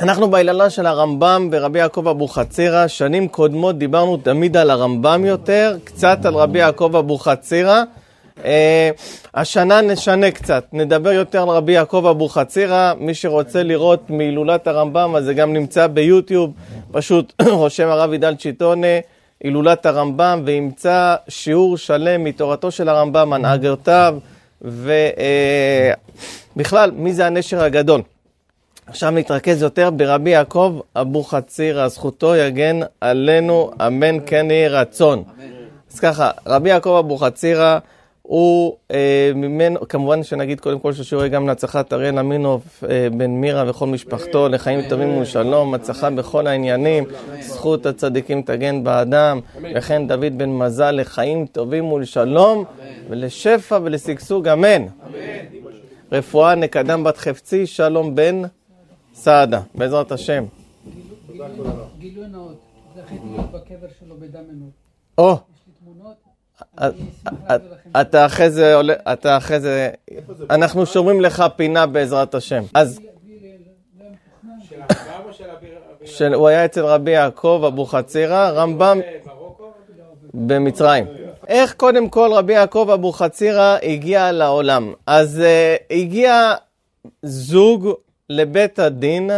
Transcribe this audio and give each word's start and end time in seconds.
אנחנו 0.00 0.30
באילנה 0.30 0.70
של 0.70 0.86
הרמב"ם 0.86 1.48
ורבי 1.52 1.78
יעקב 1.78 2.08
אבוחצירא, 2.08 2.86
שנים 2.86 3.28
קודמות 3.28 3.78
דיברנו 3.78 4.16
תמיד 4.16 4.56
על 4.56 4.70
הרמב"ם 4.70 5.24
יותר, 5.24 5.76
קצת 5.84 6.24
על 6.24 6.34
רבי 6.34 6.58
יעקב 6.58 6.96
אבוחצירא. 6.96 7.82
אה, 8.44 8.90
השנה 9.34 9.80
נשנה 9.80 10.30
קצת, 10.30 10.64
נדבר 10.72 11.12
יותר 11.12 11.42
על 11.42 11.48
רבי 11.48 11.72
יעקב 11.72 12.06
אבוחצירא, 12.10 12.92
מי 12.98 13.14
שרוצה 13.14 13.62
לראות 13.62 14.10
מהילולת 14.10 14.66
הרמב"ם, 14.66 15.16
אז 15.16 15.24
זה 15.24 15.34
גם 15.34 15.52
נמצא 15.52 15.86
ביוטיוב, 15.86 16.52
פשוט 16.92 17.32
רושם 17.48 17.88
הרב 17.88 18.12
עידל 18.12 18.34
צ'יטונה, 18.34 18.86
הילולת 19.40 19.86
הרמב"ם, 19.86 20.42
וימצא 20.44 21.14
שיעור 21.28 21.78
שלם 21.78 22.24
מתורתו 22.24 22.70
של 22.70 22.88
הרמב"ם, 22.88 23.32
הנהגותיו, 23.32 24.14
ובכלל, 26.56 26.90
מי 26.90 27.12
זה 27.12 27.26
הנשר 27.26 27.62
הגדול. 27.62 28.02
עכשיו 28.86 29.10
נתרכז 29.10 29.62
יותר 29.62 29.90
ברבי 29.90 30.30
יעקב 30.30 30.80
אבוחצירא, 30.96 31.88
זכותו 31.88 32.36
יגן 32.36 32.80
עלינו, 33.00 33.70
אמן 33.86 34.16
כן 34.26 34.50
יהי 34.50 34.68
רצון. 34.68 35.24
אז 35.92 36.00
ככה, 36.00 36.30
רבי 36.46 36.68
יעקב 36.68 36.96
אבוחצירא 37.04 37.78
הוא 38.22 38.76
אה, 38.90 39.30
ממנו, 39.34 39.88
כמובן 39.88 40.22
שנגיד 40.22 40.60
קודם 40.60 40.78
כל 40.78 40.92
ששיעורי 40.92 41.28
גם 41.28 41.46
להצלחת 41.46 41.92
אריאל 41.92 42.18
אמינוב 42.18 42.62
אה, 42.88 43.08
בן 43.16 43.30
מירה 43.30 43.70
וכל 43.70 43.86
משפחתו, 43.86 44.48
לחיים 44.48 44.88
טובים 44.88 45.18
ושלום, 45.18 45.74
הצלחה 45.74 46.10
בכל 46.10 46.46
העניינים, 46.46 47.04
זכות 47.40 47.86
הצדיקים 47.86 48.42
תגן 48.42 48.84
באדם, 48.84 49.40
וכן 49.74 50.06
דוד 50.06 50.38
בן 50.38 50.50
מזל 50.50 50.90
לחיים 50.90 51.46
טובים 51.46 51.92
ולשלום, 51.92 52.64
ולשפע 53.10 53.78
ולשגשוג, 53.82 54.48
אמן. 54.48 54.82
רפואה 56.12 56.54
נקדם 56.54 57.04
בת 57.04 57.16
חפצי, 57.16 57.66
שלום 57.66 58.14
בן 58.14 58.42
סעדה, 59.16 59.60
בעזרת 59.74 60.12
השם. 60.12 60.44
גילוי 61.98 62.26
נאות, 62.28 62.60
זכיתי 62.96 63.20
להיות 63.32 63.52
בקבר 63.52 63.86
שלו 64.00 64.14
בדם 64.16 64.40
עינות. 64.50 64.70
או, 65.18 65.30
יש 65.32 65.38
לי 65.66 65.72
תמונות, 65.84 66.14
אה, 66.80 66.86
אני 66.86 66.94
אשמח 67.10 67.32
להעביר 67.48 67.72
לכם. 67.72 68.00
אתה 68.00 68.26
אחרי 68.26 68.50
זה 68.50 68.74
עולה, 68.74 68.94
אתה 69.12 69.36
אחרי 69.36 69.60
זה, 69.60 69.90
אנחנו 70.50 70.86
שומרים 70.86 71.20
לך 71.20 71.44
פינה 71.56 71.86
בעזרת 71.86 72.34
השם. 72.34 72.62
אז 72.74 73.00
לא. 73.00 74.04
של 74.68 74.76
הרמב"ם 74.80 75.28
או 75.28 75.32
של 75.32 75.44
אביר 75.44 75.70
אביר- 75.96 76.08
של, 76.08 76.34
הוא 76.34 76.48
היה 76.48 76.64
אצל 76.64 76.84
רבי 76.84 77.10
יעקב 77.10 77.62
אבוחצירא, 77.66 78.50
רמב"ם? 78.50 79.00
במצרים. 80.34 81.06
איך 81.48 81.74
קודם 81.74 82.08
כל 82.08 82.30
רבי 82.34 82.52
יעקב 82.52 82.88
אבוחצירא 82.94 83.76
הגיע 83.82 84.32
לעולם? 84.32 84.92
אז 85.06 85.42
uh, 85.42 85.94
הגיע 85.94 86.54
זוג 87.22 87.88
לבית 88.30 88.78
הדין 88.78 89.30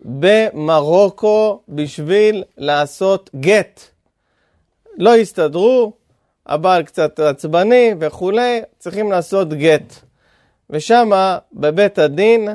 במרוקו 0.00 1.60
בשביל 1.68 2.44
לעשות 2.58 3.30
גט. 3.40 3.80
לא 4.98 5.16
הסתדרו, 5.16 5.92
הבעל 6.46 6.82
קצת 6.82 7.20
עצבני 7.20 7.94
וכולי, 8.00 8.60
צריכים 8.78 9.12
לעשות 9.12 9.48
גט. 9.54 9.94
ושמה 10.70 11.38
בבית 11.52 11.98
הדין, 11.98 12.48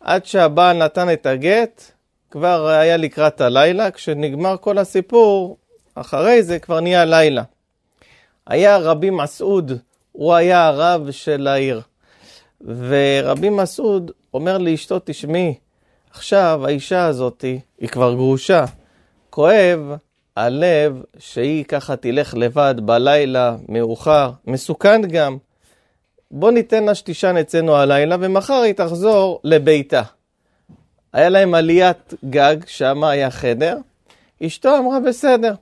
עד 0.00 0.26
שהבעל 0.26 0.84
נתן 0.84 1.12
את 1.12 1.26
הגט, 1.26 1.82
כבר 2.30 2.66
היה 2.66 2.96
לקראת 2.96 3.40
הלילה, 3.40 3.90
כשנגמר 3.90 4.56
כל 4.60 4.78
הסיפור, 4.78 5.56
אחרי 5.94 6.42
זה 6.42 6.58
כבר 6.58 6.80
נהיה 6.80 7.04
לילה. 7.04 7.42
היה 8.46 8.76
רבי 8.76 9.10
מסעוד, 9.10 9.72
הוא 10.12 10.34
היה 10.34 10.66
הרב 10.66 11.10
של 11.10 11.46
העיר. 11.46 11.82
ורבי 12.66 13.50
מסעוד 13.50 14.10
אומר 14.34 14.58
לאשתו, 14.58 14.98
תשמעי, 15.04 15.54
עכשיו 16.10 16.60
האישה 16.64 17.06
הזאתי, 17.06 17.60
היא 17.78 17.88
כבר 17.88 18.14
גרושה, 18.14 18.64
כואב 19.30 19.96
הלב 20.36 21.02
שהיא 21.18 21.64
ככה 21.64 21.96
תלך 21.96 22.34
לבד 22.34 22.74
בלילה, 22.78 23.56
מאוחר, 23.68 24.30
מסוכן 24.46 25.02
גם. 25.02 25.36
בוא 26.30 26.50
ניתן 26.50 26.84
לה 26.84 26.94
שתישן 26.94 27.36
אצלנו 27.36 27.76
הלילה, 27.76 28.16
ומחר 28.20 28.54
היא 28.60 28.72
תחזור 28.72 29.40
לביתה. 29.44 30.02
היה 31.12 31.28
להם 31.28 31.54
עליית 31.54 32.14
גג, 32.30 32.56
שם 32.66 33.04
היה 33.04 33.30
חדר. 33.30 33.78
אשתו 34.46 34.78
אמרה, 34.78 35.00
בסדר, 35.00 35.54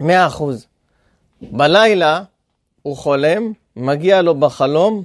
מאה 0.00 0.26
אחוז. 0.26 0.66
בלילה 1.42 2.22
הוא 2.82 2.96
חולם, 2.96 3.52
מגיע 3.76 4.22
לו 4.22 4.34
בחלום 4.34 5.02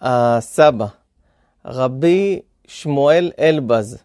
הסבא, 0.00 0.86
רבי 1.64 2.40
שמואל 2.66 3.32
אלבז. 3.38 3.98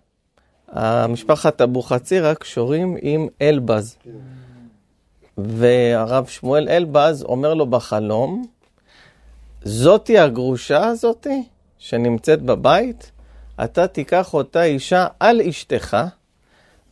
המשפחת 0.67 1.61
אבוחצירא 1.61 2.33
קשורים 2.33 2.97
עם 3.01 3.27
אלבז. 3.41 3.97
והרב 5.37 6.27
שמואל 6.27 6.69
אלבז 6.69 7.23
אומר 7.23 7.53
לו 7.53 7.65
בחלום, 7.65 8.45
זאתי 9.63 10.19
הגרושה 10.19 10.85
הזאתי 10.85 11.43
שנמצאת 11.77 12.41
בבית, 12.41 13.11
אתה 13.63 13.87
תיקח 13.87 14.33
אותה 14.33 14.63
אישה 14.63 15.07
על 15.19 15.41
אשתך, 15.41 15.97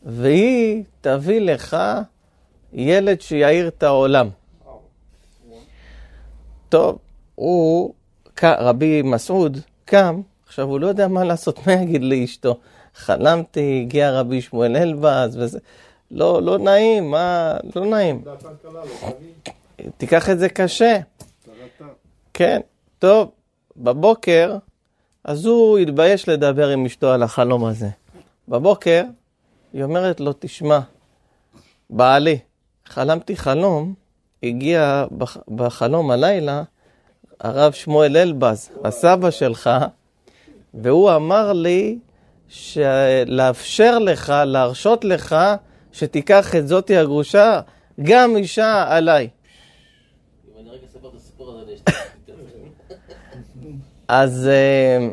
והיא 0.02 0.84
תביא 1.00 1.40
לך 1.40 1.76
ילד 2.72 3.20
שיעיר 3.20 3.68
את 3.68 3.82
העולם. 3.82 4.28
טוב, 6.68 6.98
הוא, 7.34 7.94
רבי 8.42 9.02
מסעוד, 9.02 9.58
קם, 9.84 10.20
עכשיו 10.46 10.64
הוא 10.68 10.80
לא 10.80 10.86
יודע 10.86 11.08
מה 11.08 11.24
לעשות, 11.24 11.66
מה 11.66 11.72
יגיד 11.72 12.02
לאשתו? 12.04 12.58
חלמתי, 12.94 13.80
הגיע 13.82 14.10
רבי 14.20 14.40
שמואל 14.40 14.76
אלבז, 14.76 15.36
וזה, 15.36 15.58
לא, 16.10 16.42
לא 16.42 16.58
נעים, 16.58 17.10
מה, 17.10 17.54
לא 17.76 17.86
נעים. 17.86 18.22
תביא, 19.76 19.86
תיקח 19.96 20.30
את 20.30 20.38
זה 20.38 20.48
קשה. 20.48 20.98
כן, 22.34 22.60
טוב, 22.98 23.30
בבוקר, 23.76 24.56
אז 25.24 25.46
הוא 25.46 25.78
התבייש 25.78 26.28
לדבר 26.28 26.68
עם 26.68 26.86
אשתו 26.86 27.10
על 27.12 27.22
החלום 27.22 27.64
הזה. 27.64 27.88
בבוקר, 28.48 29.02
היא 29.72 29.82
אומרת 29.84 30.20
לו, 30.20 30.32
תשמע, 30.38 30.78
בעלי, 31.90 32.38
חלמתי 32.86 33.36
חלום, 33.36 33.94
הגיע 34.42 35.06
בח- 35.12 35.36
בחלום 35.54 36.10
הלילה 36.10 36.62
הרב 37.44 37.72
שמואל 37.72 38.16
אלבז, 38.16 38.70
הסבא 38.84 39.30
שלך, 39.30 39.70
והוא 40.74 41.16
אמר 41.16 41.52
לי 41.52 41.98
לאפשר 43.26 43.98
לך, 43.98 44.32
להרשות 44.46 45.04
לך, 45.04 45.36
שתיקח 45.92 46.54
את 46.54 46.68
זאתי 46.68 46.96
הגרושה, 46.96 47.60
גם 48.02 48.36
אישה 48.36 48.84
עליי. 48.88 49.28
אז, 54.08 54.48
אה, 54.48 55.08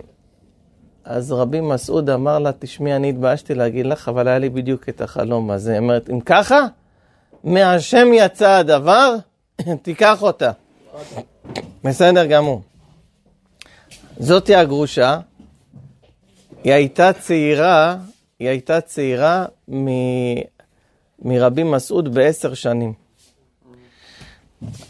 אז 1.04 1.32
רבי 1.32 1.62
מסעוד 1.62 2.10
אמר 2.10 2.40
לה, 2.40 2.52
תשמעי, 2.60 2.96
אני 2.96 3.10
התביישתי 3.10 3.56
להגיד 3.56 3.86
לך, 3.86 4.08
אבל 4.10 4.28
היה 4.28 4.40
לי 4.40 4.50
בדיוק 4.50 4.90
את 4.90 5.02
החלום 5.02 5.52
הזה. 5.52 5.72
היא 5.72 5.80
אומרת, 5.80 6.10
אם 6.10 6.20
ככה, 6.20 6.66
מהשם 7.44 8.08
יצא 8.14 8.50
הדבר, 8.50 9.16
תיקח 9.84 10.22
אותה. 10.22 10.52
בסדר 11.84 12.26
גמור. 12.26 12.62
זאתי 14.18 14.56
הגרושה, 14.56 15.20
היא 16.64 16.74
הייתה 16.74 17.14
צעירה, 17.14 17.98
היא 18.40 18.50
הייתה 18.50 18.82
צעירה 18.82 19.46
מ, 19.72 19.88
מרבי 21.22 21.64
מסעוד 21.64 22.14
בעשר 22.14 22.54
שנים. 22.54 22.94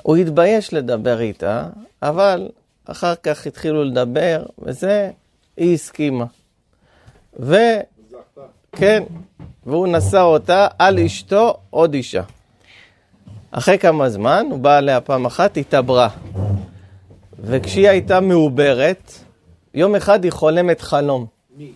הוא 0.04 0.18
התבייש 0.18 0.74
לדבר 0.74 1.22
איתה, 1.22 1.70
אבל 2.02 2.50
אחר 2.86 3.16
כך 3.16 3.48
התחילו 3.48 3.84
לדבר, 3.84 4.46
וזה, 4.60 5.12
היא 5.58 5.74
הסכימה. 5.74 6.26
וכן, 7.40 9.04
והוא 9.66 9.88
נשא 9.88 10.22
אותה 10.22 10.68
על 10.80 11.00
אשתו 11.00 11.58
עוד 11.70 11.94
אישה. 11.94 12.24
אחרי 13.52 13.78
כמה 13.78 14.10
זמן, 14.10 14.46
הוא 14.50 14.60
בא 14.60 14.78
אליה 14.78 15.02
פעם 15.02 15.26
אחת, 15.26 15.58
התעברה. 15.58 16.10
וכשהיא 17.40 17.90
הייתה 17.90 18.20
מעוברת, 18.20 19.12
יום 19.74 19.96
אחד 19.96 20.24
היא 20.24 20.32
חולמת 20.32 20.82
חלום. 20.82 21.26
מי? 21.58 21.72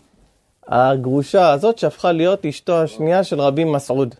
הגרושה 0.67 1.49
הזאת 1.49 1.77
שהפכה 1.77 2.11
להיות 2.11 2.45
אשתו 2.45 2.81
השנייה 2.81 3.23
של 3.23 3.41
רבי 3.41 3.63
מסעוד. 3.63 4.15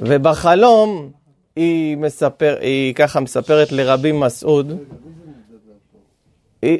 ובחלום 0.00 1.10
היא, 1.56 1.96
מספר, 1.96 2.56
היא 2.60 2.94
ככה 2.94 3.20
מספרת 3.20 3.72
לרבי 3.72 4.12
מסעוד, 4.12 4.72
היא, 6.62 6.78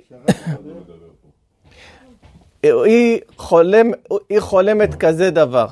היא, 2.63 3.21
חולם, 3.37 3.91
היא 4.29 4.41
חולמת 4.41 4.95
כזה 4.95 5.31
דבר, 5.31 5.67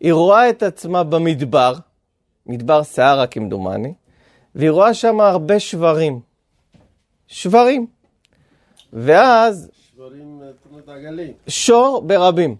היא 0.00 0.12
רואה 0.12 0.50
את 0.50 0.62
עצמה 0.62 1.02
במדבר, 1.02 1.74
מדבר 2.48 2.84
סהרה 2.84 3.26
כמדומני, 3.26 3.94
והיא 4.54 4.70
רואה 4.70 4.94
שם 4.94 5.20
הרבה 5.20 5.60
שברים. 5.60 6.20
שברים. 7.26 7.86
ואז 8.92 9.70
דברים, 9.96 10.42
זאת 10.44 10.66
אומרת, 10.70 10.88
עגלים. 10.88 11.32
שור 11.48 12.02
ברבים. 12.06 12.56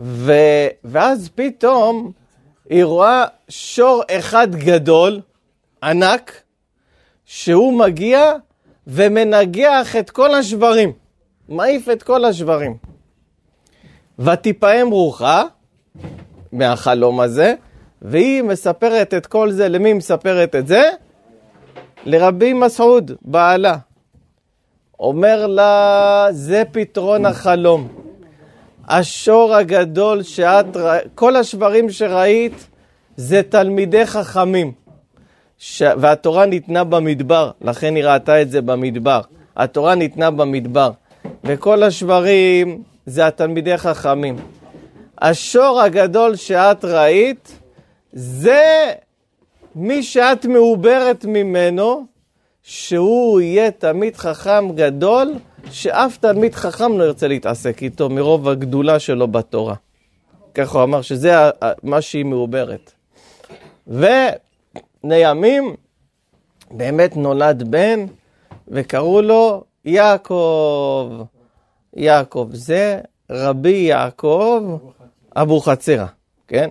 ו... 0.00 0.32
ואז 0.84 1.28
פתאום 1.34 2.12
היא 2.70 2.84
רואה 2.84 3.24
שור 3.48 4.02
אחד 4.10 4.54
גדול, 4.54 5.20
ענק, 5.82 6.42
שהוא 7.24 7.78
מגיע 7.78 8.32
ומנגח 8.86 9.96
את 9.96 10.10
כל 10.10 10.34
השברים, 10.34 10.92
מעיף 11.48 11.88
את 11.88 12.02
כל 12.02 12.24
השברים. 12.24 12.76
ותיפעם 14.18 14.90
רוחה 14.90 15.44
מהחלום 16.52 17.20
הזה, 17.20 17.54
והיא 18.02 18.42
מספרת 18.42 19.14
את 19.14 19.26
כל 19.26 19.50
זה, 19.50 19.68
למי 19.68 19.92
מספרת 19.92 20.54
את 20.54 20.66
זה? 20.66 20.90
לרבי 22.04 22.52
מסעוד, 22.52 23.12
בעלה. 23.22 23.76
אומר 25.00 25.46
לה, 25.46 26.26
זה 26.30 26.62
פתרון 26.72 27.26
החלום. 27.26 27.88
השור 28.88 29.54
הגדול 29.54 30.22
שאת, 30.22 30.76
כל 31.14 31.36
השברים 31.36 31.90
שראית 31.90 32.66
זה 33.16 33.42
תלמידי 33.48 34.06
חכמים. 34.06 34.72
ש... 35.58 35.82
והתורה 35.82 36.46
ניתנה 36.46 36.84
במדבר, 36.84 37.50
לכן 37.60 37.96
היא 37.96 38.04
ראתה 38.04 38.42
את 38.42 38.50
זה 38.50 38.60
במדבר. 38.60 39.20
התורה 39.56 39.94
ניתנה 39.94 40.30
במדבר, 40.30 40.90
וכל 41.44 41.82
השברים 41.82 42.82
זה 43.06 43.26
התלמידי 43.26 43.78
חכמים. 43.78 44.36
השור 45.18 45.80
הגדול 45.80 46.36
שאת 46.36 46.84
ראית, 46.84 47.58
זה 48.18 48.92
מי 49.74 50.02
שאת 50.02 50.46
מעוברת 50.46 51.24
ממנו, 51.24 52.06
שהוא 52.62 53.40
יהיה 53.40 53.70
תלמיד 53.70 54.16
חכם 54.16 54.68
גדול, 54.74 55.34
שאף 55.70 56.16
תלמיד 56.16 56.54
חכם 56.54 56.98
לא 56.98 57.04
ירצה 57.04 57.28
להתעסק 57.28 57.82
איתו 57.82 58.08
מרוב 58.10 58.48
הגדולה 58.48 58.98
שלו 58.98 59.28
בתורה. 59.28 59.74
ככה 60.54 60.78
הוא 60.78 60.84
אמר 60.84 61.02
שזה 61.02 61.34
מה 61.82 62.00
שהיא 62.00 62.24
מעוברת. 62.24 62.92
ולימים 63.86 65.74
באמת 66.70 67.16
נולד 67.16 67.70
בן, 67.70 68.06
וקראו 68.68 69.22
לו 69.22 69.64
יעקב. 69.84 71.12
יעקב 71.96 72.48
זה 72.52 73.00
רבי 73.30 73.76
יעקב 73.76 74.78
אבוחצירא, 75.36 76.06
כן? 76.48 76.70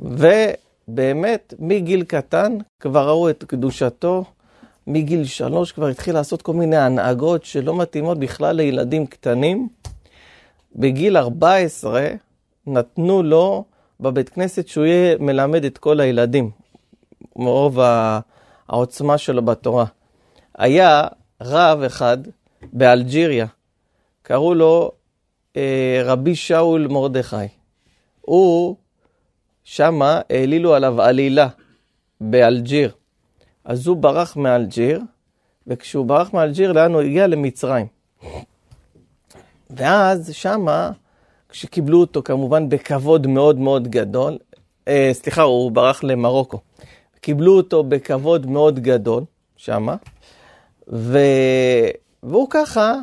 ובאמת, 0.00 1.54
מגיל 1.58 2.04
קטן 2.04 2.56
כבר 2.80 3.08
ראו 3.08 3.30
את 3.30 3.44
קדושתו, 3.44 4.24
מגיל 4.86 5.24
שלוש 5.24 5.72
כבר 5.72 5.86
התחיל 5.86 6.14
לעשות 6.14 6.42
כל 6.42 6.52
מיני 6.52 6.76
הנהגות 6.76 7.44
שלא 7.44 7.76
מתאימות 7.76 8.18
בכלל 8.18 8.56
לילדים 8.56 9.06
קטנים. 9.06 9.68
בגיל 10.76 11.16
14 11.16 12.08
נתנו 12.66 13.22
לו 13.22 13.64
בבית 14.00 14.28
כנסת 14.28 14.68
שהוא 14.68 14.84
יהיה 14.84 15.16
מלמד 15.20 15.64
את 15.64 15.78
כל 15.78 16.00
הילדים, 16.00 16.50
מרוב 17.36 17.78
העוצמה 18.68 19.18
שלו 19.18 19.42
בתורה. 19.42 19.84
היה 20.58 21.06
רב 21.42 21.82
אחד 21.82 22.18
באלג'יריה, 22.72 23.46
קראו 24.22 24.54
לו 24.54 24.90
אה, 25.56 26.02
רבי 26.04 26.34
שאול 26.34 26.86
מרדכי. 26.90 27.36
הוא, 28.20 28.76
שמה 29.70 30.20
העלילו 30.30 30.74
עליו 30.74 31.02
עלילה 31.02 31.48
באלג'יר. 32.20 32.92
אז 33.64 33.86
הוא 33.86 33.96
ברח 33.96 34.36
מאלג'יר, 34.36 35.00
וכשהוא 35.66 36.06
ברח 36.06 36.32
מאלג'יר, 36.32 36.72
לאן 36.72 36.92
הוא 36.92 37.02
הגיע? 37.02 37.26
למצרים. 37.26 37.86
ואז 39.70 40.30
שמה, 40.32 40.90
כשקיבלו 41.48 42.00
אותו 42.00 42.22
כמובן 42.22 42.68
בכבוד 42.68 43.26
מאוד 43.26 43.58
מאוד 43.58 43.88
גדול, 43.88 44.38
אה, 44.88 45.10
סליחה, 45.12 45.42
הוא 45.42 45.72
ברח 45.72 46.04
למרוקו. 46.04 46.60
קיבלו 47.20 47.56
אותו 47.56 47.84
בכבוד 47.84 48.46
מאוד 48.46 48.78
גדול, 48.80 49.24
שמה, 49.56 49.96
ו... 50.92 51.18
והוא 52.22 52.46
ככה 52.50 52.94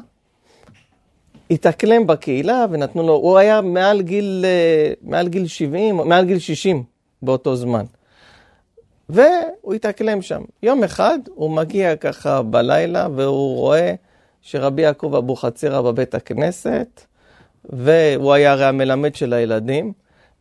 התאקלם 1.52 2.08
בקהילה 2.08 2.66
ונתנו 2.72 3.04
לו, 3.04 3.14
הוא 3.14 3.38
היה 3.38 3.62
מעל 3.62 4.02
גיל, 4.02 4.46
אה, 4.48 4.94
מעל 5.02 5.28
גיל 5.28 5.48
70, 5.48 5.96
מעל 5.96 6.26
גיל 6.26 6.40
60 6.40 6.84
באותו 7.22 7.56
זמן. 7.56 7.86
והוא 9.10 9.74
התאקלם 9.76 10.22
שם. 10.22 10.42
יום 10.64 10.84
אחד 10.84 11.20
הוא 11.36 11.52
מגיע 11.52 11.96
ככה 11.96 12.42
בלילה 12.42 13.08
והוא 13.16 13.58
רואה 13.58 13.94
שרבי 14.42 14.82
יעקב 14.82 15.16
אבוחצירא 15.16 15.82
בבית 15.82 16.16
הכנסת, 16.16 17.02
והוא 17.66 18.34
היה 18.34 18.52
הרי 18.52 18.66
המלמד 18.66 19.16
של 19.16 19.34
הילדים, 19.34 19.94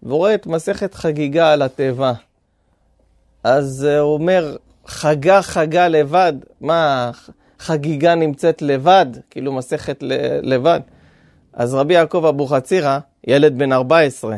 והוא 0.02 0.18
רואה 0.18 0.34
את 0.34 0.46
מסכת 0.46 0.94
חגיגה 0.94 1.52
על 1.52 1.62
התיבה. 1.62 2.12
אז 3.44 3.86
אה, 3.90 3.98
הוא 3.98 4.14
אומר, 4.14 4.56
חגה 4.86 5.42
חגה 5.42 5.88
לבד, 5.88 6.32
מה, 6.60 7.10
חגיגה 7.58 8.14
נמצאת 8.14 8.62
לבד? 8.62 9.06
כאילו 9.30 9.52
מסכת 9.52 9.98
לבד. 10.42 10.80
אז 11.56 11.74
רבי 11.74 11.94
יעקב 11.94 12.24
אבוחצירא, 12.24 12.98
ילד 13.26 13.58
בן 13.58 13.72
14, 13.72 14.36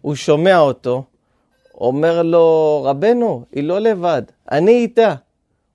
הוא 0.00 0.14
שומע 0.14 0.58
אותו, 0.58 1.04
אומר 1.74 2.22
לו, 2.22 2.82
רבנו, 2.84 3.44
היא 3.52 3.64
לא 3.64 3.78
לבד, 3.78 4.22
אני 4.52 4.72
איתה. 4.72 5.14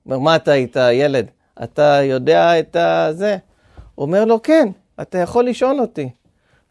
אומר, 0.05 0.19
מה 0.19 0.35
אתה 0.35 0.53
איתה, 0.53 0.93
ילד? 0.93 1.25
אתה 1.63 1.99
יודע 2.03 2.59
את 2.59 2.75
הזה? 2.75 3.37
אומר 3.97 4.25
לו, 4.25 4.41
כן, 4.41 4.69
אתה 5.01 5.17
יכול 5.17 5.45
לשאול 5.45 5.79
אותי. 5.79 6.09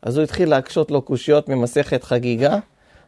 אז 0.02 0.16
הוא 0.16 0.24
התחיל 0.24 0.48
להקשות 0.48 0.90
לו 0.90 1.02
קושיות 1.02 1.48
ממסכת 1.48 2.04
חגיגה. 2.04 2.58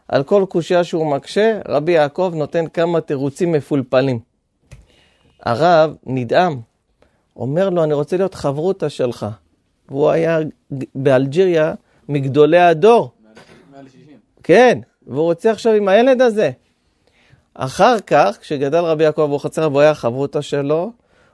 על 0.08 0.22
כל 0.22 0.44
קושייה 0.48 0.84
שהוא 0.84 1.06
מקשה, 1.06 1.60
רבי 1.68 1.92
יעקב 1.92 2.32
נותן 2.36 2.66
כמה 2.68 3.00
תירוצים 3.00 3.52
מפולפלים. 3.52 4.18
הרב 5.42 5.94
נדהם, 6.06 6.60
אומר 7.36 7.70
לו, 7.70 7.84
אני 7.84 7.94
רוצה 7.94 8.16
להיות 8.16 8.34
חברותא 8.34 8.88
שלך. 8.88 9.26
והוא 9.88 10.10
היה 10.10 10.38
באלג'יריה 10.94 11.74
מגדולי 12.08 12.58
הדור. 12.58 13.10
מעל 13.72 13.88
60. 13.88 14.16
כן, 14.42 14.78
והוא 15.06 15.22
רוצה 15.24 15.50
עכשיו 15.50 15.72
עם 15.72 15.88
הילד 15.88 16.22
הזה. 16.22 16.50
אחר 17.54 18.00
כך, 18.00 18.38
כשגדל 18.40 18.78
רבי 18.84 19.04
יעקב 19.04 19.20
אבוחצירא 19.20 19.66
והוא 19.66 19.80
היה 19.80 19.94
חברותא 19.94 20.40
שלו, 20.40 20.90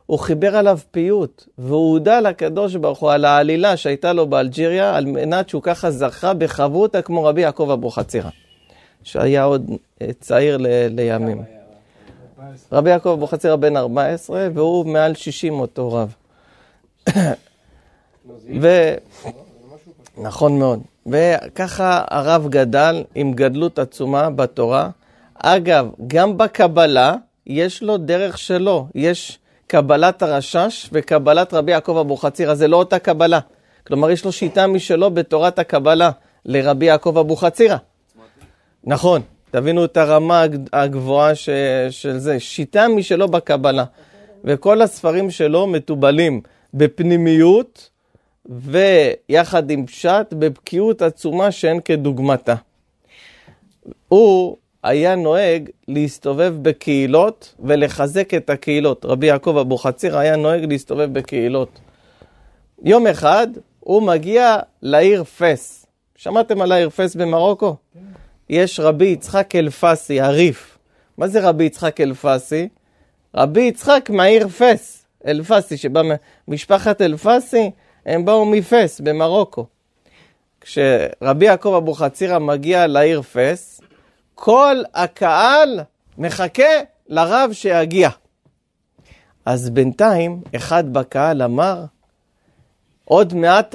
הוא 0.06 0.18
חיבר 0.18 0.56
עליו 0.56 0.78
פיוט, 0.90 1.44
והוא 1.58 1.92
הודה 1.92 2.20
לקדוש 2.20 2.76
ברוך 2.76 2.98
הוא 2.98 3.10
על 3.10 3.24
העלילה 3.24 3.76
שהייתה 3.76 4.12
לו 4.12 4.26
באלג'יריה, 4.26 4.96
על 4.96 5.04
מנת 5.06 5.48
שהוא 5.48 5.62
ככה 5.62 5.90
זכה 5.90 6.34
בחברותא 6.34 7.00
כמו 7.00 7.24
רבי 7.24 7.40
יעקב 7.40 7.70
אבוחצירא, 7.72 8.30
שהיה 9.02 9.44
עוד 9.44 9.70
אה, 10.02 10.08
צעיר 10.20 10.56
ל- 10.56 10.66
לימים. 10.88 11.42
רבי 12.72 12.90
יעקב 12.90 13.08
אבוחצירא 13.08 13.56
בן 13.56 13.76
14, 13.76 14.48
והוא 14.54 14.86
מעל 14.86 15.14
60 15.14 15.60
אותו 15.60 15.92
רב. 15.92 16.14
ו... 18.60 18.94
נכון 20.18 20.58
מאוד. 20.58 20.80
וככה 21.06 22.04
הרב 22.08 22.48
גדל 22.48 23.04
עם 23.14 23.32
גדלות 23.32 23.78
עצומה 23.78 24.30
בתורה. 24.30 24.90
אגב, 25.34 25.88
גם 26.06 26.38
בקבלה 26.38 27.14
יש 27.46 27.82
לו 27.82 27.96
דרך 27.96 28.38
שלו. 28.38 28.86
יש 28.94 29.38
קבלת 29.66 30.22
הרשש 30.22 30.88
וקבלת 30.92 31.54
רבי 31.54 31.72
יעקב 31.72 31.96
אבוחצירא, 31.96 32.54
זה 32.54 32.68
לא 32.68 32.76
אותה 32.76 32.98
קבלה. 32.98 33.40
כלומר, 33.86 34.10
יש 34.10 34.24
לו 34.24 34.32
שיטה 34.32 34.66
משלו 34.66 35.10
בתורת 35.10 35.58
הקבלה 35.58 36.10
לרבי 36.44 36.86
יעקב 36.86 37.18
אבוחצירא. 37.18 37.76
נכון, 38.84 39.22
תבינו 39.50 39.84
את 39.84 39.96
הרמה 39.96 40.40
הג- 40.42 40.68
הגבוהה 40.72 41.34
ש... 41.34 41.48
של 41.90 42.18
זה. 42.18 42.40
שיטה 42.40 42.88
משלו 42.88 43.28
בקבלה. 43.28 43.84
וכל 44.44 44.82
הספרים 44.82 45.30
שלו 45.30 45.66
מתובלים 45.66 46.40
בפנימיות 46.74 47.90
ויחד 48.48 49.70
עם 49.70 49.86
פשט 49.86 50.32
בבקיאות 50.32 51.02
עצומה 51.02 51.50
שאין 51.50 51.80
כדוגמתה. 51.80 52.54
הוא 54.08 54.56
היה 54.82 55.14
נוהג 55.14 55.70
להסתובב 55.88 56.54
בקהילות 56.62 57.54
ולחזק 57.60 58.34
את 58.34 58.50
הקהילות. 58.50 59.04
רבי 59.04 59.26
יעקב 59.26 59.56
אבוחצירא 59.60 60.18
היה 60.18 60.36
נוהג 60.36 60.64
להסתובב 60.64 61.12
בקהילות. 61.12 61.80
יום 62.82 63.06
אחד 63.06 63.46
הוא 63.80 64.02
מגיע 64.02 64.56
לעיר 64.82 65.24
פס. 65.24 65.86
שמעתם 66.16 66.60
על 66.60 66.72
העיר 66.72 66.90
פס 66.90 67.14
במרוקו? 67.14 67.76
יש 68.50 68.80
רבי 68.80 69.06
יצחק 69.06 69.56
אלפסי, 69.56 70.20
הריף. 70.20 70.78
מה 71.18 71.28
זה 71.28 71.48
רבי 71.48 71.64
יצחק 71.64 72.00
אלפסי? 72.00 72.68
רבי 73.34 73.60
יצחק 73.60 74.10
מהעיר 74.10 74.48
פס, 74.48 75.06
אלפסי, 75.26 75.76
שבא 75.76 76.02
ממשפחת 76.48 77.02
אלפסי, 77.02 77.70
הם 78.08 78.24
באו 78.24 78.44
מפס 78.44 79.00
במרוקו. 79.00 79.66
כשרבי 80.60 81.46
יעקב 81.46 81.74
אבוחצירא 81.76 82.38
מגיע 82.38 82.86
לעיר 82.86 83.22
פס, 83.22 83.80
כל 84.34 84.76
הקהל 84.94 85.80
מחכה 86.18 86.64
לרב 87.08 87.50
שיגיע. 87.52 88.08
אז 89.44 89.70
בינתיים, 89.70 90.42
אחד 90.56 90.92
בקהל 90.92 91.42
אמר, 91.42 91.84
עוד 93.04 93.34
מעט 93.34 93.74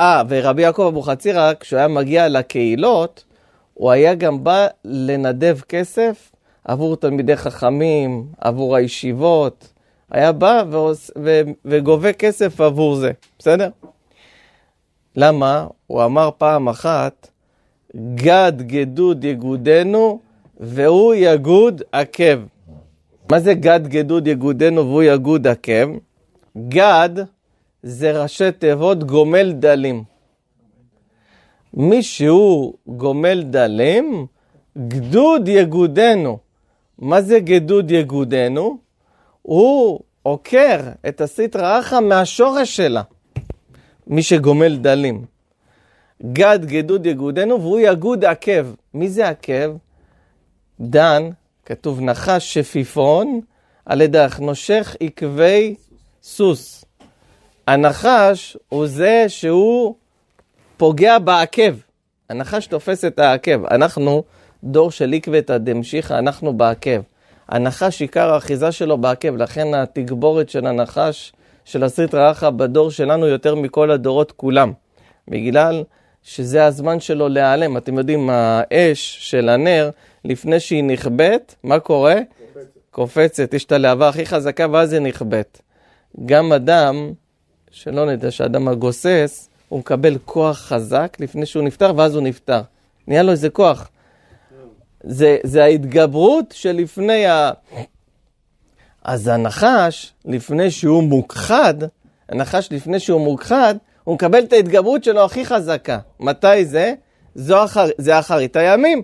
אה, 0.00 0.22
ורבי 0.28 0.62
יעקב 0.62 0.82
אבוחצירא, 0.82 1.52
כשהוא 1.60 1.78
היה 1.78 1.88
מגיע 1.88 2.28
לקהילות, 2.28 3.24
הוא 3.74 3.90
היה 3.90 4.14
גם 4.14 4.44
בא 4.44 4.66
לנדב 4.84 5.60
כסף 5.68 6.32
עבור 6.64 6.96
תלמידי 6.96 7.36
חכמים, 7.36 8.26
עבור 8.38 8.76
הישיבות. 8.76 9.72
היה 10.10 10.32
בא 10.32 10.62
ועוש, 10.70 11.10
ו, 11.18 11.40
וגובה 11.64 12.12
כסף 12.12 12.60
עבור 12.60 12.96
זה, 12.96 13.10
בסדר? 13.38 13.70
למה? 15.16 15.66
הוא 15.86 16.04
אמר 16.04 16.30
פעם 16.38 16.68
אחת, 16.68 17.28
גד 18.14 18.52
גדוד 18.56 19.24
יגודנו 19.24 20.20
והוא 20.60 21.14
יגוד 21.14 21.82
עקב. 21.92 22.38
מה 23.30 23.40
זה 23.40 23.54
גד 23.54 23.88
גדוד 23.88 24.26
יגודנו 24.26 24.86
והוא 24.86 25.02
יגוד 25.02 25.46
עקב? 25.46 25.88
גד 26.68 27.10
זה 27.82 28.22
ראשי 28.22 28.52
תיבות 28.52 29.04
גומל 29.04 29.52
דלים. 29.52 30.04
מי 31.74 32.02
שהוא 32.02 32.74
גומל 32.86 33.42
דלים, 33.42 34.26
גדוד 34.88 35.48
יגודנו. 35.48 36.38
מה 36.98 37.20
זה 37.22 37.40
גדוד 37.40 37.90
יגודנו? 37.90 38.78
הוא 39.50 40.00
עוקר 40.22 40.80
את 41.08 41.20
הסטרא 41.20 41.80
אחא 41.80 42.00
מהשורש 42.00 42.76
שלה. 42.76 43.02
מי 44.06 44.22
שגומל 44.22 44.76
דלים. 44.76 45.24
גד 46.32 46.64
גדוד 46.64 47.06
יגודנו 47.06 47.60
והוא 47.60 47.80
יגוד 47.80 48.24
עקב. 48.24 48.66
מי 48.94 49.08
זה 49.08 49.28
עקב? 49.28 49.76
דן, 50.80 51.30
כתוב 51.66 52.00
נחש 52.00 52.54
שפיפון, 52.54 53.40
על 53.86 54.00
ידך 54.00 54.40
נושך 54.40 54.96
עקבי 55.00 55.74
סוס. 56.22 56.84
הנחש 57.66 58.56
הוא 58.68 58.86
זה 58.86 59.24
שהוא 59.28 59.94
פוגע 60.76 61.18
בעקב. 61.18 61.74
הנחש 62.28 62.66
תופס 62.66 63.04
את 63.04 63.18
העקב. 63.18 63.64
אנחנו 63.64 64.22
דור 64.64 64.90
של 64.90 65.12
עקבתא 65.14 65.58
דמשיחא, 65.58 66.18
אנחנו 66.18 66.52
בעקב. 66.52 67.00
הנחש 67.50 68.00
עיקר 68.00 68.30
האחיזה 68.30 68.72
שלו 68.72 68.98
בעקב, 68.98 69.36
לכן 69.36 69.74
התגבורת 69.74 70.48
של 70.48 70.66
הנחש 70.66 71.32
של 71.64 71.84
הסטרא 71.84 72.30
אחא 72.30 72.50
בדור 72.50 72.90
שלנו 72.90 73.26
יותר 73.26 73.54
מכל 73.54 73.90
הדורות 73.90 74.32
כולם. 74.32 74.72
בגלל 75.28 75.84
שזה 76.22 76.64
הזמן 76.64 77.00
שלו 77.00 77.28
להיעלם. 77.28 77.76
אתם 77.76 77.98
יודעים, 77.98 78.30
האש 78.30 79.30
של 79.30 79.48
הנר, 79.48 79.90
לפני 80.24 80.60
שהיא 80.60 80.84
נכבאת, 80.84 81.54
מה 81.64 81.78
קורה? 81.78 82.16
קופצת, 82.90 83.54
יש 83.54 83.64
את 83.64 83.72
הלהבה 83.72 84.08
הכי 84.08 84.26
חזקה 84.26 84.66
ואז 84.72 84.92
היא 84.92 85.00
נכבאת. 85.00 85.60
גם 86.26 86.52
אדם, 86.52 87.12
שלא 87.70 88.06
נדע 88.06 88.30
שאדם 88.30 88.68
הגוסס, 88.68 89.48
הוא 89.68 89.78
מקבל 89.78 90.18
כוח 90.24 90.58
חזק 90.58 91.16
לפני 91.20 91.46
שהוא 91.46 91.64
נפטר 91.64 91.92
ואז 91.96 92.14
הוא 92.14 92.22
נפטר. 92.22 92.60
נהיה 93.08 93.22
לו 93.22 93.32
איזה 93.32 93.50
כוח. 93.50 93.88
זה, 95.04 95.36
זה 95.42 95.64
ההתגברות 95.64 96.52
שלפני 96.52 97.26
ה... 97.26 97.50
אז 99.04 99.28
הנחש, 99.28 100.12
לפני 100.24 100.70
שהוא 100.70 101.02
מוכחד, 101.02 101.74
הנחש 102.28 102.68
לפני 102.70 103.00
שהוא 103.00 103.20
מוכחד, 103.20 103.74
הוא 104.04 104.14
מקבל 104.14 104.38
את 104.38 104.52
ההתגברות 104.52 105.04
שלו 105.04 105.24
הכי 105.24 105.44
חזקה. 105.44 105.98
מתי 106.20 106.64
זה? 106.64 106.94
זו 107.34 107.64
אחר, 107.64 107.86
זה 107.98 108.18
אחרית 108.18 108.56
הימים. 108.56 109.02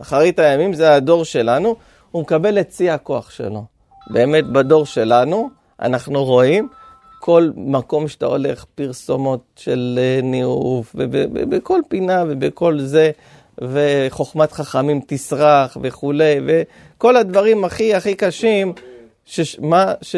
אחרית 0.00 0.38
הימים 0.38 0.74
זה 0.74 0.94
הדור 0.94 1.24
שלנו, 1.24 1.76
הוא 2.10 2.22
מקבל 2.22 2.60
את 2.60 2.72
שיא 2.72 2.92
הכוח 2.92 3.30
שלו. 3.30 3.64
באמת 4.10 4.46
בדור 4.46 4.86
שלנו, 4.86 5.50
אנחנו 5.80 6.24
רואים 6.24 6.68
כל 7.20 7.50
מקום 7.56 8.08
שאתה 8.08 8.26
הולך, 8.26 8.64
פרסומות 8.74 9.40
של 9.56 9.98
אה, 10.02 10.20
ניאוף, 10.22 10.94
ובכל 10.98 11.80
פינה 11.88 12.24
ובכל 12.28 12.80
זה, 12.80 13.10
וחוכמת 13.62 14.52
חכמים 14.52 15.00
תסרח 15.06 15.76
וכולי, 15.82 16.34
וכל 16.46 17.16
הדברים 17.16 17.64
הכי 17.64 17.94
הכי 17.94 18.14
קשים, 18.14 18.72
שש, 19.24 19.58
מה, 19.58 19.94
ש... 20.02 20.16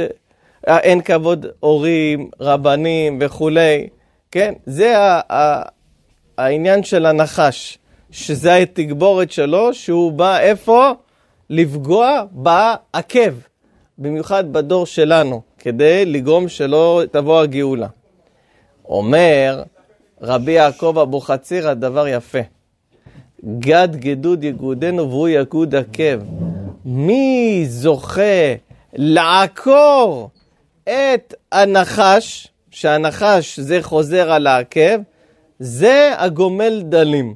אה, 0.69 0.79
אין 0.79 1.01
כבוד 1.01 1.47
הורים, 1.61 2.31
רבנים 2.41 3.19
וכולי, 3.21 3.89
כן? 4.31 4.53
זה 4.67 4.99
ה, 4.99 5.21
ה, 5.33 5.63
העניין 6.39 6.83
של 6.83 7.07
הנחש, 7.07 7.79
שזה 8.11 8.55
התגבורת 8.55 9.31
שלו, 9.33 9.75
שהוא 9.75 10.13
בא 10.13 10.39
איפה? 10.39 10.91
לפגוע 11.51 12.23
בעקב, 12.31 13.35
במיוחד 13.99 14.53
בדור 14.53 14.87
שלנו, 14.87 15.43
כדי 15.59 16.05
לגרום 16.05 16.49
שלא 16.49 17.03
תבוא 17.11 17.41
הגאולה. 17.41 17.87
אומר 18.85 19.63
רבי 20.23 20.53
יעקב 20.53 20.99
אבוחצירא 21.03 21.75
דבר 21.75 22.09
יפה. 22.09 22.39
גד 23.45 23.97
גדוד 23.97 24.45
יגודנו 24.45 25.11
והוא 25.11 25.29
יגוד 25.29 25.75
עקב. 25.75 26.19
מי 26.85 27.65
זוכה 27.69 28.55
לעקור 28.95 30.31
את 30.85 31.35
הנחש, 31.53 32.49
שהנחש 32.71 33.61
זה 33.61 33.79
חוזר 33.83 34.33
על 34.33 34.47
העקב, 34.47 35.01
זה 35.59 36.13
הגומל 36.19 36.83
דלים. 36.83 37.35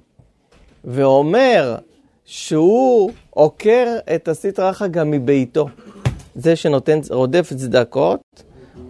ואומר 0.85 1.76
שהוא 2.25 3.11
עוקר 3.30 3.87
את 4.14 4.28
הסטרא 4.28 4.71
אחא 4.71 4.87
גם 4.87 5.11
מביתו. 5.11 5.66
זה 6.35 6.56
שנותן, 6.56 6.99
רודף 7.11 7.52
צדקות, 7.56 8.42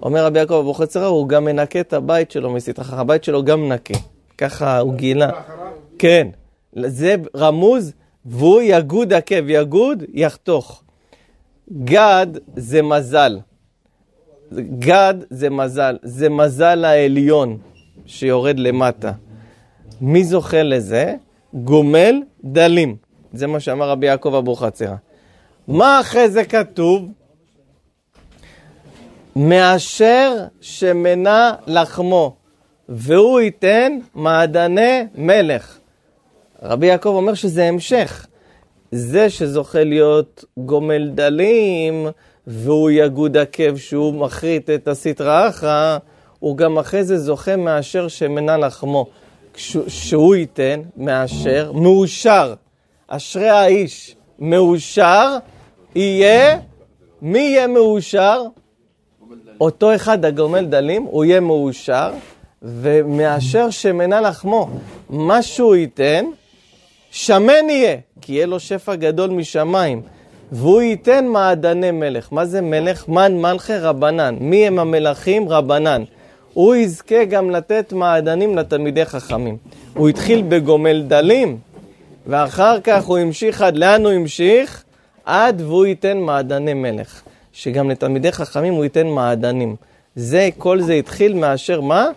אומר 0.03 0.25
רבי 0.25 0.39
יעקב 0.39 0.55
אבוחצירא, 0.55 1.07
הוא 1.07 1.29
גם 1.29 1.45
מנקה 1.45 1.81
את 1.81 1.93
הבית 1.93 2.31
שלו 2.31 2.51
מסטרא 2.51 2.85
אחא, 2.85 2.95
הבית 2.95 3.25
שלו 3.25 3.45
גם 3.45 3.73
נקי. 3.73 3.95
ככה 4.39 4.79
הוא 4.79 4.95
גילה. 4.95 5.31
כן, 5.99 6.29
זה 6.77 7.15
רמוז, 7.37 7.93
והוא 8.25 8.61
יגוד 8.63 9.13
עקב, 9.13 9.49
יגוד 9.49 10.03
יחתוך. 10.13 10.83
גד 11.85 12.27
זה 12.57 12.83
מזל. 12.83 13.39
גד 14.79 15.15
זה 15.31 15.51
מזל, 15.51 15.97
זה 16.03 16.29
מזל 16.29 16.85
העליון 16.85 17.59
שיורד 18.07 18.59
למטה. 18.59 19.13
מי 20.01 20.25
זוכה 20.25 20.63
לזה? 20.63 21.15
גומל 21.55 22.23
דלים. 22.45 22.97
זה 23.33 23.47
מה 23.47 23.61
שאמר 23.61 23.89
רבי 23.89 24.07
יעקב 24.07 24.35
אבוחצירא. 24.35 24.95
מה 25.69 26.01
אחרי 26.01 26.29
זה 26.29 26.45
כתוב? 26.45 27.09
מאשר 29.37 30.33
שמנה 30.61 31.53
לחמו, 31.67 32.37
והוא 32.89 33.41
ייתן 33.41 33.99
מעדני 34.15 35.05
מלך. 35.15 35.79
רבי 36.63 36.87
יעקב 36.87 37.09
אומר 37.09 37.35
שזה 37.35 37.65
המשך. 37.65 38.27
זה 38.93 39.31
שזוכה 39.31 39.85
להיות 39.85 40.45
גומל 40.57 41.09
דלים, 41.09 42.07
והוא 42.47 42.91
יגוד 42.91 43.37
עקב 43.37 43.77
שהוא 43.77 44.15
מחריט 44.15 44.71
את 44.71 44.89
הסטרא 44.89 45.49
אחא, 45.49 45.97
הוא 46.39 46.57
גם 46.57 46.79
אחרי 46.79 47.05
זה 47.05 47.19
זוכה 47.19 47.57
מאשר 47.57 48.09
שמנה 48.09 48.57
לחמו. 48.57 49.07
שהוא 49.89 50.35
ייתן 50.35 50.81
מאשר, 50.97 51.73
מאושר. 51.73 52.55
אשרי 53.09 53.49
האיש 53.49 54.17
מאושר, 54.39 55.37
יהיה, 55.95 56.59
מי 57.23 57.39
יהיה 57.39 57.67
מאושר? 57.67 58.43
אותו 59.61 59.95
אחד 59.95 60.25
הגומל 60.25 60.65
דלים, 60.65 61.03
הוא 61.03 61.25
יהיה 61.25 61.41
מאושר, 61.41 62.13
ומאשר 62.63 63.71
שמנה 63.71 64.21
לחמו. 64.21 64.71
מה 65.11 65.43
שהוא 65.43 65.77
ייתן, 65.77 66.25
שמן 67.15 67.71
יהיה, 67.71 67.97
כי 68.21 68.33
יהיה 68.33 68.47
לו 68.47 68.61
שפע 68.61 68.95
גדול 68.95 69.31
משמיים. 69.31 70.03
והוא 70.53 70.83
ייתן 70.83 71.27
מעדני 71.27 71.91
מלך. 71.91 72.33
מה 72.33 72.47
זה 72.47 72.61
מלך? 72.61 73.09
מן 73.09 73.37
מלכי 73.37 73.77
רבנן. 73.77 74.37
מי 74.41 74.67
הם 74.67 74.79
המלכים? 74.79 75.49
רבנן. 75.49 76.03
הוא 76.55 76.75
יזכה 76.75 77.25
גם 77.25 77.51
לתת 77.51 77.93
מעדנים 77.93 78.59
לתלמידי 78.59 79.05
חכמים. 79.05 79.57
הוא 79.95 80.09
התחיל 80.09 80.43
בגומל 80.49 81.03
דלים, 81.03 81.59
ואחר 82.27 82.81
כך 82.81 83.05
הוא 83.05 83.19
המשיך 83.19 83.63
עד 83.63 83.77
לאן 83.77 84.05
הוא 84.05 84.13
המשיך? 84.13 84.85
עד 85.25 85.61
והוא 85.61 85.87
ייתן 85.87 86.19
מעדני 86.19 86.75
מלך. 86.75 87.23
שגם 87.53 87.91
לתלמידי 87.91 88.33
חכמים 88.33 88.75
הוא 88.75 88.85
ייתן 88.85 89.07
מעדנים. 89.07 89.77
זה, 90.17 90.49
כל 90.59 90.81
זה 90.81 90.95
התחיל 90.95 91.35
מאשר 91.35 91.81
מה? 91.81 92.09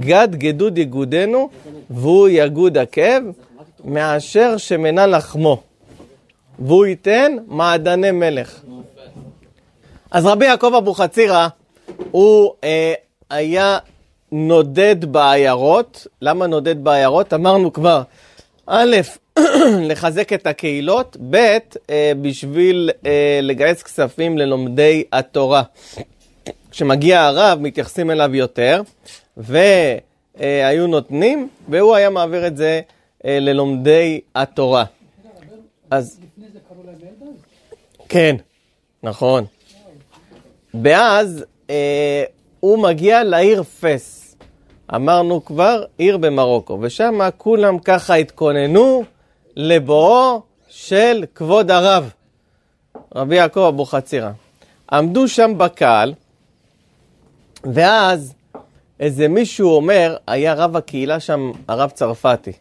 גד 0.00 0.28
גדוד 0.32 0.78
יגודנו, 0.78 1.48
והוא 1.90 2.28
יגוד 2.28 2.78
עקב, 2.78 3.20
מאשר 3.84 4.56
שמנה 4.56 5.06
לחמו. 5.06 5.62
והוא 6.58 6.86
ייתן 6.86 7.36
מעדני 7.46 8.10
מלך. 8.10 8.60
אז 10.10 10.26
רבי 10.26 10.46
יעקב 10.46 10.72
אבוחצירא, 10.78 11.48
הוא 12.10 12.52
אה, 12.64 12.94
היה 13.30 13.78
נודד 14.32 15.04
בעיירות. 15.04 16.06
למה 16.22 16.46
נודד 16.46 16.84
בעיירות? 16.84 17.32
אמרנו 17.32 17.72
כבר, 17.72 18.02
א', 18.66 18.96
לחזק 19.88 20.32
את 20.32 20.46
הקהילות, 20.46 21.16
ב', 21.30 21.36
אה, 21.90 22.12
בשביל 22.22 22.90
אה, 23.06 23.40
לגייס 23.42 23.82
כספים 23.82 24.38
ללומדי 24.38 25.04
התורה. 25.12 25.62
כשמגיע 26.70 27.22
הרב, 27.22 27.58
מתייחסים 27.60 28.10
אליו 28.10 28.34
יותר, 28.34 28.82
ו... 29.36 29.58
אה, 30.40 30.68
היו 30.68 30.86
נותנים, 30.86 31.48
והוא 31.68 31.94
היה 31.94 32.10
מעביר 32.10 32.46
את 32.46 32.56
זה 32.56 32.80
ללומדי 33.24 34.20
התורה. 34.34 34.84
אז? 35.90 36.20
כן, 38.08 38.36
נכון. 39.02 39.44
ואז 40.82 41.44
אה, 41.70 42.24
הוא 42.60 42.82
מגיע 42.82 43.24
לעיר 43.24 43.62
פס. 43.62 44.20
אמרנו 44.94 45.44
כבר, 45.44 45.84
עיר 45.98 46.16
במרוקו, 46.16 46.78
ושם 46.80 47.18
כולם 47.36 47.78
ככה 47.78 48.14
התכוננו 48.14 49.04
לבואו 49.56 50.42
של 50.68 51.24
כבוד 51.34 51.70
הרב, 51.70 52.10
רבי 53.14 53.36
יעקב 53.36 53.60
אבוחצירא. 53.60 54.30
עמדו 54.92 55.28
שם 55.28 55.52
בקהל, 55.58 56.14
ואז 57.64 58.34
איזה 59.00 59.28
מישהו 59.28 59.70
אומר, 59.76 60.16
היה 60.26 60.54
רב 60.54 60.76
הקהילה 60.76 61.20
שם, 61.20 61.52
הרב 61.68 61.90
צרפתי. 61.90 62.52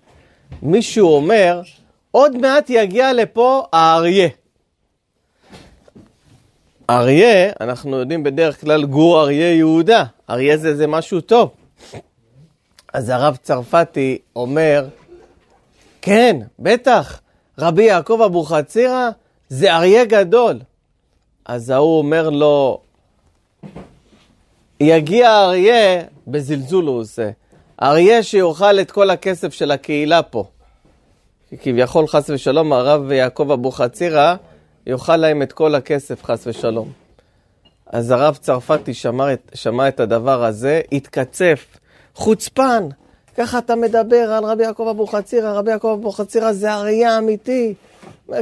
מישהו 0.61 1.07
אומר, 1.07 1.61
עוד 2.11 2.37
מעט 2.37 2.69
יגיע 2.69 3.13
לפה 3.13 3.63
האריה. 3.73 4.27
אריה, 6.89 7.51
אנחנו 7.61 7.97
יודעים 7.97 8.23
בדרך 8.23 8.61
כלל 8.61 8.85
גור 8.85 9.21
אריה 9.21 9.53
יהודה, 9.55 10.03
אריה 10.29 10.57
זה, 10.57 10.75
זה 10.75 10.87
משהו 10.87 11.21
טוב. 11.21 11.49
אז 12.93 13.09
הרב 13.09 13.35
צרפתי 13.35 14.17
אומר, 14.35 14.87
כן, 16.01 16.37
בטח, 16.59 17.21
רבי 17.57 17.83
יעקב 17.83 18.21
אבוחצירא 18.25 19.09
זה 19.49 19.75
אריה 19.75 20.05
גדול. 20.05 20.59
אז 21.45 21.69
ההוא 21.69 21.97
אומר 21.97 22.29
לו, 22.29 22.81
יגיע 24.79 25.37
אריה, 25.37 26.03
בזלזול 26.27 26.85
הוא 26.85 26.99
עושה, 26.99 27.29
אריה 27.83 28.23
שיאכל 28.23 28.79
את 28.79 28.91
כל 28.91 29.09
הכסף 29.09 29.53
של 29.53 29.71
הקהילה 29.71 30.23
פה. 30.23 30.43
כי 31.49 31.57
כביכול, 31.57 32.07
חס 32.07 32.29
ושלום, 32.29 32.73
הרב 32.73 33.11
יעקב 33.11 33.51
אבוחצירא 33.51 34.35
יאכל 34.87 35.15
להם 35.15 35.41
את 35.41 35.53
כל 35.53 35.75
הכסף, 35.75 36.23
חס 36.23 36.47
ושלום. 36.47 36.91
אז 37.87 38.11
הרב 38.11 38.35
צרפתי 38.35 38.93
שמע 38.93 39.33
את, 39.33 39.51
שמע 39.53 39.87
את 39.87 39.99
הדבר 39.99 40.43
הזה, 40.43 40.81
התקצף, 40.91 41.65
חוצפן, 42.15 42.87
ככה 43.37 43.57
אתה 43.57 43.75
מדבר 43.75 44.31
על 44.31 44.43
רבי 44.43 44.63
יעקב 44.63 44.87
אבוחצירא, 44.89 45.53
רבי 45.53 45.71
יעקב 45.71 45.97
אבוחצירא 45.99 46.51
זה 46.51 46.73
אריה 46.73 47.17
אמיתי. 47.17 47.73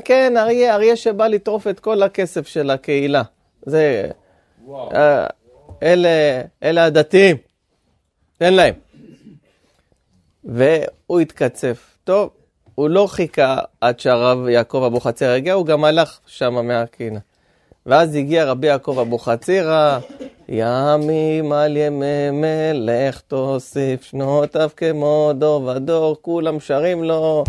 כן, 0.05 0.33
אריה, 0.37 0.75
אריה 0.75 0.95
שבא 0.95 1.27
לטרוף 1.27 1.67
את 1.67 1.79
כל 1.79 2.03
הכסף 2.03 2.47
של 2.47 2.69
הקהילה. 2.69 3.23
זה... 3.65 4.09
אה, 4.93 5.27
אלה, 5.83 6.41
אלה 6.63 6.85
הדתיים. 6.85 7.37
תן 8.37 8.53
להם. 8.53 8.86
והוא 10.47 11.19
התקצף. 11.19 11.97
טוב, 12.03 12.29
הוא 12.75 12.89
לא 12.89 13.07
חיכה 13.09 13.59
עד 13.81 13.99
שהרב 13.99 14.47
יעקב 14.47 14.83
אבוחצירא 14.85 15.31
הגיע, 15.31 15.53
הוא 15.53 15.65
גם 15.65 15.83
הלך 15.83 16.19
שם 16.27 16.67
מהקינה. 16.67 17.19
ואז 17.85 18.15
הגיע 18.15 18.45
רבי 18.45 18.67
יעקב 18.67 18.99
אבוחצירא, 18.99 19.99
ימים 20.49 21.51
על 21.51 21.77
ימי 21.77 22.31
מלך 22.31 23.21
תוסיף 23.21 24.03
שנותיו 24.03 24.69
כמו 24.77 25.31
דור 25.35 25.63
ודור, 25.63 26.17
כולם 26.21 26.59
שרים 26.59 27.03
לו, 27.03 27.43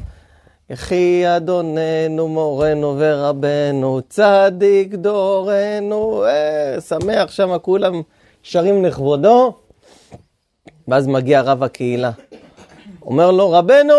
יחי 0.70 1.36
אדוננו 1.36 2.28
מורנו 2.28 2.96
ורבנו, 2.98 4.00
צדיק 4.08 4.94
דורנו, 4.94 6.24
אה, 6.24 6.80
שמח 6.80 7.30
שם, 7.30 7.58
כולם 7.62 8.02
שרים 8.42 8.84
לכבודו. 8.84 9.52
ואז 10.88 11.06
מגיע 11.06 11.40
רב 11.40 11.62
הקהילה, 11.62 12.10
אומר 13.08 13.30
לו, 13.30 13.50
רבנו! 13.50 13.94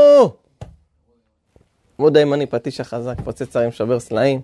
עמוד 1.99 2.17
הימני, 2.17 2.45
פטיש 2.45 2.79
החזק, 2.79 3.21
פוצץ 3.23 3.55
הרים, 3.55 3.71
שובר 3.71 3.99
סלעים. 3.99 4.41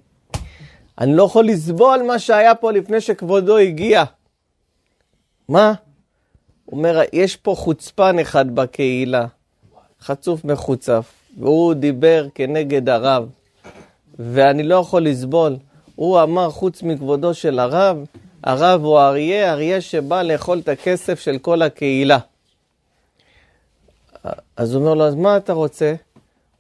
אני 0.98 1.16
לא 1.16 1.24
יכול 1.24 1.46
לסבול 1.46 2.04
מה 2.08 2.20
שהיה 2.20 2.56
פה 2.56 2.72
לפני 2.72 3.02
שכבודו 3.02 3.58
הגיע. 3.58 4.04
מה? 5.50 5.74
אומר, 6.72 7.02
יש 7.14 7.36
פה 7.36 7.56
חוצפן 7.58 8.20
אחד 8.20 8.56
בקהילה, 8.56 9.26
חצוף 10.02 10.46
מחוצף, 10.46 11.12
והוא 11.40 11.74
דיבר 11.74 12.28
כנגד 12.36 12.90
הרב, 12.90 13.30
ואני 14.20 14.64
לא 14.64 14.76
יכול 14.76 15.06
לסבול. 15.06 15.56
הוא 15.96 16.22
אמר, 16.22 16.50
חוץ 16.50 16.84
מכבודו 16.84 17.34
של 17.34 17.60
הרב, 17.60 17.98
הרב 18.44 18.84
הוא 18.84 19.00
אריה, 19.00 19.52
אריה 19.52 19.82
שבא 19.82 20.22
לאכול 20.22 20.60
את 20.60 20.70
הכסף 20.70 21.20
של 21.20 21.38
כל 21.38 21.62
הקהילה. 21.62 22.18
אז 24.58 24.74
הוא 24.74 24.82
אומר 24.82 24.94
לו, 24.94 25.08
אז 25.08 25.16
מה 25.16 25.38
אתה 25.38 25.54
רוצה? 25.54 25.94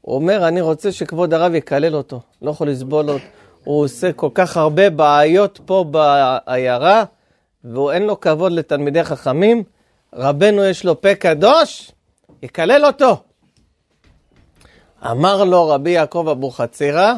הוא 0.01 0.15
אומר, 0.15 0.47
אני 0.47 0.61
רוצה 0.61 0.91
שכבוד 0.91 1.33
הרב 1.33 1.53
יקלל 1.53 1.95
אותו, 1.95 2.21
לא 2.41 2.51
יכול 2.51 2.69
לסבול 2.69 3.09
אותו. 3.09 3.25
הוא 3.63 3.83
עושה 3.83 4.13
כל 4.13 4.29
כך 4.33 4.57
הרבה 4.57 4.89
בעיות 4.89 5.59
פה 5.65 5.85
בעיירה, 5.91 7.03
ואין 7.63 8.03
לו 8.03 8.19
כבוד 8.19 8.51
לתלמידי 8.51 9.03
חכמים. 9.03 9.63
רבנו 10.13 10.63
יש 10.63 10.85
לו 10.85 11.01
פה 11.01 11.15
קדוש, 11.15 11.91
יקלל 12.43 12.85
אותו. 12.85 13.17
אמר 15.11 15.43
לו 15.43 15.67
רבי 15.67 15.89
יעקב 15.89 16.27
אבוחצירא, 16.31 17.13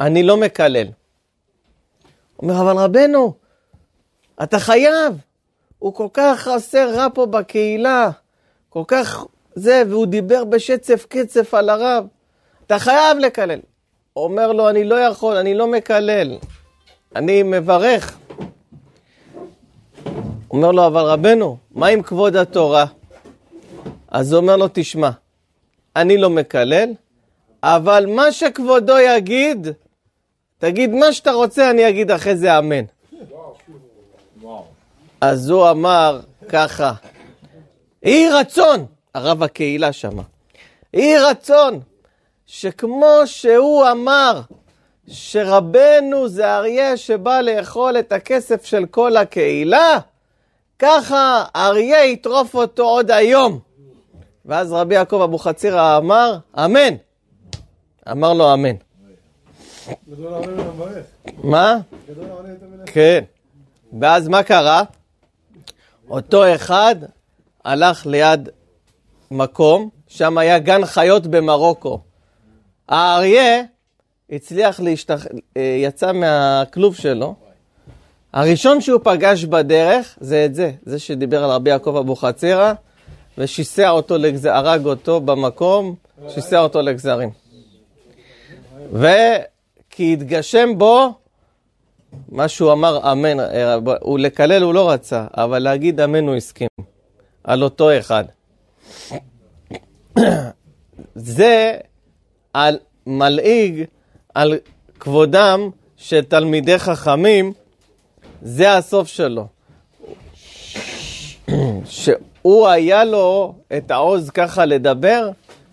אני 0.00 0.22
לא 0.22 0.36
מקלל. 0.36 0.86
אומר, 2.42 2.60
אבל 2.60 2.76
רבנו, 2.76 3.32
אתה 4.42 4.58
חייב. 4.58 5.14
הוא 5.78 5.94
כל 5.94 6.08
כך 6.12 6.48
עושה 6.48 6.84
רע 6.94 7.06
פה 7.14 7.26
בקהילה, 7.26 8.10
כל 8.78 8.84
כך 8.86 9.24
זה, 9.54 9.82
והוא 9.88 10.06
דיבר 10.06 10.44
בשצף 10.44 11.06
קצף 11.08 11.54
על 11.54 11.68
הרב. 11.68 12.06
אתה 12.66 12.78
חייב 12.78 13.18
לקלל. 13.18 13.58
אומר 14.16 14.52
לו, 14.52 14.68
אני 14.68 14.84
לא 14.84 14.94
יכול, 14.94 15.36
אני 15.36 15.54
לא 15.54 15.66
מקלל, 15.66 16.36
אני 17.16 17.42
מברך. 17.42 18.18
אומר 20.50 20.72
לו, 20.72 20.86
אבל 20.86 21.00
רבנו, 21.00 21.56
מה 21.70 21.86
עם 21.86 22.02
כבוד 22.02 22.36
התורה? 22.36 22.84
אז 24.08 24.32
הוא 24.32 24.40
אומר 24.40 24.56
לו, 24.56 24.66
תשמע, 24.72 25.10
אני 25.96 26.18
לא 26.18 26.30
מקלל, 26.30 26.90
אבל 27.62 28.06
מה 28.06 28.32
שכבודו 28.32 28.98
יגיד, 28.98 29.66
תגיד 30.58 30.90
מה 30.90 31.12
שאתה 31.12 31.32
רוצה, 31.32 31.70
אני 31.70 31.88
אגיד 31.88 32.10
אחרי 32.10 32.36
זה 32.36 32.58
אמן. 32.58 32.84
אז 35.20 35.50
הוא 35.50 35.70
אמר 35.70 36.20
ככה, 36.48 36.92
יהי 38.02 38.28
רצון, 38.30 38.86
הרב 39.14 39.42
הקהילה 39.42 39.92
שמה, 39.92 40.22
יהי 40.94 41.18
רצון 41.18 41.80
שכמו 42.46 43.16
שהוא 43.24 43.90
אמר 43.90 44.40
שרבנו 45.08 46.28
זה 46.28 46.54
אריה 46.56 46.96
שבא 46.96 47.40
לאכול 47.40 47.98
את 47.98 48.12
הכסף 48.12 48.64
של 48.64 48.86
כל 48.86 49.16
הקהילה, 49.16 49.98
ככה 50.78 51.44
אריה 51.56 52.04
יטרוף 52.04 52.54
אותו 52.54 52.82
עוד 52.82 53.10
היום. 53.10 53.58
ואז 54.44 54.72
רבי 54.72 54.94
יעקב 54.94 55.20
אבוחצירא 55.24 55.96
אמר, 55.96 56.38
אמן. 56.64 56.94
אמר 58.10 58.32
לו 58.32 58.54
אמן. 58.54 58.74
מה? 61.44 61.76
כן. 62.86 63.24
ואז 64.00 64.28
מה 64.28 64.42
קרה? 64.42 64.82
אותו 66.10 66.54
אחד 66.54 66.96
הלך 67.68 68.06
ליד 68.06 68.48
מקום, 69.30 69.88
שם 70.06 70.38
היה 70.38 70.58
גן 70.58 70.84
חיות 70.84 71.26
במרוקו. 71.26 72.00
האריה 72.88 73.62
הצליח 74.30 74.80
להשתח... 74.80 75.26
אה, 75.56 75.76
יצא 75.82 76.12
מהכלוב 76.12 76.94
שלו. 76.94 77.34
הראשון 78.32 78.80
שהוא 78.80 79.00
פגש 79.04 79.44
בדרך 79.44 80.18
זה 80.20 80.44
את 80.44 80.54
זה, 80.54 80.72
זה 80.82 80.98
שדיבר 80.98 81.44
על 81.44 81.50
רבי 81.50 81.70
יעקב 81.70 81.96
אבוחצירא, 81.96 82.72
ושיסע 83.38 83.90
אותו, 83.90 84.18
לגז... 84.18 84.44
הרג 84.44 84.86
אותו 84.86 85.20
במקום, 85.20 85.94
שיסע 86.28 86.60
אותו 86.60 86.82
לגזרים. 86.82 87.30
וכי 88.92 90.12
התגשם 90.12 90.78
בו 90.78 91.12
מה 92.28 92.48
שהוא 92.48 92.72
אמר 92.72 93.12
אמן, 93.12 93.40
אה, 93.40 93.74
הוא 94.00 94.18
לקלל 94.18 94.62
הוא 94.62 94.74
לא 94.74 94.90
רצה, 94.90 95.26
אבל 95.36 95.58
להגיד 95.58 96.00
אמן 96.00 96.28
הוא 96.28 96.36
הסכים, 96.36 96.68
על 97.48 97.62
אותו 97.62 97.98
אחד. 97.98 98.24
זה 101.14 101.76
על 102.52 102.78
מלעיג 103.06 103.84
על 104.34 104.58
כבודם 105.00 105.70
של 105.96 106.24
תלמידי 106.24 106.78
חכמים, 106.78 107.52
זה 108.42 108.76
הסוף 108.76 109.08
שלו. 109.08 109.46
שהוא 111.84 112.68
היה 112.68 113.04
לו 113.04 113.54
את 113.76 113.90
העוז 113.90 114.30
ככה 114.30 114.64
לדבר 114.64 115.30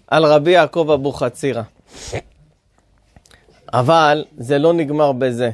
על 0.08 0.26
רבי 0.26 0.52
יעקב 0.52 0.90
אבוחצירא. 0.94 1.62
אבל 3.74 4.26
זה 4.38 4.58
לא 4.58 4.74
נגמר 4.74 5.12
בזה. 5.12 5.52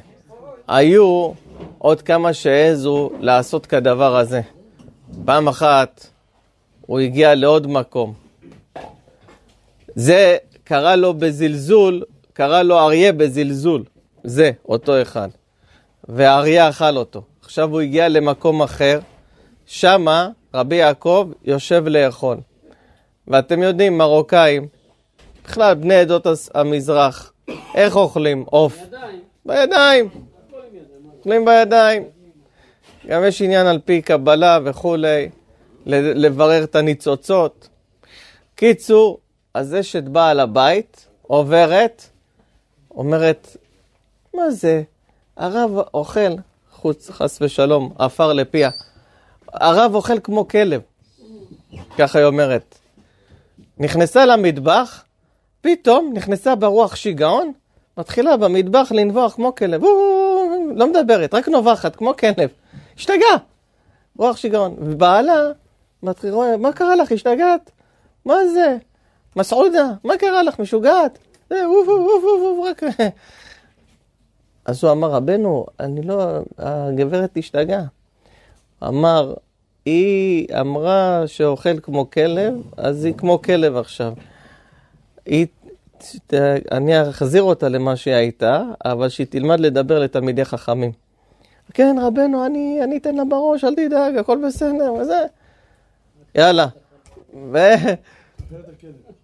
היו 0.68 1.32
עוד 1.78 2.02
כמה 2.02 2.34
שהעזו 2.34 3.10
לעשות 3.20 3.66
כדבר 3.66 4.18
הזה. 4.18 4.42
פעם 5.26 5.48
אחת 5.48 6.11
הוא 6.86 7.00
הגיע 7.00 7.36
לעוד 7.36 7.68
מקום. 7.68 8.14
זה 9.96 10.38
קרא 10.64 10.96
לו 10.96 11.14
בזלזול, 11.14 12.04
קרא 12.34 12.62
לו 12.62 12.80
אריה 12.80 13.14
בזלזול. 13.14 13.84
זה, 14.24 14.52
אותו 14.66 15.02
אחד. 15.02 15.30
והאריה 16.08 16.70
אכל 16.70 16.98
אותו. 16.98 17.22
עכשיו 17.44 17.70
הוא 17.72 17.82
הגיע 17.82 18.10
למקום 18.10 18.62
אחר, 18.62 19.00
שמה 19.66 20.30
רבי 20.54 20.76
יעקב 20.76 21.32
יושב 21.44 21.84
לאכול. 21.88 22.38
ואתם 23.28 23.64
יודעים, 23.64 23.98
מרוקאים, 23.98 24.68
בכלל 25.46 25.74
בני 25.74 25.96
עדות 25.96 26.28
המזרח, 26.54 27.34
איך 27.76 27.96
אוכלים 27.96 28.46
עוף? 28.50 28.78
בידיים. 29.46 30.10
אוכלים 31.18 31.46
בידיים. 31.46 32.04
גם 33.08 33.24
יש 33.28 33.42
עניין 33.42 33.68
על 33.68 33.80
פי 33.86 34.02
קבלה 34.02 34.60
וכולי, 34.64 35.30
לברר 35.86 36.64
את 36.64 36.76
הניצוצות. 36.76 37.70
קיצור, 38.56 39.20
אז 39.54 39.76
אשת 39.80 40.04
בעל 40.04 40.40
הבית 40.40 41.08
עוברת, 41.22 42.06
אומרת, 42.92 43.58
מה 44.34 44.52
זה? 44.52 44.84
הרב 45.38 45.72
אוכל, 45.94 46.32
חוץ 46.72 47.10
חס 47.10 47.42
ושלום, 47.42 47.94
עפר 48.00 48.34
לפיה. 48.34 48.70
הרב 49.54 49.96
אוכל 49.96 50.20
כמו 50.20 50.48
כלב, 50.48 50.82
ככה 51.98 52.20
היא 52.20 52.26
אומרת. 52.26 52.78
נכנסה 53.78 54.26
למטבח, 54.26 55.04
פתאום 55.62 56.12
נכנסה 56.16 56.56
ברוח 56.56 56.96
שיגעון, 56.96 57.52
מתחילה 57.98 58.38
במטבח 58.38 58.92
לנבוח 58.92 59.34
כמו 59.34 59.56
כלב. 59.56 59.82
לא 60.76 60.88
מדברת, 60.88 61.34
רק 61.34 61.48
נובחת 61.48 61.96
כמו 61.96 62.18
כלב. 62.18 62.50
השתגעה, 62.98 63.38
רוח 64.18 64.38
שיגעון. 64.38 64.76
ובעלה, 64.80 65.52
מתחיל, 66.04 66.34
רואה, 66.34 66.58
מה 66.58 66.74
קרה 66.74 66.96
לך, 66.96 67.12
השתגעת? 67.12 67.72
מה 68.26 68.36
זה? 68.54 68.78
מסעודה, 69.36 69.88
מה 70.04 70.18
קרה 70.18 70.44
לך, 70.44 70.60
משוגעת? 70.60 71.18
זה, 71.50 71.70
ווף, 71.70 71.88
ווף, 71.88 72.24
ווף, 72.24 72.42
ווף, 72.42 72.68
רק... 72.70 72.84
אז 74.66 74.84
הוא 74.84 74.92
אמר, 74.92 75.12
רבנו, 75.12 75.66
אני 75.80 76.02
לא, 76.02 76.40
הגברת 76.58 77.38
השתגעה. 77.38 77.84
אמר, 78.84 79.34
היא 79.86 80.48
אמרה 80.60 81.24
שאוכל 81.26 81.80
כמו 81.80 82.10
כלב, 82.10 82.54
אז 82.78 83.06
היא 83.06 83.14
כמו 83.18 83.42
כלב 83.42 83.78
עכשיו. 83.78 84.14
היא, 85.26 85.48
אני 86.72 87.10
אחזיר 87.10 87.44
אותה 87.44 87.70
למה 87.70 87.96
שהיא 87.96 88.16
הייתה, 88.16 88.64
אבל 88.86 89.10
שהיא 89.10 89.28
תלמד 89.30 89.60
לדבר 89.60 90.00
לתלמידי 90.00 90.46
חכמים. 90.46 90.92
כן, 91.74 91.96
רבנו, 92.02 92.46
אני, 92.46 92.80
אני 92.84 92.98
אתן 92.98 93.16
לה 93.16 93.26
בראש, 93.26 93.64
אל 93.64 93.76
תדאג, 93.76 94.18
הכל 94.18 94.42
בסדר, 94.48 94.94
וזה. 94.94 95.26
יאללה. 96.36 96.68
ו... 97.54 97.58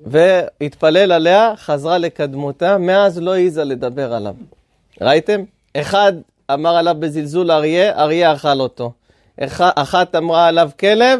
והתפלל 0.05 1.11
עליה, 1.11 1.53
חזרה 1.57 1.97
לקדמותה, 1.97 2.77
מאז 2.77 3.17
לא 3.19 3.33
העיזה 3.33 3.63
לדבר 3.63 4.13
עליו. 4.13 4.35
ראיתם? 5.01 5.43
אחד 5.77 6.13
אמר 6.53 6.75
עליו 6.75 6.95
בזלזול 6.99 7.51
אריה, 7.51 7.99
אריה 7.99 8.33
אכל 8.33 8.59
אותו. 8.59 8.91
אח- 9.39 9.61
אחת 9.75 10.15
אמרה 10.15 10.47
עליו 10.47 10.69
כלב, 10.79 11.19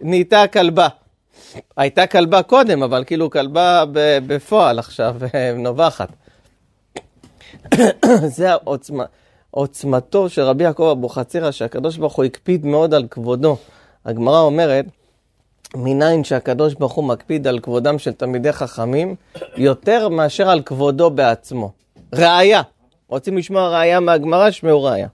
נהייתה 0.00 0.46
כלבה. 0.52 0.88
הייתה 1.76 2.06
כלבה 2.06 2.42
קודם, 2.42 2.82
אבל 2.82 3.04
כאילו 3.04 3.30
כלבה 3.30 3.84
בפועל 4.26 4.78
עכשיו, 4.78 5.16
נובחת. 5.64 6.08
זה 8.36 8.52
העוצמה, 8.52 9.04
עוצמתו 9.50 10.28
של 10.28 10.42
רבי 10.42 10.64
יעקב 10.64 10.94
אבוחצירא, 10.98 11.50
שהקדוש 11.50 11.96
ברוך 11.96 12.14
הוא 12.16 12.24
הקפיד 12.24 12.66
מאוד 12.66 12.94
על 12.94 13.06
כבודו. 13.10 13.56
הגמרא 14.04 14.40
אומרת, 14.40 14.84
מניין 15.74 16.24
שהקדוש 16.24 16.74
ברוך 16.74 16.92
הוא 16.92 17.04
מקפיד 17.04 17.46
על 17.46 17.58
כבודם 17.58 17.98
של 17.98 18.12
תלמידי 18.12 18.52
חכמים, 18.52 19.14
יותר 19.56 20.08
מאשר 20.08 20.50
על 20.50 20.62
כבודו 20.62 21.10
בעצמו. 21.10 21.72
ראיה. 22.14 22.62
רוצים 23.08 23.38
לשמוע 23.38 23.68
ראיה 23.68 24.00
מהגמרא? 24.00 24.50
שמעו 24.50 24.84
ראיה. 24.84 25.08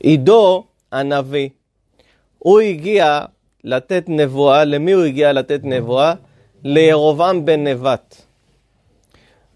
עידו 0.00 0.64
הנביא, 0.92 1.48
הוא 2.38 2.60
הגיע 2.60 3.20
לתת 3.64 4.04
נבואה, 4.08 4.64
למי 4.64 4.92
הוא 4.92 5.04
הגיע 5.04 5.32
לתת 5.32 5.60
נבואה? 5.62 6.14
לירובעם 6.64 7.44
בן 7.44 7.66
נבט. 7.66 8.14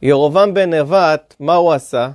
ירובעם 0.03 0.55
בן 0.55 0.75
נבט, 0.75 1.35
מה 1.41 1.55
הוא 1.55 1.73
עשה? 1.73 2.11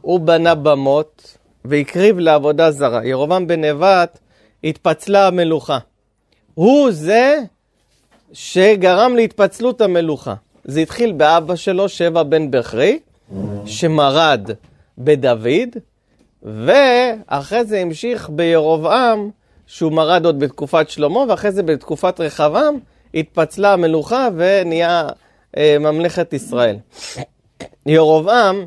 הוא 0.00 0.20
בנה 0.20 0.54
במות 0.54 1.38
והקריב 1.64 2.18
לעבודה 2.18 2.70
זרה. 2.70 3.04
ירובעם 3.04 3.46
בן 3.46 3.64
נבט 3.64 4.18
התפצלה 4.64 5.26
המלוכה. 5.26 5.78
הוא 6.54 6.90
זה 6.90 7.38
שגרם 8.32 9.16
להתפצלות 9.16 9.80
המלוכה. 9.80 10.34
זה 10.64 10.80
התחיל 10.80 11.12
באבא 11.12 11.56
שלו, 11.56 11.88
שבע 11.88 12.22
בן 12.22 12.50
בכרי, 12.50 12.98
שמרד 13.66 14.50
בדוד, 14.98 15.76
ואחרי 16.42 17.64
זה 17.64 17.78
המשיך 17.78 18.30
בירובעם, 18.30 19.30
שהוא 19.66 19.92
מרד 19.92 20.26
עוד 20.26 20.38
בתקופת 20.38 20.90
שלמה, 20.90 21.20
ואחרי 21.28 21.52
זה 21.52 21.62
בתקופת 21.62 22.20
רחבעם 22.20 22.74
התפצלה 23.14 23.72
המלוכה 23.72 24.28
ונהיה 24.36 25.08
אה, 25.56 25.76
ממלכת 25.80 26.32
ישראל. 26.32 26.76
ירובעם 27.86 28.66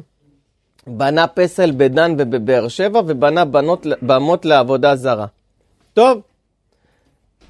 בנה 0.88 1.28
פסל 1.28 1.72
בדן 1.78 2.16
ובבאר 2.18 2.68
שבע, 2.68 3.02
ובנה 3.08 3.46
בנות, 3.46 3.86
במות 4.02 4.46
לעבודה 4.46 4.96
זרה. 4.96 5.26
טוב, 5.94 6.22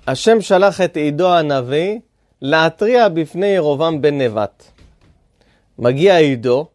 השם 0.08 0.42
שלח 0.42 0.82
את 0.82 0.98
עידו 0.98 1.34
הנביא 1.34 2.00
להתריע 2.42 3.10
בפני 3.10 3.46
ירובעם 3.46 4.02
בן 4.02 4.22
נבט. 4.22 4.64
מגיע 5.80 6.18
עידו, 6.18 6.68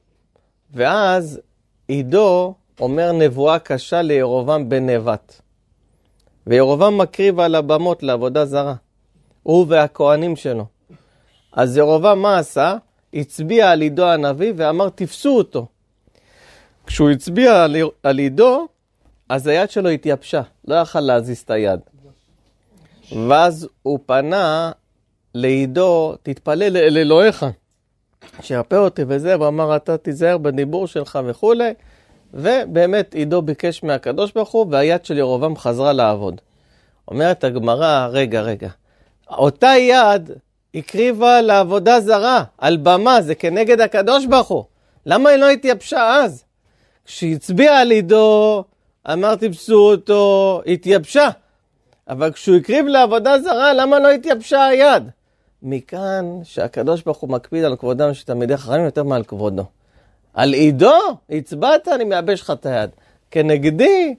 ואז 0.75 1.41
עידו 1.89 2.55
אומר 2.81 3.13
נבואה 3.13 3.59
קשה 3.59 4.03
לירובעם 4.03 4.69
בן 4.69 4.91
נבט. 4.91 5.41
וירובעם 6.47 6.99
מקריב 6.99 7.41
על 7.41 7.55
הבמות 7.55 8.03
לעבודה 8.03 8.47
זרה. 8.47 8.75
הוא 9.43 9.67
והכהנים 9.69 10.37
שלו. 10.37 10.67
אז 11.53 11.77
ירובעם 11.77 12.23
מה 12.23 12.39
עשה? 12.39 12.77
הצביע 13.15 13.71
על 13.71 13.81
עידו 13.81 14.07
הנביא 14.07 14.53
ואמר 14.57 14.89
תפסו 14.89 15.39
אותו. 15.39 15.67
כשהוא 16.87 17.11
הצביע 17.11 17.67
על 18.03 18.19
עידו, 18.19 18.67
אז 19.29 19.47
היד 19.47 19.71
שלו 19.71 19.89
התייבשה, 19.89 20.43
לא 20.69 20.75
יכל 20.75 21.01
להזיז 21.01 21.39
את 21.39 21.51
היד. 21.51 21.81
ואז 23.29 23.69
הוא 23.83 23.99
פנה 24.07 24.73
לעידו, 25.35 26.15
תתפלל 26.23 26.77
אל 26.77 26.99
אלוהיך, 26.99 27.47
שירפא 28.41 28.75
אותי 28.75 29.03
וזה, 29.09 29.37
והוא 29.37 29.49
אמר, 29.49 29.77
אתה 29.77 29.97
תיזהר 29.97 30.39
בדיבור 30.39 30.87
שלך 30.87 31.19
וכולי. 31.27 31.73
ובאמת 32.35 33.15
עידו 33.15 33.43
ביקש 33.43 33.83
מהקדוש 33.83 34.33
ברוך 34.33 34.51
הוא, 34.51 34.67
והיד 34.71 35.05
של 35.05 35.19
ירובעם 35.19 35.57
חזרה 35.57 35.93
לעבוד. 35.93 36.41
אומרת 37.09 37.45
הגמרא, 37.45 38.09
רגע, 38.11 38.41
רגע, 38.41 38.69
אותה 39.31 39.73
יד 39.79 40.31
הקריבה 40.75 41.41
לעבודה 41.41 42.01
זרה, 42.01 42.45
על 42.59 42.77
במה, 42.77 43.23
זה 43.23 43.35
כנגד 43.35 43.81
הקדוש 43.81 44.27
ברוך 44.27 44.49
הוא. 44.49 44.65
למה 45.07 45.31
היא 45.31 45.39
לא 45.39 45.51
התייבשה 45.51 46.17
אז? 46.17 46.45
כשהצביע 47.05 47.79
על 47.79 47.91
עידו, 47.91 48.65
אמר 49.13 49.35
תפסו 49.35 49.91
אותו, 49.91 50.63
התייבשה. 50.67 51.29
אבל 52.09 52.33
כשהוא 52.33 52.57
הקריב 52.57 52.87
לעבודה 52.87 53.39
זרה, 53.41 53.73
למה 53.75 53.99
לא 53.99 54.11
התייבשה 54.11 54.65
היד? 54.65 55.03
מכאן 55.63 56.25
שהקדוש 56.43 57.03
ברוך 57.03 57.19
הוא 57.19 57.31
מקפיד 57.31 57.65
על 57.65 57.77
כבודם 57.77 58.15
של 58.15 58.27
תלמידי 58.27 58.57
חכמים 58.57 58.85
יותר 58.85 59.03
מעל 59.03 59.25
כבודו. 59.25 59.65
על 60.35 60.53
עידו, 60.53 60.99
הצבעת, 61.31 61.89
אני 61.89 62.05
מייבש 62.05 62.41
לך 62.41 62.51
את 62.51 62.67
היד. 62.67 62.91
כנגדי, 63.31 64.15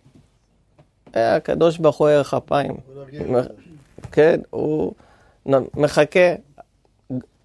אה, 1.15 1.35
הקדוש 1.35 1.77
ברוך 1.77 1.97
הוא 1.97 2.07
ערך 2.09 2.33
אפיים. 2.33 2.77
כן, 4.11 4.39
הוא 4.49 4.93
מחכה, 5.73 6.33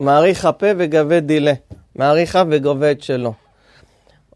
מעריך 0.01 0.45
הפה 0.45 0.67
וגבה 0.77 1.21
דילה. 1.21 1.53
מעריך 1.95 2.39
וגובה 2.51 2.91
את 2.91 3.03
שלו. 3.03 3.33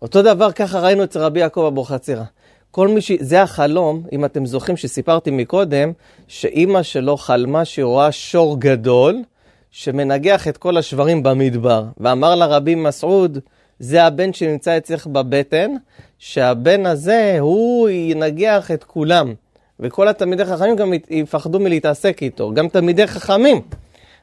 אותו 0.02 0.22
דבר 0.22 0.52
ככה 0.52 0.80
ראינו 0.80 1.04
אצל 1.04 1.18
רבי 1.18 1.40
יעקב 1.40 1.64
אבוחצירא. 1.72 2.24
כל 2.72 2.88
מי 2.88 3.00
ש... 3.00 3.12
זה 3.20 3.42
החלום, 3.42 4.02
אם 4.12 4.24
אתם 4.24 4.46
זוכרים 4.46 4.76
שסיפרתי 4.76 5.30
מקודם, 5.30 5.92
שאימא 6.28 6.82
שלו 6.82 7.16
חלמה 7.16 7.64
שהיא 7.64 7.84
רואה 7.84 8.12
שור 8.12 8.60
גדול 8.60 9.22
שמנגח 9.70 10.48
את 10.48 10.56
כל 10.56 10.76
השברים 10.76 11.22
במדבר. 11.22 11.84
ואמר 11.98 12.34
לה 12.34 12.46
רבי 12.46 12.74
מסעוד, 12.74 13.38
זה 13.78 14.04
הבן 14.04 14.32
שנמצא 14.32 14.76
אצלך 14.76 15.06
בבטן, 15.06 15.70
שהבן 16.18 16.86
הזה, 16.86 17.36
הוא 17.40 17.88
ינגח 17.88 18.70
את 18.70 18.84
כולם. 18.84 19.34
וכל 19.80 20.08
התלמידי 20.08 20.44
חכמים 20.44 20.76
גם 20.76 20.92
יפחדו 21.10 21.60
מלהתעסק 21.60 22.22
איתו, 22.22 22.50
גם 22.54 22.68
תלמידי 22.68 23.06
חכמים, 23.06 23.60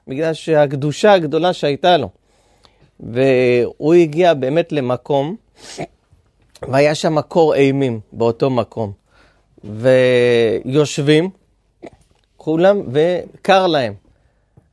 בגלל 0.07 0.33
שהקדושה 0.33 1.13
הגדולה 1.13 1.53
שהייתה 1.53 1.97
לו. 1.97 2.09
והוא 2.99 3.93
הגיע 3.93 4.33
באמת 4.33 4.71
למקום, 4.71 5.35
והיה 6.67 6.95
שם 6.95 7.21
קור 7.21 7.55
אימים 7.55 7.99
באותו 8.13 8.49
מקום. 8.49 8.91
ויושבים, 9.63 11.29
כולם, 12.37 12.81
וקר 12.91 13.67
להם, 13.67 13.93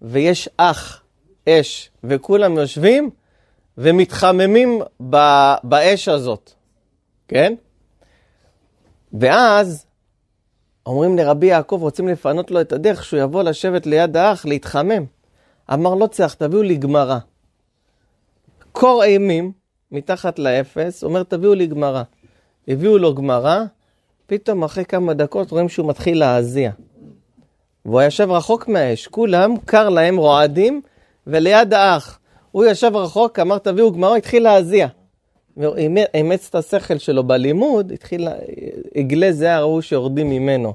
ויש 0.03 0.49
אח, 0.57 1.03
אש, 1.49 1.91
וכולם 2.05 2.57
יושבים 2.57 3.11
ומתחממים 3.79 4.83
ב- 5.11 5.55
באש 5.63 6.09
הזאת, 6.09 6.51
כן? 7.29 7.55
ואז 9.21 9.87
אומרים 10.87 11.19
לרבי 11.19 11.47
יעקב, 11.47 11.79
רוצים 11.83 12.09
לפנות 12.09 12.51
לו 12.51 12.61
את 12.61 12.73
הדרך, 12.73 13.05
שהוא 13.05 13.21
יבוא 13.21 13.43
לשבת 13.43 13.87
ליד 13.87 14.17
האח, 14.17 14.47
להתחמם. 14.47 15.05
אמר, 15.73 15.95
לא 15.95 16.07
צריך, 16.07 16.35
תביאו 16.35 16.63
לי 16.63 16.77
גמרא. 16.77 17.19
קור 18.73 19.05
אימים, 19.05 19.53
מתחת 19.93 20.39
לאפס, 20.39 21.05
אומר, 21.05 21.23
תביאו 21.23 21.55
לי 21.55 21.67
גמרא. 21.67 22.03
הביאו 22.69 22.99
לו 22.99 23.15
גמרא, 23.15 23.65
פתאום 24.27 24.65
אחרי 24.65 24.85
כמה 24.85 25.15
דקות 25.15 25.51
רואים 25.51 25.69
שהוא 25.69 25.89
מתחיל 25.89 26.19
להזיע. 26.19 26.71
והוא 27.85 28.03
ישב 28.03 28.31
רחוק 28.31 28.69
מהאש, 28.69 29.07
כולם, 29.07 29.55
קר 29.65 29.89
להם, 29.89 30.17
רועדים, 30.17 30.81
וליד 31.27 31.75
האח. 31.75 32.19
הוא 32.53 32.65
ישב 32.65 32.97
רחוק, 32.97 33.39
אמר 33.39 33.59
תביאו 33.59 33.93
גמרא, 33.93 34.17
התחיל 34.17 34.43
להזיע. 34.43 34.89
והוא 35.57 35.77
אימץ 36.15 36.47
את 36.51 36.55
השכל 36.55 36.99
שלו 36.99 37.25
בלימוד, 37.25 37.93
התחיל, 37.93 38.29
עגלי 38.95 39.33
זיעה 39.33 39.61
ראו 39.61 39.83
שיורדים 39.83 40.31
ממנו. 40.31 40.75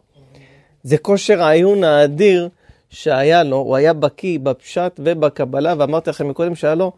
זה 0.83 0.97
כושר 0.97 1.41
העיון 1.41 1.83
האדיר 1.83 2.49
שהיה 2.89 3.43
לו, 3.43 3.57
הוא 3.57 3.75
היה 3.75 3.93
בקיא 3.93 4.39
בפשט 4.39 4.99
ובקבלה, 4.99 5.73
ואמרתי 5.77 6.09
לכם 6.09 6.27
מקודם 6.29 6.55
שהיה 6.55 6.75
לו 6.75 6.91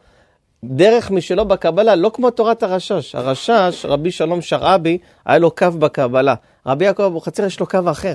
דרך 0.64 1.12
משלו 1.12 1.46
בקבלה, 1.46 1.96
לא 1.96 2.12
כמו 2.14 2.30
תורת 2.30 2.64
הרשש. 2.64 3.16
הרשש, 3.16 3.86
רבי 3.86 4.12
שלום 4.12 4.42
שרעבי, 4.42 4.98
היה 5.26 5.38
לו 5.38 5.52
קו 5.52 5.72
בקבלה. 5.72 6.36
רבי 6.66 6.86
יעקב 6.86 7.04
אבוחצירא 7.04 7.48
יש 7.48 7.60
לו 7.60 7.68
קו 7.68 7.80
אחר. 7.92 8.14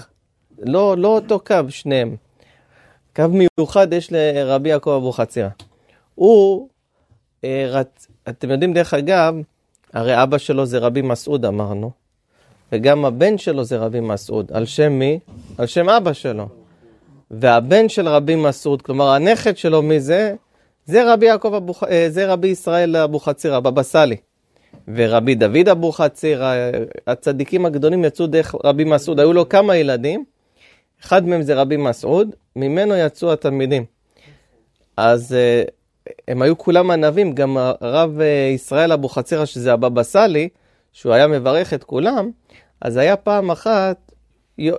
לא, 0.59 0.97
לא 0.99 1.09
אותו 1.09 1.41
קו, 1.41 1.55
שניהם. 1.69 2.17
קו 3.17 3.25
מיוחד 3.29 3.93
יש 3.93 4.13
לרבי 4.13 4.69
יעקב 4.69 4.91
אבוחצירא. 4.91 5.49
הוא, 6.15 6.69
אה, 7.45 7.67
רצ... 7.69 8.07
אתם 8.29 8.51
יודעים, 8.51 8.73
דרך 8.73 8.95
אגב, 8.95 9.35
הרי 9.93 10.23
אבא 10.23 10.39
שלו 10.39 10.67
זה 10.67 10.79
רבי 10.79 11.03
מסעוד, 11.03 11.45
אמרנו, 11.45 11.91
וגם 12.73 13.05
הבן 13.05 13.39
שלו 13.39 13.65
זה 13.65 13.79
רבי 13.79 14.01
מסעוד. 14.01 14.53
על 14.53 14.67
שם 14.67 14.93
מי? 14.93 15.19
על 15.59 15.67
שם 15.67 15.89
אבא 15.89 16.13
שלו. 16.13 16.49
והבן 17.31 17.89
של 17.89 18.09
רבי 18.09 18.37
מסעוד, 18.37 18.83
כלומר 18.83 19.09
הנכד 19.09 19.57
שלו, 19.57 19.83
מי 19.83 20.01
זה? 20.01 20.35
זה 20.89 21.13
רבי 21.13 21.27
יעקב 21.27 21.55
אבוח... 21.55 21.85
אה, 21.85 22.07
זה 22.11 22.33
רבי 22.33 22.49
ישראל 22.49 22.97
אבוחצירא, 22.97 23.61
בבא 23.61 23.83
סאלי. 23.83 24.17
ורבי 24.95 25.35
דוד 25.35 25.69
אבוחצירא, 25.69 26.55
הצדיקים 27.07 27.67
הגדולים 27.67 28.05
יצאו 28.05 28.27
דרך 28.27 28.55
רבי 28.65 28.85
מסעוד, 28.85 29.21
היו 29.21 29.33
לו 29.33 29.49
כמה 29.49 29.77
ילדים, 29.77 30.25
אחד 31.05 31.27
מהם 31.27 31.43
זה 31.43 31.55
רבי 31.55 31.77
מסעוד, 31.77 32.35
ממנו 32.57 32.97
יצאו 32.97 33.33
התלמידים. 33.33 33.85
אז 34.97 35.33
אה, 35.33 35.63
הם 36.29 36.43
היו 36.43 36.59
כולם 36.59 36.91
ענבים, 36.91 37.33
גם 37.33 37.57
הרב 37.57 38.21
אה, 38.21 38.51
ישראל 38.55 38.93
אבוחצירא, 38.93 39.45
שזה 39.45 39.73
הבבא 39.73 40.03
סאלי, 40.03 40.49
שהוא 40.93 41.13
היה 41.13 41.27
מברך 41.27 41.75
את 41.75 41.85
כולם, 41.85 42.31
אז 42.81 42.97
היה 42.97 43.17
פעם 43.17 43.51
אחת, 43.51 44.13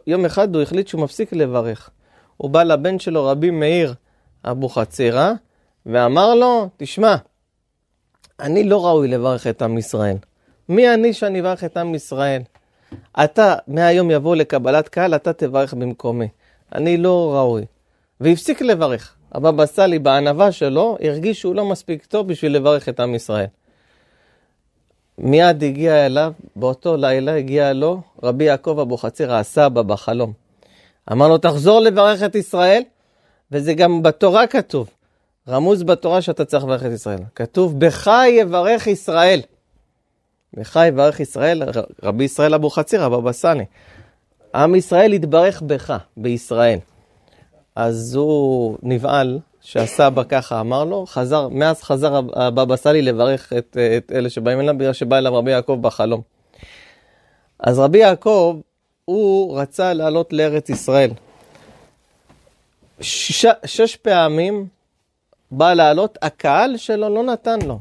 יום 0.08 0.26
אחד 0.26 0.56
הוא 0.56 0.64
החליט 0.64 0.88
שהוא 0.88 1.02
מפסיק 1.02 1.34
לברך. 1.34 1.90
הוא 2.38 2.50
בא 2.50 2.64
לבן 2.64 3.00
שלו, 3.00 3.26
רבי 3.26 3.50
מאיר 3.50 3.94
אבוחצירא, 4.46 5.34
ואמר 5.92 6.36
לו, 6.36 6.70
תשמע, 6.78 7.16
אני 8.40 8.64
לא 8.64 8.86
ראוי 8.86 9.08
לברך 9.08 9.48
את 9.48 9.62
עם 9.62 9.78
ישראל. 9.78 10.16
מי 10.70 10.94
אני 10.94 11.14
שאני 11.14 11.42
אברך 11.42 11.64
את 11.64 11.78
עם 11.78 11.96
ישראל? 11.96 12.42
אתה, 13.24 13.56
מהיום 13.68 14.12
יבוא 14.12 14.36
לקבלת 14.36 14.90
קהל, 14.90 15.16
אתה 15.16 15.34
תברך 15.34 15.74
במקומי. 15.74 16.28
אני 16.76 16.98
לא 16.98 17.34
ראוי. 17.36 17.66
והפסיק 18.20 18.62
לברך. 18.62 19.16
הבבא 19.32 19.66
סאלי 19.66 20.00
בענווה 20.00 20.52
שלו 20.52 20.98
הרגיש 21.02 21.40
שהוא 21.40 21.56
לא 21.56 21.66
מספיק 21.66 22.06
טוב 22.06 22.28
בשביל 22.28 22.56
לברך 22.56 22.90
את 22.90 23.00
עם 23.00 23.16
ישראל. 23.16 23.46
מיד 25.18 25.64
הגיע 25.64 26.06
אליו, 26.06 26.34
באותו 26.56 26.98
לילה 26.98 27.36
הגיע 27.36 27.74
לו 27.74 28.02
רבי 28.24 28.44
יעקב 28.44 28.80
אבוחצירא 28.82 29.36
הסבא 29.36 29.82
בחלום. 29.82 30.34
אמר 31.12 31.28
לו, 31.28 31.38
תחזור 31.38 31.80
לברך 31.80 32.24
את 32.24 32.36
ישראל, 32.36 32.82
וזה 33.52 33.74
גם 33.74 34.04
בתורה 34.04 34.48
כתוב. 34.48 34.90
רמוז 35.50 35.84
בתורה 35.84 36.22
שאתה 36.22 36.46
צריך 36.46 36.64
לברך 36.64 36.86
את 36.86 36.92
ישראל. 36.92 37.20
כתוב, 37.36 37.80
בך 37.80 38.12
יברך 38.30 38.88
ישראל. 38.88 39.42
בך 40.54 40.80
יברך 40.88 41.20
ישראל, 41.20 41.64
רבי 42.04 42.24
ישראל 42.24 42.54
אבוחצירא, 42.54 43.08
בבא 43.08 43.32
סאלי. 43.32 43.66
עם 44.56 44.76
ישראל 44.76 45.14
יתברך 45.14 45.62
בך, 45.62 45.98
בישראל. 46.18 46.80
אז 47.76 48.16
הוא 48.16 48.78
נבהל 48.84 49.40
שהסבא 49.62 50.24
ככה 50.30 50.60
אמר 50.60 50.84
לו, 50.84 51.06
חזר, 51.06 51.48
מאז 51.48 51.82
חזר 51.82 52.22
הבבא 52.34 52.76
סאלי 52.76 53.02
לברך 53.02 53.54
את, 53.54 53.78
את 53.98 54.12
אלה 54.16 54.30
שבאים 54.30 54.60
אליו, 54.60 54.78
בגלל 54.78 54.94
שבא 54.94 55.18
אליו 55.18 55.36
רבי 55.36 55.52
יעקב 55.52 55.78
בחלום. 55.82 56.22
אז 57.60 57.80
רבי 57.80 57.98
יעקב, 57.98 58.60
הוא 59.06 59.60
רצה 59.60 59.94
לעלות 59.94 60.34
לארץ 60.34 60.70
ישראל. 60.70 61.12
שש, 63.02 63.46
שש 63.66 63.96
פעמים 63.96 64.68
בא 65.52 65.74
לעלות, 65.74 66.18
הקהל 66.22 66.78
שלו 66.78 67.10
לא 67.10 67.24
נתן 67.24 67.60
לו. 67.62 67.80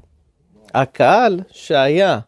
הקהל 0.75 1.41
שהיה 1.51 2.19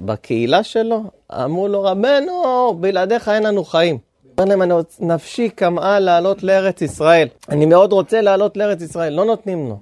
בקהילה 0.00 0.62
שלו, 0.62 1.02
אמרו 1.32 1.68
לו, 1.68 1.82
רבנו, 1.82 2.76
בלעדיך 2.80 3.28
אין 3.28 3.42
לנו 3.42 3.64
חיים. 3.64 3.98
אומר 4.38 4.56
להם. 4.56 4.80
נפשי 5.00 5.50
כמהה 5.56 6.00
לעלות 6.00 6.42
לארץ 6.42 6.82
ישראל. 6.82 7.28
אני 7.48 7.66
מאוד 7.66 7.92
רוצה 7.92 8.20
לעלות 8.20 8.56
לארץ 8.56 8.82
ישראל, 8.82 9.12
לא 9.12 9.24
נותנים 9.24 9.68
לו. 9.68 9.78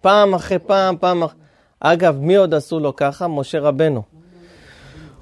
פעם 0.00 0.34
אחרי 0.34 0.58
פעם, 0.58 0.96
פעם 1.00 1.22
אחרי... 1.22 1.38
אגב, 1.80 2.16
מי 2.20 2.36
עוד 2.36 2.54
עשו 2.54 2.80
לו 2.80 2.96
ככה? 2.96 3.28
משה 3.28 3.60
רבנו. 3.60 4.02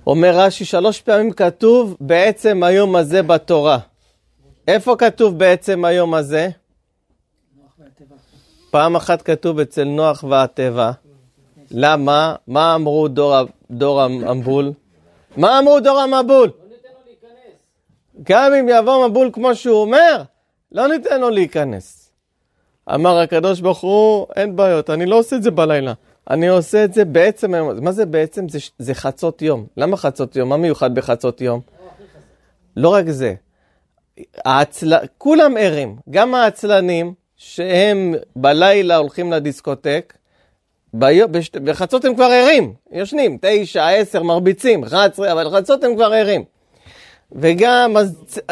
אומר 0.07 0.39
רש"י, 0.39 0.65
שלוש 0.65 1.01
פעמים 1.01 1.33
כתוב 1.33 1.97
בעצם 2.01 2.63
היום 2.63 2.97
הזה 2.97 3.23
בתורה. 3.23 3.79
איפה 4.69 4.97
כתוב 4.99 5.39
בעצם 5.39 5.85
היום 5.85 6.15
הזה? 6.15 6.49
פעם 8.77 8.97
אחת 8.97 9.23
כתוב 9.23 9.61
אצל 9.61 9.85
נוח 9.85 10.25
והטבע. 10.29 10.91
למה? 11.71 12.35
מה 12.47 12.75
אמרו 12.75 13.09
דור, 13.09 13.35
דור 13.71 14.03
המבול? 14.03 14.73
מה 15.37 15.59
אמרו 15.59 15.81
דור 15.81 16.01
המבול? 16.01 16.51
גם 18.23 18.55
אם 18.55 18.69
יבוא 18.69 19.09
מבול 19.09 19.31
כמו 19.33 19.55
שהוא 19.55 19.81
אומר, 19.81 20.23
לא 20.73 20.89
ניתן 20.89 21.21
לו 21.21 21.31
להיכנס. 21.31 22.11
אמר 22.95 23.19
הקדוש 23.19 23.61
ברוך 23.61 23.81
הוא, 23.81 24.27
אין 24.37 24.57
בעיות, 24.57 24.91
אני 24.91 25.07
לא 25.07 25.19
עושה 25.19 25.37
את 25.37 25.43
זה 25.43 25.51
בלילה. 25.51 25.93
אני 26.31 26.49
עושה 26.49 26.85
את 26.85 26.95
זה 26.95 27.05
בעצם 27.05 27.55
היום. 27.55 27.85
מה 27.85 27.93
זה 27.93 28.07
בעצם? 28.07 28.49
זה, 28.49 28.59
זה 28.79 28.95
חצות 28.95 29.43
יום. 29.43 29.67
למה 29.77 29.97
חצות 29.97 30.37
יום? 30.37 30.49
מה 30.49 30.57
מיוחד 30.57 30.95
בחצות 30.95 31.41
יום? 31.41 31.61
לא 32.77 32.89
רק 32.89 33.05
זה. 33.09 33.35
העצל... 34.45 34.93
כולם 35.19 35.55
ערים, 35.59 35.97
גם 36.11 36.35
העצלנים, 36.35 37.15
שהם 37.37 38.15
בלילה 38.37 38.97
הולכים 38.97 39.33
לדיסקוטק. 39.33 40.15
בחצות 41.65 42.05
הם 42.05 42.15
כבר 42.15 42.25
ערים, 42.25 42.75
יושנים, 42.93 43.39
תשע, 43.41 43.89
עשר, 43.89 44.23
מרביצים, 44.23 44.85
אחת 44.85 45.13
עשרה, 45.13 45.33
אבל 45.33 45.49
בחצות 45.49 45.85
הם 45.85 45.95
כבר 45.95 46.13
ערים. 46.13 46.45
וגם, 47.33 47.97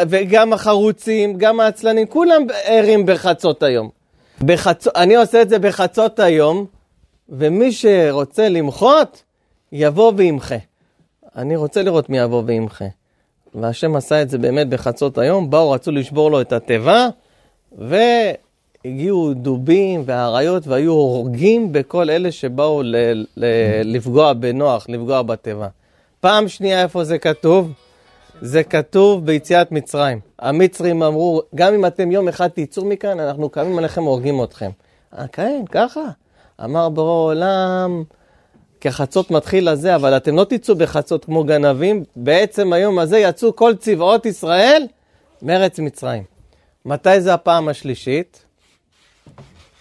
וגם 0.08 0.52
החרוצים, 0.52 1.38
גם 1.38 1.60
העצלנים, 1.60 2.06
כולם 2.06 2.42
ערים 2.64 3.06
בחצות 3.06 3.62
היום. 3.62 3.90
בחצ... 4.40 4.86
אני 4.86 5.16
עושה 5.16 5.42
את 5.42 5.48
זה 5.48 5.58
בחצות 5.58 6.18
היום, 6.18 6.66
ומי 7.28 7.72
שרוצה 7.72 8.48
למחות, 8.48 9.22
יבוא 9.72 10.12
וימחה. 10.16 10.56
אני 11.36 11.56
רוצה 11.56 11.82
לראות 11.82 12.10
מי 12.10 12.18
יבוא 12.18 12.42
וימחה. 12.46 12.84
והשם 13.54 13.96
עשה 13.96 14.22
את 14.22 14.30
זה 14.30 14.38
באמת 14.38 14.68
בחצות 14.68 15.18
היום, 15.18 15.50
באו, 15.50 15.70
רצו 15.70 15.92
לשבור 15.92 16.30
לו 16.30 16.40
את 16.40 16.52
התיבה, 16.52 17.08
והגיעו 18.84 19.34
דובים 19.34 20.02
ואריות 20.06 20.66
והיו 20.66 20.92
הורגים 20.92 21.72
בכל 21.72 22.10
אלה 22.10 22.32
שבאו 22.32 22.82
ל- 22.82 23.24
ל- 23.36 23.94
לפגוע 23.94 24.32
בנוח, 24.32 24.86
לפגוע 24.88 25.22
בתיבה. 25.22 25.68
פעם 26.20 26.48
שנייה 26.48 26.82
איפה 26.82 27.04
זה 27.04 27.18
כתוב? 27.18 27.72
זה 28.40 28.62
כתוב 28.62 29.26
ביציאת 29.26 29.72
מצרים. 29.72 30.20
המצרים 30.38 31.02
אמרו, 31.02 31.42
גם 31.54 31.74
אם 31.74 31.86
אתם 31.86 32.10
יום 32.12 32.28
אחד 32.28 32.48
תצאו 32.48 32.84
מכאן, 32.84 33.20
אנחנו 33.20 33.48
קמים 33.48 33.78
עליכם 33.78 34.06
והורגים 34.06 34.42
אתכם. 34.44 34.70
אה, 35.18 35.26
כן, 35.26 35.62
ככה. 35.70 36.04
אמר 36.64 36.88
בורא 36.88 37.10
עולם, 37.10 38.04
כחצות 38.80 39.30
מתחיל 39.30 39.68
הזה, 39.68 39.94
אבל 39.94 40.16
אתם 40.16 40.36
לא 40.36 40.44
תצאו 40.44 40.76
בחצות 40.76 41.24
כמו 41.24 41.44
גנבים, 41.44 42.04
בעצם 42.16 42.72
היום 42.72 42.98
הזה 42.98 43.18
יצאו 43.18 43.56
כל 43.56 43.74
צבאות 43.74 44.26
ישראל 44.26 44.86
מארץ 45.42 45.78
מצרים. 45.78 46.22
מתי 46.84 47.20
זה 47.20 47.34
הפעם 47.34 47.68
השלישית? 47.68 48.43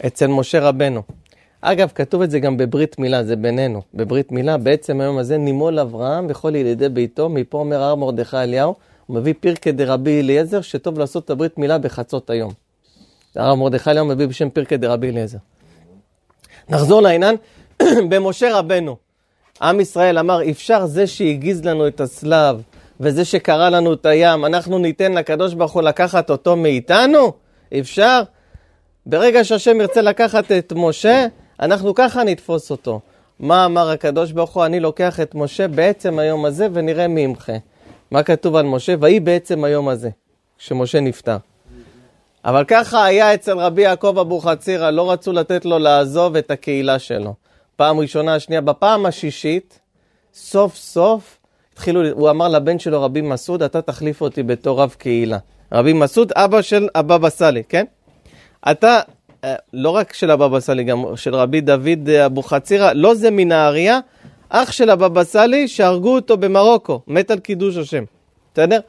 אצל 0.07 0.27
משה 0.27 0.59
רבנו. 0.59 1.01
אגב, 1.61 1.91
כתוב 1.95 2.21
את 2.21 2.31
זה 2.31 2.39
גם 2.39 2.57
בברית 2.57 2.99
מילה, 2.99 3.23
זה 3.23 3.35
בינינו. 3.35 3.81
בברית 3.93 4.31
מילה, 4.31 4.57
בעצם 4.57 5.01
היום 5.01 5.17
הזה 5.17 5.37
נימול 5.37 5.79
אברהם 5.79 6.25
וכל 6.29 6.55
ילידי 6.55 6.89
ביתו, 6.89 7.29
מפה 7.29 7.57
אומר 7.57 7.83
הר 7.83 7.95
מרדכי 7.95 8.37
אליהו, 8.37 8.75
הוא 9.05 9.15
מביא 9.15 9.33
פירקא 9.39 9.71
דרבי 9.71 10.19
אליעזר, 10.19 10.61
שטוב 10.61 10.99
לעשות 10.99 11.25
את 11.25 11.29
הברית 11.29 11.57
מילה 11.57 11.77
בחצות 11.77 12.29
היום. 12.29 12.51
הרב 13.35 13.57
מרדכי 13.57 13.89
אליהו 13.89 14.05
מביא 14.05 14.25
בשם 14.25 14.49
פירקא 14.49 14.75
דרבי 14.75 15.09
אליעזר. 15.09 15.37
נחזור 16.69 17.01
לעניין, 17.01 17.35
במשה 18.09 18.57
רבנו, 18.57 18.95
עם 19.61 19.79
ישראל 19.79 20.17
אמר, 20.17 20.49
אפשר 20.49 20.85
זה 20.85 21.07
שהגיז 21.07 21.65
לנו 21.65 21.87
את 21.87 22.01
הצלב, 22.01 22.61
וזה 22.99 23.25
שקרא 23.25 23.69
לנו 23.69 23.93
את 23.93 24.05
הים, 24.05 24.45
אנחנו 24.45 24.79
ניתן 24.79 25.13
לקדוש 25.13 25.53
ברוך 25.53 25.71
הוא 25.71 25.81
לקחת 25.81 26.29
אותו 26.29 26.55
מאיתנו? 26.55 27.31
אפשר? 27.79 28.21
ברגע 29.05 29.43
שהשם 29.43 29.81
ירצה 29.81 30.01
לקחת 30.01 30.51
את 30.51 30.73
משה, 30.75 31.25
אנחנו 31.59 31.93
ככה 31.93 32.23
נתפוס 32.23 32.71
אותו. 32.71 32.99
מה 33.39 33.65
אמר 33.65 33.89
הקדוש 33.89 34.31
ברוך 34.31 34.53
הוא? 34.53 34.65
אני 34.65 34.79
לוקח 34.79 35.19
את 35.19 35.35
משה 35.35 35.67
בעצם 35.67 36.19
היום 36.19 36.45
הזה 36.45 36.67
ונראה 36.73 37.07
מי 37.07 37.21
ימחה. 37.21 37.53
מה 38.11 38.23
כתוב 38.23 38.55
על 38.55 38.65
משה? 38.65 38.95
ויהי 38.99 39.19
בעצם 39.19 39.63
היום 39.63 39.89
הזה, 39.89 40.09
כשמשה 40.57 40.99
נפטר. 40.99 41.37
אבל 42.45 42.63
ככה 42.67 43.05
היה 43.05 43.33
אצל 43.33 43.57
רבי 43.57 43.81
יעקב 43.81 44.17
אבוחצירא, 44.19 44.89
לא 44.89 45.11
רצו 45.11 45.33
לתת 45.33 45.65
לו 45.65 45.79
לעזוב 45.79 46.35
את 46.35 46.51
הקהילה 46.51 46.99
שלו. 46.99 47.33
פעם 47.75 47.99
ראשונה, 47.99 48.39
שנייה, 48.39 48.61
בפעם 48.61 49.05
השישית, 49.05 49.79
סוף 50.33 50.75
סוף 50.75 51.37
התחילו, 51.73 52.09
הוא 52.11 52.29
אמר 52.29 52.47
לבן 52.47 52.79
שלו, 52.79 53.01
רבי 53.01 53.21
מסעוד, 53.21 53.63
אתה 53.63 53.81
תחליף 53.81 54.21
אותי 54.21 54.43
בתור 54.43 54.81
רב 54.81 54.95
קהילה. 54.97 55.37
רבי 55.71 55.93
מסעוד, 55.93 56.31
אבא 56.35 56.61
של 56.61 56.87
הבבא 56.95 57.29
סאלי, 57.29 57.63
כן? 57.69 57.85
אתה, 58.71 58.99
אה, 59.43 59.55
לא 59.73 59.89
רק 59.89 60.13
של 60.13 60.31
הבבא 60.31 60.59
סאלי, 60.59 60.83
גם 60.83 61.03
של 61.15 61.35
רבי 61.35 61.61
דוד 61.61 62.09
אה, 62.09 62.25
אבוחצירא, 62.25 62.93
לא 62.93 63.15
זה 63.15 63.31
מנהריה, 63.31 63.99
אח 64.49 64.71
של 64.71 64.89
הבבא 64.89 65.23
סאלי 65.23 65.67
שהרגו 65.67 66.15
אותו 66.15 66.37
במרוקו, 66.37 67.01
מת 67.07 67.31
על 67.31 67.39
קידוש 67.39 67.77
השם, 67.77 68.03
בסדר? 68.53 68.79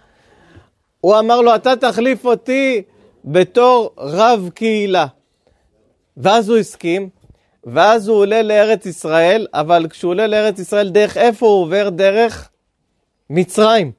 הוא 1.01 1.19
אמר 1.19 1.41
לו, 1.41 1.55
אתה 1.55 1.77
תחליף 1.77 2.25
אותי 2.25 2.83
בתור 3.25 3.95
רב 3.99 4.51
קהילה. 4.55 5.07
ואז 6.17 6.49
הוא 6.49 6.59
הסכים, 6.59 7.09
ואז 7.65 8.09
הוא 8.09 8.19
עולה 8.19 8.43
לארץ 8.43 8.87
ישראל, 8.87 9.47
אבל 9.55 9.87
כשהוא 9.91 10.11
עולה 10.11 10.27
לארץ 10.27 10.59
ישראל, 10.59 10.89
דרך 10.89 11.17
איפה 11.17 11.47
הוא 11.47 11.63
עובר? 11.63 11.89
דרך 11.89 12.49
מצרים. 13.31 13.93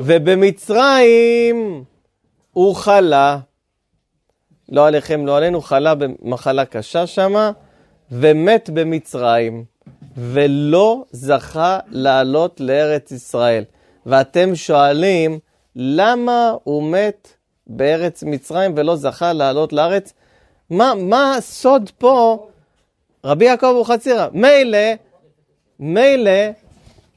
ובמצרים 0.00 1.84
הוא 2.52 2.74
חלה, 2.74 3.38
לא 4.68 4.86
עליכם, 4.86 5.26
לא 5.26 5.36
עלינו, 5.36 5.60
חלה 5.60 5.94
במחלה 5.94 6.64
קשה 6.64 7.06
שמה, 7.06 7.50
ומת 8.12 8.70
במצרים, 8.70 9.64
ולא 10.16 11.04
זכה 11.12 11.78
לעלות 11.88 12.60
לארץ 12.60 13.12
ישראל. 13.12 13.64
ואתם 14.06 14.54
שואלים, 14.54 15.38
למה 15.76 16.52
הוא 16.64 16.82
מת 16.92 17.28
בארץ 17.66 18.22
מצרים 18.22 18.72
ולא 18.76 18.96
זכה 18.96 19.32
לעלות 19.32 19.72
לארץ? 19.72 20.12
מה, 20.70 20.92
מה 20.96 21.34
הסוד 21.34 21.90
פה? 21.98 22.46
רבי 23.24 23.44
יעקב 23.44 23.66
אבוחצירא, 23.66 24.26
מילא, 24.32 24.78
מילא 25.80 26.50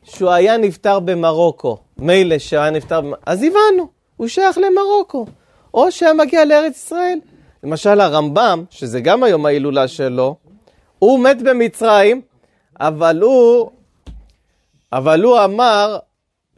שהוא 0.03 0.29
היה 0.29 0.57
נפטר 0.57 0.99
במרוקו, 0.99 1.77
מילא 1.97 2.39
שהיה 2.39 2.69
נפטר, 2.69 3.01
אז 3.25 3.43
הבנו, 3.43 3.87
הוא 4.17 4.27
שייך 4.27 4.57
למרוקו, 4.57 5.25
או 5.73 5.91
שהיה 5.91 6.13
מגיע 6.13 6.45
לארץ 6.45 6.77
ישראל. 6.77 7.19
למשל 7.63 8.01
הרמב"ם, 8.01 8.63
שזה 8.69 9.01
גם 9.01 9.23
היום 9.23 9.45
ההילולה 9.45 9.87
שלו, 9.87 10.35
הוא 10.99 11.19
מת 11.19 11.41
במצרים, 11.41 12.21
אבל 12.79 13.21
הוא, 13.21 13.71
אבל 14.93 15.23
הוא 15.23 15.39
אמר 15.43 15.99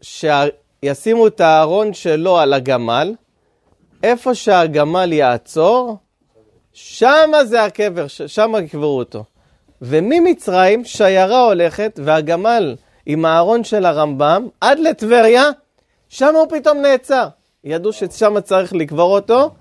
שישימו 0.01 1.27
את 1.27 1.41
הארון 1.41 1.93
שלו 1.93 2.37
על 2.37 2.53
הגמל, 2.53 3.13
איפה 4.03 4.35
שהגמל 4.35 5.13
יעצור, 5.13 5.97
שמה 6.73 7.45
זה 7.45 7.63
הקבר, 7.63 8.07
שמה 8.07 8.59
יקברו 8.59 8.97
אותו. 8.97 9.23
וממצרים 9.81 10.85
שיירה 10.85 11.45
הולכת 11.45 11.99
והגמל 12.03 12.75
עם 13.05 13.25
הארון 13.25 13.63
של 13.63 13.85
הרמב"ם 13.85 14.47
עד 14.61 14.79
לטבריה, 14.79 15.49
שם 16.09 16.35
הוא 16.35 16.47
פתאום 16.49 16.77
נעצר. 16.77 17.27
ידעו 17.63 17.93
ששם 17.93 18.39
צריך 18.39 18.73
לקבור 18.73 19.15
אותו, 19.15 19.51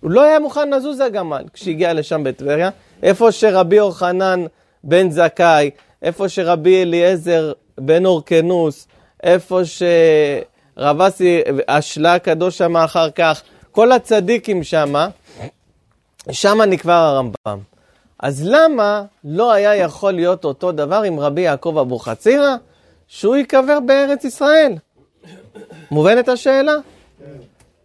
הוא 0.00 0.10
לא 0.10 0.22
היה 0.22 0.38
מוכן 0.38 0.70
לזוז 0.70 1.00
הגמל 1.00 1.44
כשהגיע 1.52 1.92
לשם 1.92 2.24
בטבריה, 2.24 2.70
איפה 3.02 3.32
שרבי 3.32 3.80
אורחנן 3.80 4.44
בן 4.84 5.10
זכאי, 5.10 5.70
איפה 6.02 6.28
שרבי 6.28 6.82
אליעזר 6.82 7.52
בן 7.80 8.06
אורקנוס, 8.06 8.86
איפה 9.22 9.60
שרב 9.64 11.00
אסי 11.00 11.40
אשלה 11.66 12.14
הקדוש 12.14 12.58
שם 12.58 12.76
אחר 12.76 13.10
כך, 13.10 13.42
כל 13.70 13.92
הצדיקים 13.92 14.62
שמה, 14.62 15.08
שמה 16.30 16.66
נקבר 16.66 16.92
הרמב"ם. 16.92 17.58
אז 18.18 18.46
למה 18.46 19.02
לא 19.24 19.52
היה 19.52 19.76
יכול 19.76 20.12
להיות 20.12 20.44
אותו 20.44 20.72
דבר 20.72 21.02
עם 21.02 21.20
רבי 21.20 21.40
יעקב 21.40 21.78
אבוחצירא, 21.80 22.56
שהוא 23.08 23.36
ייקבר 23.36 23.80
בארץ 23.80 24.24
ישראל? 24.24 24.72
מובנת 25.90 26.28
השאלה? 26.28 26.74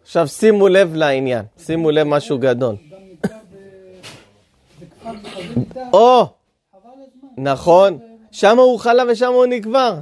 עכשיו 0.02 0.28
שימו 0.28 0.68
לב 0.68 0.94
לעניין, 0.94 1.44
שימו 1.58 1.90
לב 1.90 2.06
משהו 2.06 2.38
גדול. 2.38 2.76
או. 5.92 6.26
נכון, 7.36 7.98
שם 8.30 8.58
הוא 8.58 8.78
חלה 8.78 9.02
ושם 9.08 9.32
הוא 9.32 9.46
נקבר. 9.46 9.94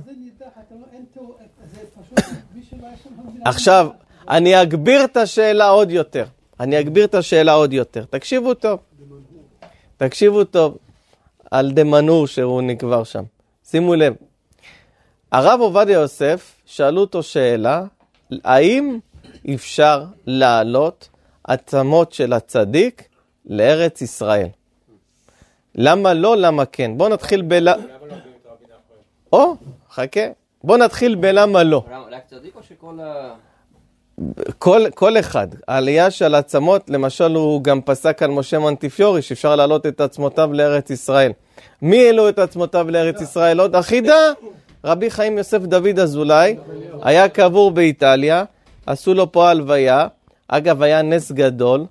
עכשיו, 3.45 3.89
אני 4.29 4.63
אגביר 4.63 5.05
את 5.05 5.17
השאלה 5.17 5.69
עוד 5.69 5.91
יותר. 5.91 6.25
אני 6.61 6.81
אגביר 6.81 7.05
את 7.05 7.15
השאלה 7.15 7.53
עוד 7.53 7.73
יותר. 7.73 8.05
תקשיבו 8.05 8.55
טוב. 8.55 8.81
תקשיבו 9.97 10.45
טוב 10.45 10.79
על 11.51 11.71
דמנור 11.71 12.27
שהוא 12.27 12.63
נקבר 12.63 13.05
שם. 13.05 13.25
שימו 13.65 13.95
לב. 13.95 14.15
הרב 15.33 15.61
עובדיה 15.61 15.95
יוסף, 15.95 16.55
שאלו 16.67 17.01
אותו 17.01 17.23
שאלה, 17.23 17.85
האם 18.45 18.99
אפשר 19.55 20.05
להעלות 20.27 21.09
עצמות 21.45 22.13
של 22.13 22.33
הצדיק 22.33 23.09
לארץ 23.47 24.03
ישראל? 24.03 24.49
למה 25.75 26.15
לא, 26.15 26.37
למה 26.37 26.65
כן? 26.65 26.99
בואו 26.99 27.09
נתחיל 27.09 27.43
ב... 27.49 27.55
או, 29.33 29.55
חכה. 29.91 30.21
בואו 30.65 30.79
נתחיל 30.79 31.15
בלמה 31.15 31.63
לא. 31.63 31.85
למה, 31.93 32.05
רק 32.11 32.23
צדיק 32.27 32.57
או 32.57 32.63
שכל 32.63 33.01
ה... 33.01 33.35
כל, 34.59 34.83
כל 34.95 35.19
אחד, 35.19 35.49
העלייה 35.69 36.11
של 36.11 36.35
עצמות, 36.35 36.91
למשל 36.91 37.35
הוא 37.35 37.63
גם 37.63 37.81
פסק 37.81 38.23
על 38.23 38.31
משה 38.31 38.59
מונטיפיורי, 38.59 39.23
שאפשר 39.23 39.57
להעלות 39.57 39.87
את 39.87 40.01
עצמותיו 40.01 40.53
לארץ 40.53 40.91
ישראל. 40.91 41.33
מי 41.83 42.07
העלו 42.07 42.29
את 42.29 42.39
עצמותיו 42.39 42.91
לארץ 42.91 43.21
ישראל? 43.21 43.61
עוד 43.61 43.77
אחידה, 43.77 44.33
רבי 44.85 45.11
חיים 45.11 45.39
יוסף 45.39 45.59
דוד 45.59 45.99
אזולאי, 45.99 46.57
היה 47.03 47.29
קבור 47.29 47.71
באיטליה, 47.71 48.45
עשו 48.91 49.15
לו 49.15 49.33
פה 49.33 49.51
הלוויה, 49.51 50.07
אגב 50.49 50.83
היה 50.83 51.03
נס 51.03 51.33
גדול, 51.33 51.87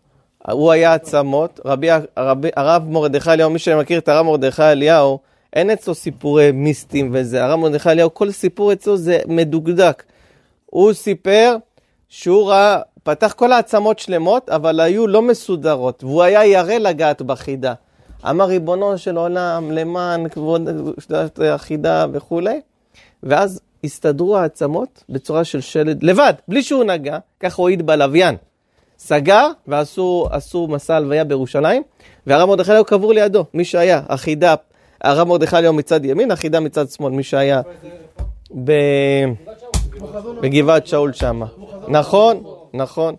הוא 0.51 0.71
היה 0.71 0.93
עצמות, 0.93 1.59
רבי, 1.65 1.88
רבי, 2.17 2.49
הרב 2.55 2.83
מרדכי 2.89 3.31
אליהו, 3.31 3.49
מי 3.49 3.59
שמכיר 3.59 3.99
את 3.99 4.09
הרב 4.09 4.25
מרדכי 4.25 4.63
אליהו, 4.63 5.19
אין 5.53 5.69
אצלו 5.69 5.95
סיפורי 5.95 6.51
מיסטים 6.51 7.09
וזה, 7.13 7.45
הרב 7.45 7.59
מרדכי 7.59 7.89
אליהו, 7.89 8.13
כל 8.13 8.31
סיפור 8.31 8.73
אצלו 8.73 8.97
זה 8.97 9.19
מדוקדק. 9.27 10.03
הוא 10.65 10.93
סיפר 10.93 11.55
שהוא 12.09 12.49
ראה, 12.49 12.79
פתח 13.03 13.33
כל 13.38 13.51
העצמות 13.51 13.99
שלמות, 13.99 14.49
אבל 14.49 14.79
היו 14.79 15.07
לא 15.07 15.21
מסודרות, 15.21 16.03
והוא 16.03 16.23
היה 16.23 16.45
ירא 16.45 16.73
לגעת 16.73 17.21
בחידה. 17.21 17.73
אמר 18.29 18.45
ריבונו 18.45 18.97
של 18.97 19.17
עולם, 19.17 19.71
למען 19.71 20.29
כבוד 20.29 20.69
החידה 21.45 22.05
וכולי, 22.12 22.62
ואז 23.23 23.62
הסתדרו 23.83 24.37
העצמות 24.37 25.03
בצורה 25.09 25.43
של 25.43 25.62
שלד, 25.62 26.04
לבד, 26.04 26.33
בלי 26.47 26.63
שהוא 26.63 26.83
נגע, 26.83 27.17
ככה 27.39 27.62
הוא 27.62 27.69
העיד 27.69 27.85
בלוויין. 27.85 28.35
סגר 28.99 29.47
ועשו 29.67 30.27
עשו 30.31 30.67
מסע 30.67 30.95
הלוויה 30.95 31.23
בירושלים, 31.23 31.83
והרב 32.27 32.49
מרדכי 32.49 32.71
אליהו 32.71 32.85
קבור 32.85 33.13
לידו, 33.13 33.45
מי 33.54 33.65
שהיה, 33.65 34.01
החידה, 34.10 34.56
הרב 35.01 35.27
מרדכי 35.27 35.56
אליהו 35.56 35.73
מצד 35.73 36.06
ימין, 36.06 36.31
החידה 36.31 36.60
מצד 36.60 36.89
שמאל, 36.89 37.12
מי 37.12 37.23
שהיה 37.23 37.62
ב... 38.63 38.71
בגבעת 40.41 40.87
שאול 40.87 41.13
שמה. 41.13 41.45
נכון, 41.87 42.43
נכון. 42.73 43.15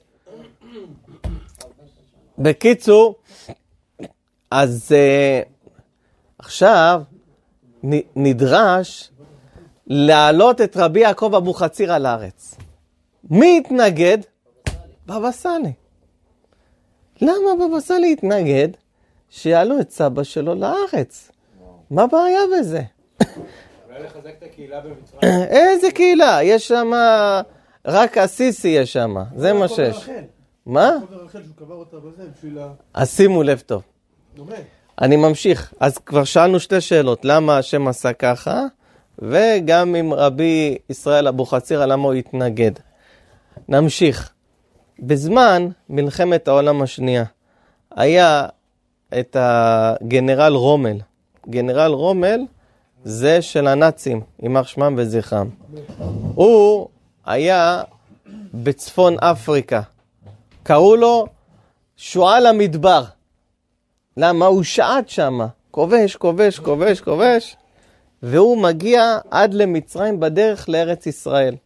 בקיצור, 2.39 3.15
אז 4.51 4.93
uh, 4.93 5.49
עכשיו 6.39 7.03
נדרש 8.17 9.10
להעלות 9.93 10.61
את 10.61 10.77
רבי 10.77 11.01
יעקב 11.01 11.35
אבוחצירא 11.37 11.99
לארץ. 11.99 12.55
מי 13.31 13.63
התנגד? 13.65 14.19
בבא 15.07 15.31
סאלי. 15.31 15.73
למה 17.21 17.67
בבא 17.69 17.81
סאלי 17.81 18.13
התנגד? 18.13 18.69
שיעלו 19.31 19.81
את 19.81 19.91
סבא 19.91 20.23
שלו 20.23 20.55
לארץ. 20.55 21.31
מה 21.91 22.03
הבעיה 22.03 22.41
בזה? 22.59 22.83
איזה 25.51 25.91
קהילה? 25.91 26.39
יש 26.43 26.69
שם 26.69 26.91
רק 27.85 28.19
עסיס 28.19 28.65
יהיה 28.65 28.87
שם, 28.87 29.15
זה 29.37 29.53
מה 29.53 29.69
שיש. 29.69 30.09
מה? 30.67 30.91
אז 32.95 33.17
שימו 33.17 33.43
לב 33.43 33.63
טוב. 33.67 33.83
אני 35.01 35.17
ממשיך. 35.17 35.75
אז 35.81 35.99
כבר 35.99 36.25
שאלנו 36.25 36.61
שתי 36.61 36.81
שאלות, 36.81 37.25
למה 37.25 37.59
השם 37.59 37.89
עשה 37.89 38.13
ככה, 38.13 38.67
וגם 39.23 39.95
עם 39.95 40.13
רבי 40.13 40.79
ישראל 40.91 41.29
אבוחצירא, 41.29 41.87
למה 41.87 42.05
הוא 42.05 42.15
התנגד. 42.15 42.73
נמשיך. 43.69 44.31
בזמן 44.99 45.69
מלחמת 45.89 46.49
העולם 46.49 46.83
השנייה, 46.83 47.25
היה 47.97 48.47
את 49.19 49.37
הגנרל 49.41 50.55
רומל. 50.55 50.97
גנרל 51.49 51.93
רומל 51.93 52.41
זה 53.05 53.43
של 53.43 53.67
הנאצים, 53.67 54.21
יימח 54.43 54.67
שמם 54.67 54.95
וזכרם. 54.99 55.49
הוא 56.35 56.89
היה 57.27 57.83
בצפון 58.55 59.17
אפריקה. 59.19 59.81
קראו 60.63 60.97
לו 60.97 61.27
שועל 61.97 62.47
המדבר. 62.47 63.05
למה? 64.17 64.47
הוא 64.47 64.63
שעט 64.63 65.09
שם, 65.09 65.41
כובש, 65.71 66.17
כובש, 66.17 66.59
כובש, 66.59 67.01
כובש, 67.01 67.57
והוא 68.23 68.63
מגיע 68.63 69.19
עד 69.31 69.55
למצרים 69.55 70.21
בדרך 70.21 70.69
לארץ 70.69 71.07
ישראל. 71.07 71.57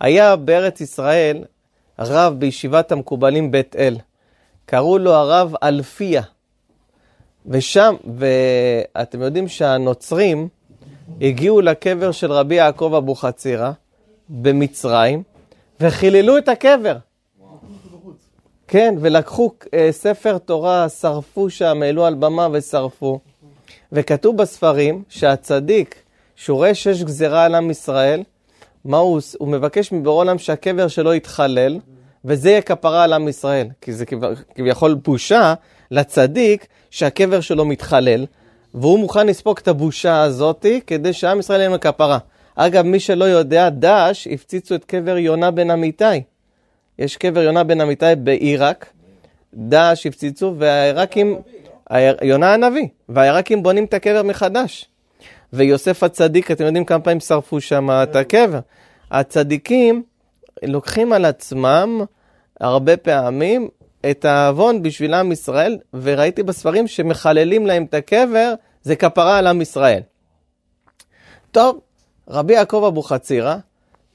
היה 0.00 0.36
בארץ 0.36 0.80
ישראל 0.80 1.44
רב 1.98 2.34
בישיבת 2.38 2.92
המקובלים 2.92 3.50
בית 3.50 3.76
אל, 3.76 3.96
קראו 4.66 4.98
לו 4.98 5.12
הרב 5.12 5.54
אלפיה. 5.62 6.22
ושם, 7.46 7.94
ואתם 8.18 9.22
יודעים 9.22 9.48
שהנוצרים 9.48 10.48
הגיעו 11.20 11.60
לקבר 11.60 12.12
של 12.12 12.32
רבי 12.32 12.54
יעקב 12.54 12.94
אבוחצירא 12.96 13.72
במצרים, 14.28 15.22
וחיללו 15.80 16.38
את 16.38 16.48
הקבר. 16.48 16.96
כן, 18.68 18.94
ולקחו 19.00 19.50
אה, 19.74 19.88
ספר 19.92 20.38
תורה, 20.38 20.88
שרפו 20.88 21.50
שם, 21.50 21.82
העלו 21.82 22.06
על 22.06 22.14
במה 22.14 22.48
ושרפו. 22.52 23.20
וכתוב 23.92 24.36
בספרים 24.36 25.02
שהצדיק, 25.08 25.94
שהוא 26.36 26.56
רואה 26.56 26.74
שיש 26.74 27.02
גזירה 27.02 27.44
על 27.44 27.54
עם 27.54 27.70
ישראל, 27.70 28.22
מה 28.84 28.96
הוא 28.96 29.14
עוש- 29.16 29.36
הוא 29.38 29.48
מבקש 29.48 29.92
מבורא 29.92 30.14
עולם 30.14 30.38
שהקבר 30.38 30.88
שלו 30.88 31.14
יתחלל, 31.14 31.78
וזה 32.24 32.50
יהיה 32.50 32.62
כפרה 32.62 33.04
על 33.04 33.12
עם 33.12 33.28
ישראל. 33.28 33.66
כי 33.80 33.92
זה 33.92 34.06
כב- 34.06 34.34
כביכול 34.54 34.94
בושה 34.94 35.54
לצדיק 35.90 36.66
שהקבר 36.90 37.40
שלו 37.40 37.64
מתחלל, 37.64 38.26
והוא 38.74 38.98
מוכן 38.98 39.26
לספוג 39.26 39.58
את 39.62 39.68
הבושה 39.68 40.22
הזאתי 40.22 40.80
כדי 40.86 41.12
שעם 41.12 41.38
ישראל 41.40 41.60
יהיה 41.60 41.70
לו 41.70 41.80
כפרה. 41.80 42.18
אגב, 42.56 42.84
מי 42.86 43.00
שלא 43.00 43.24
יודע, 43.24 43.68
דאעש 43.68 44.26
הפציצו 44.26 44.74
את 44.74 44.84
קבר 44.84 45.18
יונה 45.18 45.50
בן 45.50 45.70
אמיתי. 45.70 46.04
יש 46.98 47.16
קבר 47.16 47.40
יונה 47.42 47.64
בן 47.64 47.80
אמיתי 47.80 48.06
בעיראק, 48.18 48.86
דאעש 49.54 50.06
הפציצו, 50.06 50.54
והעיראקים, 50.58 51.36
יונה 52.22 52.54
הנביא, 52.54 52.88
והעיראקים 53.08 53.62
בונים 53.62 53.84
את 53.84 53.94
הקבר 53.94 54.22
מחדש. 54.22 54.88
ויוסף 55.52 56.02
הצדיק, 56.02 56.50
אתם 56.50 56.64
יודעים 56.64 56.84
כמה 56.84 57.00
פעמים 57.00 57.20
שרפו 57.20 57.60
שם 57.60 57.90
את 57.90 58.16
הקבר. 58.16 58.60
הצדיקים 59.10 60.02
לוקחים 60.62 61.12
על 61.12 61.24
עצמם 61.24 62.04
הרבה 62.60 62.96
פעמים 62.96 63.68
את 64.10 64.24
העוון 64.24 64.82
בשביל 64.82 65.14
עם 65.14 65.32
ישראל, 65.32 65.78
וראיתי 65.94 66.42
בספרים 66.42 66.86
שמחללים 66.86 67.66
להם 67.66 67.84
את 67.84 67.94
הקבר, 67.94 68.54
זה 68.82 68.96
כפרה 68.96 69.38
על 69.38 69.46
עם 69.46 69.60
ישראל. 69.60 70.00
טוב, 71.50 71.80
רבי 72.28 72.52
יעקב 72.52 72.84
אבוחצירא 72.86 73.56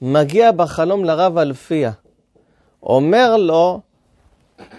מגיע 0.02 0.52
בחלום 0.52 1.04
לרב 1.04 1.38
אלפיה. 1.38 1.90
אומר 2.82 3.36
לו, 3.36 3.80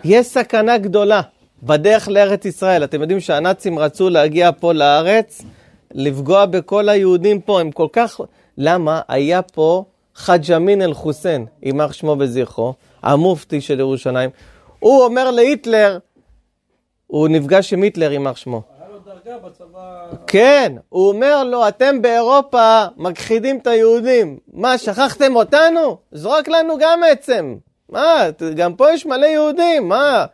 יש 0.04 0.28
סכנה 0.28 0.78
גדולה 0.78 1.22
בדרך 1.64 2.08
לארץ 2.08 2.46
ישראל. 2.46 2.84
אתם 2.84 3.02
יודעים 3.02 3.20
שהנאצים 3.20 3.80
רצו 3.80 4.10
להגיע 4.10 4.50
פה 4.60 4.74
לארץ, 4.74 5.42
לפגוע 5.92 6.46
בכל 6.46 6.90
היהודים 6.90 7.42
פה, 7.42 7.60
הם 7.60 7.72
כל 7.72 7.88
כך... 7.94 8.20
למה? 8.58 9.02
היה 9.08 9.42
פה 9.42 9.84
חאג' 10.16 10.52
אמין 10.52 10.82
אל-חוסיין, 10.82 11.46
יימח 11.64 11.94
שמו 11.94 12.16
וזכרו, 12.20 12.74
המופתי 13.04 13.62
של 13.62 13.80
ירושלים. 13.80 14.30
הוא 14.80 15.04
אומר 15.04 15.32
להיטלר, 15.32 15.98
הוא 17.08 17.28
נפגש 17.28 17.74
עם 17.74 17.82
היטלר, 17.82 18.12
יימח 18.12 18.38
שמו. 18.38 18.62
בצבא... 19.46 20.06
כן, 20.28 20.76
הוא 20.90 21.08
אומר 21.08 21.44
לו, 21.44 21.68
אתם 21.68 22.02
באירופה 22.02 22.84
מכחידים 22.98 23.58
את 23.58 23.68
היהודים. 23.68 24.38
מה, 24.54 24.78
שכחתם 24.78 25.36
אותנו? 25.36 25.98
זרוק 26.12 26.48
לנו 26.48 26.74
גם 26.80 27.02
עצם. 27.12 27.56
מה, 27.90 28.24
גם 28.56 28.74
פה 28.74 28.92
יש 28.92 29.06
מלא 29.06 29.26
יהודים, 29.26 29.90
מה? 29.90 30.26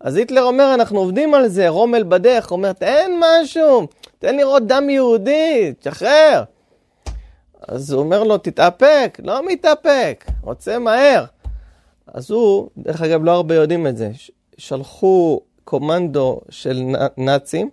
אז 0.00 0.16
היטלר 0.16 0.42
אומר, 0.42 0.74
אנחנו 0.74 0.98
עובדים 0.98 1.34
על 1.34 1.48
זה, 1.48 1.68
רומל 1.68 2.02
בדרך, 2.02 2.50
אומר, 2.50 2.72
תן 2.72 3.10
משהו, 3.20 3.86
תן 4.18 4.36
לראות 4.36 4.66
דם 4.66 4.90
יהודי, 4.90 5.72
תשחרר. 5.80 6.42
אז 7.68 7.92
הוא 7.92 8.00
אומר 8.02 8.24
לו, 8.24 8.38
תתאפק, 8.38 9.18
לא 9.24 9.46
מתאפק, 9.46 10.24
רוצה 10.42 10.78
מהר. 10.78 11.24
אז 12.06 12.30
הוא, 12.30 12.68
דרך 12.78 13.02
אגב, 13.02 13.24
לא 13.24 13.30
הרבה 13.30 13.54
יודעים 13.54 13.86
את 13.86 13.96
זה, 13.96 14.10
שלחו 14.58 15.40
קומנדו 15.64 16.40
של 16.48 16.82
נאצים, 17.16 17.70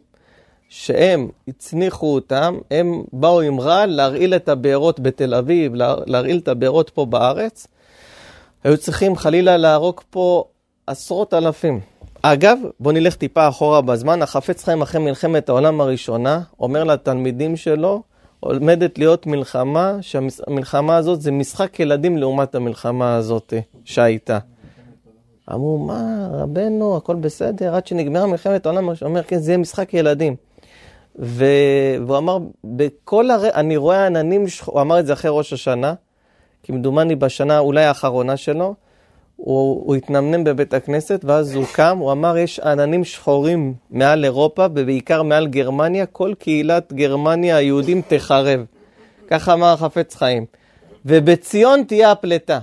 שהם 0.70 1.30
הצניחו 1.48 2.14
אותם, 2.16 2.58
הם 2.72 3.04
באו 3.14 3.42
עם 3.42 3.60
רעל 3.60 3.90
להרעיל 3.90 4.36
את 4.36 4.50
הבארות 4.50 5.00
בתל 5.00 5.34
אביב, 5.34 5.76
לה- 5.76 5.96
להרעיל 6.06 6.38
את 6.38 6.48
הבארות 6.48 6.90
פה 6.90 7.06
בארץ. 7.06 7.68
היו 8.64 8.78
צריכים 8.78 9.16
חלילה 9.16 9.58
להרוג 9.58 10.02
פה 10.10 10.44
עשרות 10.88 11.34
אלפים. 11.34 11.80
אגב, 12.34 12.58
בואו 12.80 12.96
נלך 12.96 13.16
טיפה 13.16 13.48
אחורה 13.48 13.82
בזמן, 13.82 14.22
החפץ 14.22 14.64
חיים 14.64 14.82
אחרי 14.82 15.02
מלחמת 15.02 15.50
העולם 15.50 15.82
הראשונה, 15.82 16.42
אומר 16.60 16.84
לתלמידים 16.84 17.56
שלו, 17.56 18.04
עומדת 18.40 18.98
להיות 18.98 19.28
מלחמה, 19.28 19.98
שהמלחמה 20.02 20.96
הזאת 20.96 21.22
זה 21.22 21.32
משחק 21.32 21.80
ילדים 21.80 22.18
לעומת 22.18 22.56
המלחמה 22.56 23.16
הזאת 23.16 23.54
שהייתה. 23.86 24.40
אמרו, 25.54 25.78
מה, 25.78 26.28
רבנו, 26.32 26.98
הכל 26.98 27.16
בסדר, 27.16 27.76
עד 27.76 27.88
שנגמרה 27.88 28.26
מלחמת 28.26 28.66
העולם 28.66 28.90
אומר, 29.02 29.24
כן, 29.24 29.38
זה 29.38 29.52
יהיה 29.52 29.58
משחק 29.58 29.94
ילדים. 29.94 30.36
ו... 31.20 31.46
והוא 32.06 32.18
אמר, 32.18 32.38
בכל 32.64 33.32
הר... 33.32 33.50
אני 33.50 33.78
רואה 33.78 34.06
עננים. 34.06 34.46
הוא 34.66 34.82
אמר 34.82 35.00
את 35.00 35.06
זה 35.06 35.14
אחרי 35.14 35.32
ראש 35.34 35.54
השנה, 35.54 35.94
כמדומני 36.64 37.16
בשנה 37.16 37.60
אולי 37.60 37.86
האחרונה 37.86 38.38
שלו, 38.38 38.76
הוא, 39.38 39.84
הוא 39.86 39.96
התנמנם 39.96 40.44
בבית 40.44 40.74
הכנסת, 40.74 41.26
ואז 41.26 41.56
הוא 41.56 41.66
קם, 41.74 41.98
הוא 41.98 42.12
אמר, 42.12 42.38
יש 42.38 42.60
עננים 42.60 43.04
שחורים 43.04 43.74
מעל 43.90 44.26
אירופה, 44.26 44.66
ובעיקר 44.76 45.24
מעל 45.24 45.48
גרמניה, 45.48 46.06
כל 46.06 46.34
קהילת 46.40 46.94
גרמניה, 46.94 47.58
היהודים 47.58 48.02
תחרב. 48.08 48.66
ככה 49.28 49.54
אמר 49.54 49.74
החפץ 49.74 50.16
חיים. 50.16 50.46
ובציון 51.06 51.84
תהיה 51.84 52.12
הפלטה. 52.12 52.60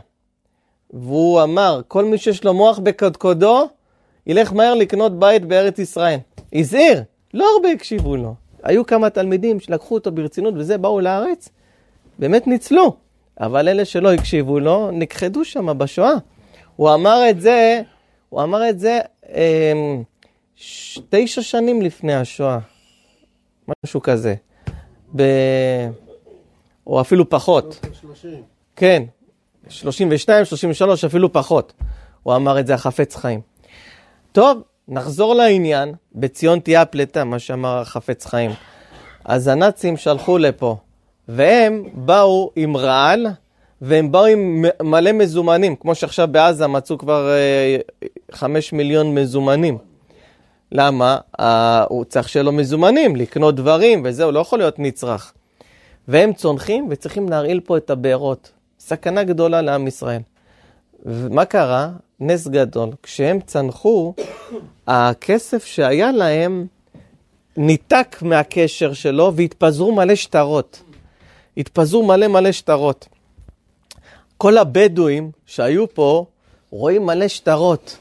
והוא 0.93 1.43
אמר, 1.43 1.81
כל 1.89 2.05
מי 2.05 2.19
שיש 2.19 2.45
לו 2.45 2.55
מוח 2.55 2.79
בקודקודו, 2.79 3.69
ילך 4.27 4.53
מהר 4.53 4.75
לקנות 4.75 5.19
בית 5.19 5.45
בארץ 5.45 5.79
ישראל. 5.79 6.19
הזהיר, 6.53 7.03
לא 7.35 7.47
הרבה 7.57 7.71
הקשיבו 7.71 8.17
לו. 8.17 8.35
היו 8.63 8.87
כמה 8.87 9.11
תלמידים 9.11 9.61
שלקחו 9.61 9.95
אותו 9.95 10.13
ברצינות 10.13 10.55
וזה, 10.57 10.79
באו 10.79 11.01
לארץ, 11.01 11.49
באמת 12.19 12.47
ניצלו. 12.47 12.97
אבל 13.41 13.69
אלה 13.69 13.85
שלא 13.85 14.13
הקשיבו 14.13 14.61
לו, 14.61 14.91
נכחדו 14.91 15.45
שם 15.45 15.79
בשואה. 15.79 16.15
הוא 16.77 16.95
אמר 16.95 17.31
את 17.31 17.41
זה, 17.41 17.83
הוא 18.29 18.43
אמר 18.43 18.69
את 18.69 18.79
זה 18.79 19.01
ש... 20.57 20.99
תשע 21.09 21.43
שנים 21.43 21.83
לפני 21.83 22.15
השואה, 22.15 22.59
משהו 23.85 24.03
כזה. 24.03 24.35
ב... 25.17 25.23
או 26.87 27.01
אפילו 27.01 27.31
פחות. 27.31 27.81
שלושים. 28.01 28.43
כן, 28.77 29.03
32, 29.69 30.45
33, 30.45 31.05
אפילו 31.05 31.33
פחות. 31.33 31.73
הוא 32.23 32.37
אמר 32.37 32.61
את 32.61 32.67
זה 32.67 32.75
החפץ 32.75 33.17
חיים. 33.17 33.41
טוב, 34.33 34.63
נחזור 34.89 35.35
לעניין, 35.35 35.95
בציון 36.15 36.61
תהיה 36.61 36.83
הפלטה, 36.83 37.25
מה 37.25 37.39
שאמר 37.39 37.79
החפץ 37.79 38.27
חיים. 38.27 38.51
אז 39.25 39.49
הנאצים 39.49 39.97
שלחו 39.97 40.39
לפה, 40.39 40.77
והם 41.29 41.85
באו 41.95 42.51
עם 42.57 42.77
רעל, 42.77 43.27
והם 43.81 44.13
באו 44.13 44.27
עם 44.27 44.65
מלא 44.83 45.13
מזומנים, 45.13 45.77
כמו 45.77 45.95
שעכשיו 45.95 46.29
בעזה 46.31 46.67
מצאו 46.67 46.99
כבר 46.99 47.31
אה, 47.31 47.77
חמש 48.33 48.73
מיליון 48.73 49.15
מזומנים. 49.15 49.79
למה? 50.73 51.19
אה, 51.41 51.85
הוא 51.89 52.05
צריך 52.05 52.29
שיהיה 52.29 52.43
לו 52.43 52.53
מזומנים, 52.53 53.17
לקנות 53.17 53.55
דברים 53.55 54.03
וזהו, 54.05 54.33
לא 54.33 54.41
יכול 54.41 54.59
להיות 54.59 54.79
נצרך. 54.79 55.33
והם 56.09 56.33
צונחים 56.33 56.87
וצריכים 56.91 57.29
להרעיל 57.29 57.61
פה 57.61 57.77
את 57.77 57.91
הבארות. 57.91 58.53
סכנה 58.79 59.25
גדולה 59.25 59.63
לעם 59.63 59.87
ישראל. 59.87 60.21
ומה 61.07 61.45
קרה? 61.45 61.91
נס 62.21 62.47
גדול. 62.47 62.89
כשהם 63.03 63.41
צנחו, 63.41 64.15
הכסף 64.87 65.65
שהיה 65.65 66.13
להם 66.13 66.67
ניתק 67.57 68.17
מהקשר 68.23 68.93
שלו 68.93 69.33
והתפזרו 69.37 69.93
מלא 69.93 70.15
שטרות. 70.15 70.83
התפזרו 71.57 72.07
מלא 72.07 72.29
מלא 72.29 72.53
שטרות. 72.53 73.09
כל 74.39 74.59
הבדואים 74.59 75.31
שהיו 75.47 75.95
פה 75.95 76.27
רואים 76.71 77.07
מלא 77.07 77.29
שטרות, 77.29 77.99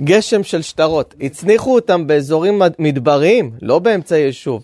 גשם 0.00 0.42
של 0.42 0.62
שטרות. 0.62 1.14
הצניחו 1.20 1.74
אותם 1.74 2.06
באזורים 2.06 2.62
מדבריים, 2.78 3.50
לא 3.62 3.78
באמצע 3.78 4.16
יישוב, 4.16 4.62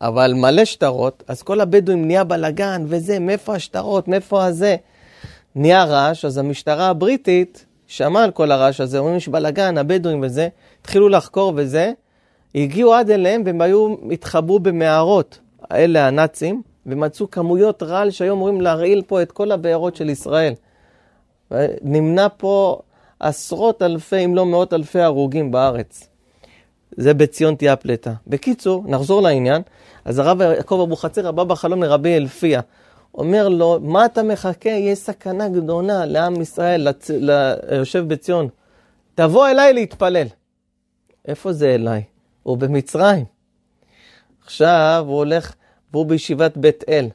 אבל 0.00 0.32
מלא 0.34 0.64
שטרות, 0.64 1.22
אז 1.28 1.42
כל 1.42 1.60
הבדואים 1.60 2.06
נהיה 2.06 2.24
בלאגן 2.24 2.84
וזה, 2.88 3.18
מאיפה 3.18 3.54
השטרות, 3.54 4.08
מאיפה 4.08 4.44
הזה. 4.44 4.76
נהיה 5.54 5.84
רעש, 5.84 6.24
אז 6.24 6.38
המשטרה 6.38 6.88
הבריטית 6.88 7.66
שמעה 7.86 8.24
על 8.24 8.30
כל 8.30 8.52
הרעש 8.52 8.80
הזה, 8.80 8.98
אומרים 8.98 9.16
יש 9.16 9.28
בלאגן, 9.28 9.78
הבדואים 9.78 10.22
וזה, 10.22 10.48
התחילו 10.80 11.08
לחקור 11.08 11.52
וזה, 11.56 11.92
הגיעו 12.54 12.94
עד 12.94 13.10
אליהם 13.10 13.42
והם 13.46 13.60
היו, 13.60 13.94
התחבאו 14.12 14.58
במערות, 14.58 15.38
אלה 15.72 16.06
הנאצים, 16.06 16.62
ומצאו 16.88 17.30
כמויות 17.30 17.82
רעל 17.82 18.10
שהיו 18.10 18.34
אמורים 18.34 18.60
להרעיל 18.60 19.02
פה 19.06 19.22
את 19.22 19.32
כל 19.32 19.52
הבארות 19.52 19.96
של 19.96 20.10
ישראל. 20.10 20.52
נמנע 21.82 22.26
פה 22.36 22.80
עשרות 23.20 23.82
אלפי, 23.82 24.24
אם 24.24 24.34
לא 24.34 24.46
מאות 24.46 24.72
אלפי 24.72 25.00
הרוגים 25.00 25.50
בארץ. 25.50 26.08
זה 26.96 27.14
בציון 27.14 27.54
תהיה 27.54 27.72
הפלטה. 27.72 28.12
בקיצור, 28.26 28.84
נחזור 28.86 29.22
לעניין. 29.22 29.62
אז 30.04 30.18
הרב 30.18 30.40
יעקב 30.40 30.80
אבוחצירא 30.86 31.30
בא 31.30 31.44
בחלום 31.44 31.82
לרבי 31.82 32.16
אלפיה. 32.16 32.60
אומר 33.14 33.48
לו, 33.48 33.78
מה 33.82 34.04
אתה 34.04 34.22
מחכה? 34.22 34.70
יש 34.70 34.98
סכנה 34.98 35.48
גדולה 35.48 36.06
לעם 36.06 36.40
ישראל, 36.40 36.88
לצ... 36.88 37.10
ליושב 37.10 38.04
בציון. 38.08 38.48
תבוא 39.14 39.48
אליי 39.48 39.72
להתפלל. 39.72 40.26
איפה 41.28 41.52
זה 41.52 41.74
אליי? 41.74 42.02
הוא 42.42 42.58
במצרים. 42.58 43.24
עכשיו 44.44 45.04
הוא 45.08 45.16
הולך, 45.16 45.54
והוא 45.92 46.06
בישיבת 46.06 46.56
בית 46.56 46.84
אל. 46.88 47.08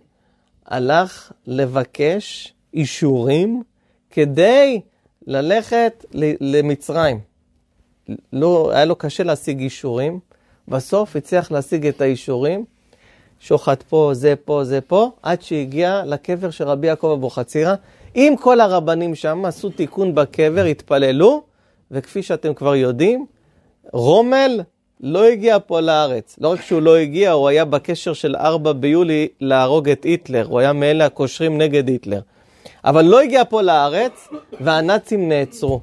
הלך 0.66 1.32
לבקש 1.48 2.54
אישורים 2.74 3.64
כדי 4.10 4.82
ללכת 5.28 6.06
למצרים. 6.42 7.20
לא, 8.34 8.72
היה 8.72 8.86
לו 8.86 8.96
קשה 8.96 9.24
להשיג 9.24 9.60
אישורים, 9.60 10.20
בסוף 10.68 11.16
הצליח 11.16 11.52
להשיג 11.52 11.88
את 11.88 12.02
האישורים, 12.02 12.66
שוחט 13.40 13.84
פה, 13.84 14.12
זה 14.14 14.34
פה, 14.46 14.64
זה 14.64 14.82
פה, 14.82 15.12
עד 15.24 15.42
שהגיע 15.42 16.04
לקבר 16.06 16.50
של 16.50 16.64
רבי 16.64 16.88
יעקב 16.88 17.08
אבוחצירא. 17.18 17.76
עם 18.16 18.38
כל 18.38 18.60
הרבנים 18.60 19.16
שם 19.16 19.46
עשו 19.46 19.70
תיקון 19.70 20.16
בקבר, 20.16 20.64
התפללו, 20.64 21.44
וכפי 21.92 22.24
שאתם 22.24 22.54
כבר 22.54 22.76
יודעים, 22.76 23.26
רומל 23.94 24.62
לא 25.04 25.24
הגיע 25.24 25.58
פה 25.68 25.80
לארץ. 25.80 26.36
לא 26.42 26.52
רק 26.52 26.62
שהוא 26.62 26.82
לא 26.82 26.96
הגיע, 26.96 27.32
הוא 27.32 27.48
היה 27.48 27.66
בקשר 27.66 28.14
של 28.14 28.36
4 28.36 28.74
ביולי 28.74 29.28
להרוג 29.40 29.90
את 29.90 30.04
היטלר, 30.04 30.48
הוא 30.50 30.60
היה 30.60 30.74
מאלה 30.74 31.06
הקושרים 31.06 31.58
נגד 31.58 31.88
היטלר. 31.88 32.22
אבל 32.86 33.06
לא 33.06 33.22
הגיע 33.22 33.46
פה 33.46 33.62
לארץ, 33.62 34.28
והנאצים 34.62 35.30
נעצרו. 35.30 35.82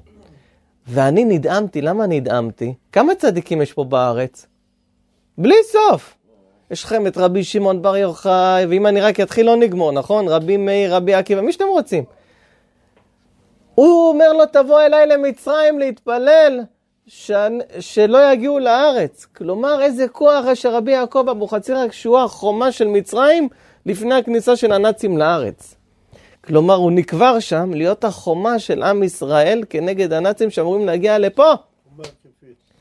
ואני 0.87 1.25
נדהמתי, 1.25 1.83
למה 1.83 2.07
נדהמתי? 2.07 2.75
כמה 2.93 3.15
צדיקים 3.15 3.63
יש 3.63 3.73
פה 3.73 3.85
בארץ? 3.85 4.47
בלי 5.39 5.55
סוף. 5.65 6.15
יש 6.71 6.85
לכם 6.85 7.07
את 7.07 7.19
רבי 7.19 7.45
שמעון 7.45 7.83
בר 7.83 7.97
יוחאי, 7.97 8.67
ואם 8.67 8.87
אני 8.87 9.01
רק 9.01 9.21
אתחיל 9.21 9.47
לא 9.47 9.57
נגמור, 9.57 9.93
נכון? 9.93 10.29
רבי 10.29 10.57
מאיר, 10.57 10.95
רבי 10.95 11.15
עקיבא, 11.15 11.41
מי 11.41 11.53
שאתם 11.53 11.69
רוצים. 11.69 12.05
הוא 13.75 14.09
אומר 14.09 14.33
לו, 14.33 14.47
תבוא 14.47 14.81
אליי 14.81 15.07
למצרים 15.07 15.79
להתפלל, 15.79 16.61
ש... 17.13 17.31
שלא 17.81 18.33
יגיעו 18.33 18.59
לארץ. 18.59 19.27
כלומר, 19.37 19.83
איזה 19.83 20.09
כוח 20.09 20.45
יש 20.51 20.67
לרבי 20.67 20.93
יעקב 20.93 21.27
אבוחצירא 21.31 21.89
כשהוא 21.89 22.19
החומה 22.19 22.73
של 22.73 22.87
מצרים 22.89 23.49
לפני 23.87 24.15
הכניסה 24.15 24.57
של 24.57 24.73
הנאצים 24.73 25.19
לארץ. 25.19 25.75
כלומר, 26.45 26.75
הוא 26.75 26.93
נקבר 26.93 27.41
שם 27.41 27.75
להיות 27.75 28.05
החומה 28.05 28.59
של 28.59 28.83
עם 28.83 29.03
ישראל 29.03 29.65
כנגד 29.71 30.13
הנאצים 30.13 30.51
שאמורים 30.51 30.87
להגיע 30.87 31.19
לפה. 31.19 31.53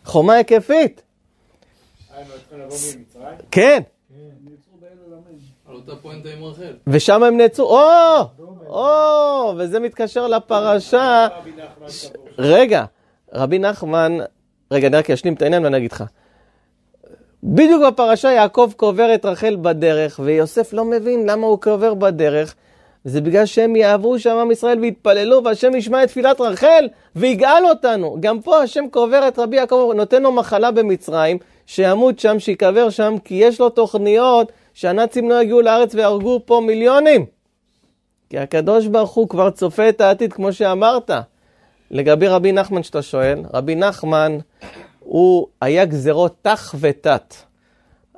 חומה 0.05 0.33
היקפית. 0.33 1.01
כן. 3.51 3.81
ושם 6.87 7.23
הם 7.23 7.37
נעצרו, 7.37 7.79
או, 7.79 8.21
או, 8.67 9.53
וזה 9.57 9.79
מתקשר 9.79 10.27
לפרשה. 10.27 11.27
רגע, 12.37 12.85
רבי 13.33 13.59
נחמן, 13.59 14.17
רגע, 14.71 14.87
אני 14.87 14.97
רק 14.97 15.09
אשלים 15.09 15.33
את 15.33 15.41
העניין 15.41 15.63
ואני 15.63 15.77
אגיד 15.77 15.91
לך. 15.91 16.03
בדיוק 17.43 17.83
בפרשה 17.87 18.31
יעקב 18.31 18.71
קובר 18.75 19.15
את 19.15 19.25
רחל 19.25 19.57
בדרך, 19.61 20.19
ויוסף 20.23 20.73
לא 20.73 20.85
מבין 20.85 21.29
למה 21.29 21.47
הוא 21.47 21.61
קובר 21.61 21.93
בדרך. 21.93 22.55
זה 23.05 23.21
בגלל 23.21 23.45
שהם 23.45 23.75
יעברו 23.75 24.19
שם 24.19 24.37
עם 24.37 24.51
ישראל 24.51 24.79
ויתפללו, 24.79 25.43
והשם 25.43 25.75
ישמע 25.75 26.03
את 26.03 26.07
תפילת 26.07 26.41
רחל 26.41 26.87
ויגאל 27.15 27.65
אותנו. 27.69 28.17
גם 28.19 28.41
פה 28.41 28.57
השם 28.57 28.85
קובר 28.91 29.27
את 29.27 29.39
רבי 29.39 29.57
יעקב, 29.57 29.91
נותן 29.95 30.23
לו 30.23 30.31
מחלה 30.31 30.71
במצרים, 30.71 31.37
שימות 31.65 32.19
שם, 32.19 32.39
שיקבר 32.39 32.89
שם, 32.89 33.15
כי 33.23 33.35
יש 33.35 33.59
לו 33.59 33.69
תוכניות 33.69 34.51
שהנאצים 34.73 35.29
לא 35.29 35.41
יגיעו 35.41 35.61
לארץ 35.61 35.95
ויהרגו 35.95 36.41
פה 36.45 36.61
מיליונים. 36.65 37.25
כי 38.29 38.37
הקדוש 38.37 38.87
ברוך 38.87 39.11
הוא 39.11 39.29
כבר 39.29 39.49
צופה 39.49 39.89
את 39.89 40.01
העתיד, 40.01 40.33
כמו 40.33 40.53
שאמרת. 40.53 41.11
לגבי 41.91 42.27
רבי 42.27 42.51
נחמן 42.51 42.83
שאתה 42.83 43.01
שואל, 43.01 43.43
רבי 43.53 43.75
נחמן 43.75 44.37
הוא 44.99 45.47
היה 45.61 45.85
גזרות 45.85 46.35
תח 46.41 46.75
ותת. 46.79 47.35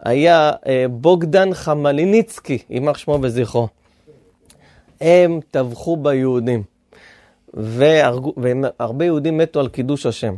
היה 0.02 0.52
אה, 0.68 0.86
בוגדן 0.90 1.54
חמליניצקי, 1.54 2.58
יימח 2.70 2.98
שמו 2.98 3.20
וזכרו. 3.22 3.68
הם 5.02 5.40
טבחו 5.52 5.98
ביהודים, 5.98 6.64
והרבה 7.54 9.06
יהודים 9.06 9.38
מתו 9.38 9.60
על 9.60 9.68
קידוש 9.68 10.06
השם. 10.06 10.36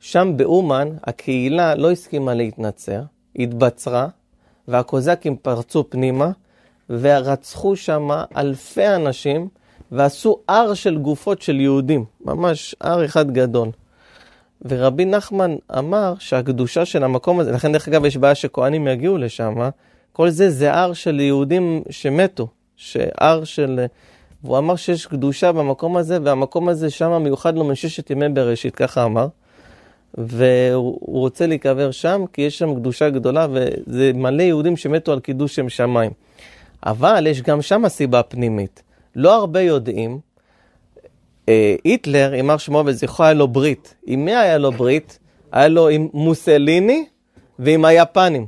שם 0.00 0.32
באומן 0.36 0.88
הקהילה 1.04 1.74
לא 1.74 1.90
הסכימה 1.90 2.34
להתנצר, 2.34 3.02
התבצרה, 3.36 4.08
והקוזקים 4.68 5.36
פרצו 5.36 5.90
פנימה, 5.90 6.30
ורצחו 6.90 7.76
שם 7.76 8.08
אלפי 8.36 8.88
אנשים, 8.88 9.48
ועשו 9.92 10.38
הר 10.48 10.74
של 10.74 10.98
גופות 10.98 11.42
של 11.42 11.60
יהודים, 11.60 12.04
ממש 12.24 12.74
הר 12.80 13.04
אחד 13.04 13.30
גדול. 13.30 13.68
ורבי 14.64 15.04
נחמן 15.04 15.56
אמר 15.78 16.14
שהקדושה 16.18 16.84
של 16.84 17.04
המקום 17.04 17.40
הזה, 17.40 17.52
לכן 17.52 17.72
דרך 17.72 17.88
אגב 17.88 18.04
יש 18.04 18.16
בעיה 18.16 18.34
שכהנים 18.34 18.88
יגיעו 18.88 19.18
לשם, 19.18 19.54
כל 20.12 20.30
זה 20.30 20.50
זה 20.50 20.74
הר 20.74 20.92
של 20.92 21.20
יהודים 21.20 21.82
שמתו, 21.90 22.48
שהר 22.76 23.44
של... 23.44 23.84
והוא 24.44 24.58
אמר 24.58 24.76
שיש 24.76 25.06
קדושה 25.06 25.52
במקום 25.52 25.96
הזה, 25.96 26.18
והמקום 26.22 26.68
הזה 26.68 26.90
שם 26.90 27.22
מיוחד 27.22 27.56
לו 27.56 27.64
מששת 27.64 28.10
ימי 28.10 28.28
בראשית, 28.28 28.74
ככה 28.74 29.04
אמר. 29.04 29.26
והוא 30.18 31.20
רוצה 31.20 31.46
להיקבר 31.46 31.90
שם, 31.90 32.24
כי 32.32 32.42
יש 32.42 32.58
שם 32.58 32.74
קדושה 32.74 33.10
גדולה, 33.10 33.46
וזה 33.50 34.12
מלא 34.14 34.42
יהודים 34.42 34.76
שמתו 34.76 35.12
על 35.12 35.20
קידוש 35.20 35.56
שם 35.56 35.68
שמיים. 35.68 36.10
אבל 36.86 37.26
יש 37.26 37.42
גם 37.42 37.62
שם 37.62 37.88
סיבה 37.88 38.22
פנימית. 38.22 38.82
לא 39.16 39.34
הרבה 39.34 39.60
יודעים, 39.60 40.20
אה, 41.48 41.74
היטלר, 41.84 42.34
יימח 42.34 42.58
שמו 42.58 42.82
וזכרו, 42.86 43.24
היה 43.24 43.34
לו 43.34 43.48
ברית. 43.48 43.94
עם 44.06 44.24
מי 44.24 44.34
היה 44.36 44.58
לו 44.58 44.72
ברית? 44.72 45.18
היה 45.52 45.68
לו 45.68 45.88
עם 45.88 46.08
מוסליני 46.12 47.04
ועם 47.58 47.84
היפנים. 47.84 48.46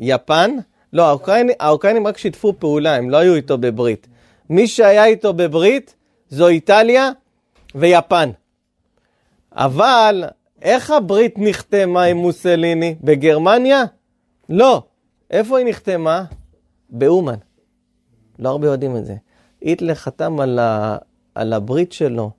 יפן? 0.00 0.56
לא, 0.92 1.08
האוקראינים, 1.08 1.54
האוקראינים 1.60 2.06
רק 2.06 2.18
שיתפו 2.18 2.54
פעולה, 2.58 2.96
הם 2.96 3.10
לא 3.10 3.16
היו 3.16 3.34
איתו 3.34 3.58
בברית. 3.58 4.06
מי 4.50 4.66
שהיה 4.66 5.04
איתו 5.04 5.32
בברית 5.32 5.94
זו 6.28 6.48
איטליה 6.48 7.10
ויפן. 7.74 8.30
אבל 9.52 10.24
איך 10.62 10.90
הברית 10.90 11.34
נחתמה 11.36 12.02
עם 12.02 12.16
מוסליני? 12.16 12.94
בגרמניה? 13.00 13.82
לא. 14.48 14.82
איפה 15.30 15.58
היא 15.58 15.66
נחתמה? 15.66 16.24
באומן. 16.90 17.38
לא 18.38 18.48
הרבה 18.48 18.66
יודעים 18.66 18.96
את 18.96 19.04
זה. 19.04 19.14
היטלר 19.64 19.94
חתם 19.94 20.40
על, 20.40 20.58
ה, 20.58 20.96
על 21.34 21.52
הברית 21.52 21.92
שלו 21.92 22.30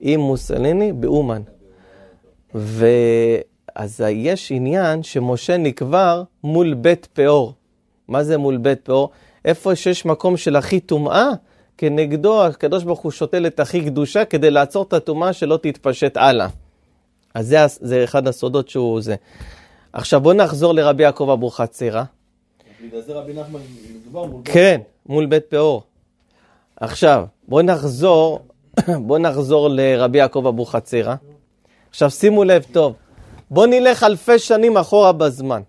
עם 0.00 0.20
מוסליני 0.20 0.92
באומן. 0.92 1.42
ואז 2.54 4.04
יש 4.10 4.52
עניין 4.52 5.02
שמשה 5.02 5.56
נקבר 5.56 6.22
מול 6.44 6.74
בית 6.74 7.08
פאור. 7.12 7.52
מה 8.08 8.24
זה 8.24 8.38
מול 8.38 8.56
בית 8.56 8.80
פאור? 8.84 9.10
איפה 9.44 9.76
שיש 9.76 10.06
מקום 10.06 10.36
של 10.36 10.56
הכי 10.56 10.80
טומאה, 10.80 11.28
כנגדו 11.78 12.44
הקדוש 12.44 12.84
ברוך 12.84 13.00
הוא 13.00 13.12
שותל 13.12 13.46
את 13.46 13.60
הכי 13.60 13.84
קדושה 13.84 14.24
כדי 14.24 14.50
לעצור 14.50 14.82
את 14.82 14.92
הטומאה 14.92 15.32
שלא 15.32 15.58
תתפשט 15.62 16.16
הלאה. 16.16 16.48
אז 17.34 17.46
זה, 17.46 17.56
זה 17.66 18.04
אחד 18.04 18.28
הסודות 18.28 18.68
שהוא 18.68 19.00
זה. 19.00 19.14
עכשיו 19.92 20.20
בואו 20.20 20.34
נחזור 20.34 20.74
לרבי 20.74 21.02
יעקב 21.02 21.30
אבוחצירא. 21.30 22.02
בגלל 22.84 23.00
זה 23.00 23.12
רבי 23.12 23.32
נחמן 23.32 23.60
מדובר 23.94 24.24
מול 24.24 24.42
כן, 24.44 24.80
מול 25.06 25.26
בית 25.26 25.44
פאור. 25.48 25.82
עכשיו, 26.80 27.24
בואו 27.48 27.62
נחזור, 27.62 28.40
בואו 29.06 29.18
נחזור 29.18 29.68
לרבי 29.68 30.18
יעקב 30.18 30.46
אבוחצירא. 30.46 31.14
עכשיו 31.90 32.10
שימו 32.10 32.44
לב 32.44 32.64
טוב, 32.72 32.94
בואו 33.50 33.66
נלך 33.66 34.02
אלפי 34.02 34.38
שנים 34.38 34.76
אחורה 34.76 35.12
בזמן. 35.12 35.62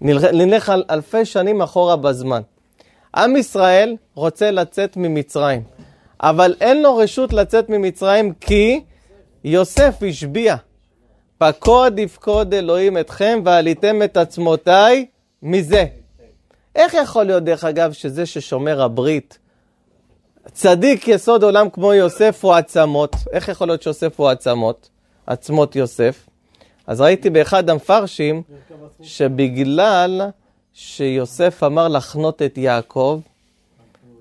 נלך, 0.00 0.24
נלך 0.24 0.68
על 0.68 0.84
אלפי 0.90 1.24
שנים 1.24 1.62
אחורה 1.62 1.96
בזמן. 1.96 2.42
עם 3.16 3.36
ישראל 3.36 3.96
רוצה 4.14 4.50
לצאת 4.50 4.96
ממצרים. 4.96 5.62
אבל 6.20 6.54
אין 6.60 6.82
לו 6.82 6.96
רשות 6.96 7.32
לצאת 7.32 7.68
ממצרים 7.68 8.32
כי 8.40 8.80
יוסף 9.44 9.94
השביע. 10.08 10.56
פקוד 11.38 11.98
יפקוד 11.98 12.54
אלוהים 12.54 12.98
אתכם 12.98 13.40
ועליתם 13.44 14.02
את 14.02 14.16
עצמותיי 14.16 15.06
מזה. 15.42 15.84
איך 16.74 16.94
יכול 16.94 17.24
להיות, 17.24 17.42
דרך 17.42 17.64
אגב, 17.64 17.92
שזה 17.92 18.26
ששומר 18.26 18.82
הברית, 18.82 19.38
צדיק 20.52 21.08
יסוד 21.08 21.42
עולם 21.42 21.70
כמו 21.70 21.94
יוסף 21.94 22.44
הוא 22.44 22.54
עצמות? 22.54 23.16
איך 23.32 23.48
יכול 23.48 23.66
להיות 23.66 23.82
שיוסף 23.82 24.20
הוא 24.20 24.28
עצמות? 24.28 24.88
עצמות 25.26 25.76
יוסף. 25.76 26.26
אז 26.86 27.00
ראיתי 27.00 27.30
באחד 27.30 27.70
המפרשים 27.70 28.42
שבגלל 29.02 30.22
שיוסף 30.72 31.62
אמר 31.62 31.88
לחנות 31.88 32.42
את 32.42 32.58
יעקב, 32.58 33.20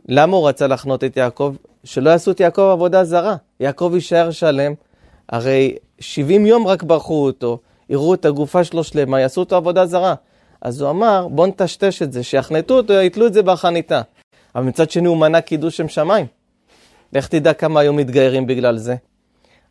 למה 0.10 0.38
הוא 0.38 0.48
רצה 0.48 0.68
לחנות 0.68 1.04
את 1.04 1.18
יעקב? 1.18 1.56
שלא 1.84 2.10
יעשו 2.10 2.32
את 2.32 2.40
יעקב 2.40 2.62
עבודה 2.62 3.04
זרה. 3.04 3.36
יעקב 3.60 3.92
יישאר 3.94 4.32
שלם. 4.32 4.74
הרי 5.30 5.76
70 6.00 6.46
יום 6.46 6.68
רק 6.68 6.84
ברכו 6.84 7.26
אותו, 7.26 7.60
יראו 7.90 8.14
את 8.14 8.26
הגופה 8.26 8.64
שלו 8.64 8.84
שלמה, 8.84 9.20
יעשו 9.20 9.42
אותו 9.42 9.56
עבודה 9.56 9.86
זרה. 9.86 10.16
אז 10.62 10.82
הוא 10.82 10.90
אמר, 10.90 11.28
בוא 11.28 11.48
נטשטש 11.48 12.02
את 12.02 12.14
זה, 12.14 12.24
שיחנתו 12.24 12.78
אותו, 12.78 12.94
יתלו 12.94 13.28
את 13.28 13.34
זה 13.34 13.44
בחניתה. 13.44 14.02
אבל 14.56 14.64
מצד 14.64 14.92
שני 14.92 15.08
הוא 15.08 15.18
מנע 15.18 15.42
קידוש 15.42 15.78
שם 15.78 15.88
שמיים. 15.88 16.26
לך 17.14 17.28
תדע 17.28 17.54
כמה 17.54 17.80
היו 17.80 17.94
מתגיירים 17.94 18.48
בגלל 18.48 18.78
זה. 18.78 18.96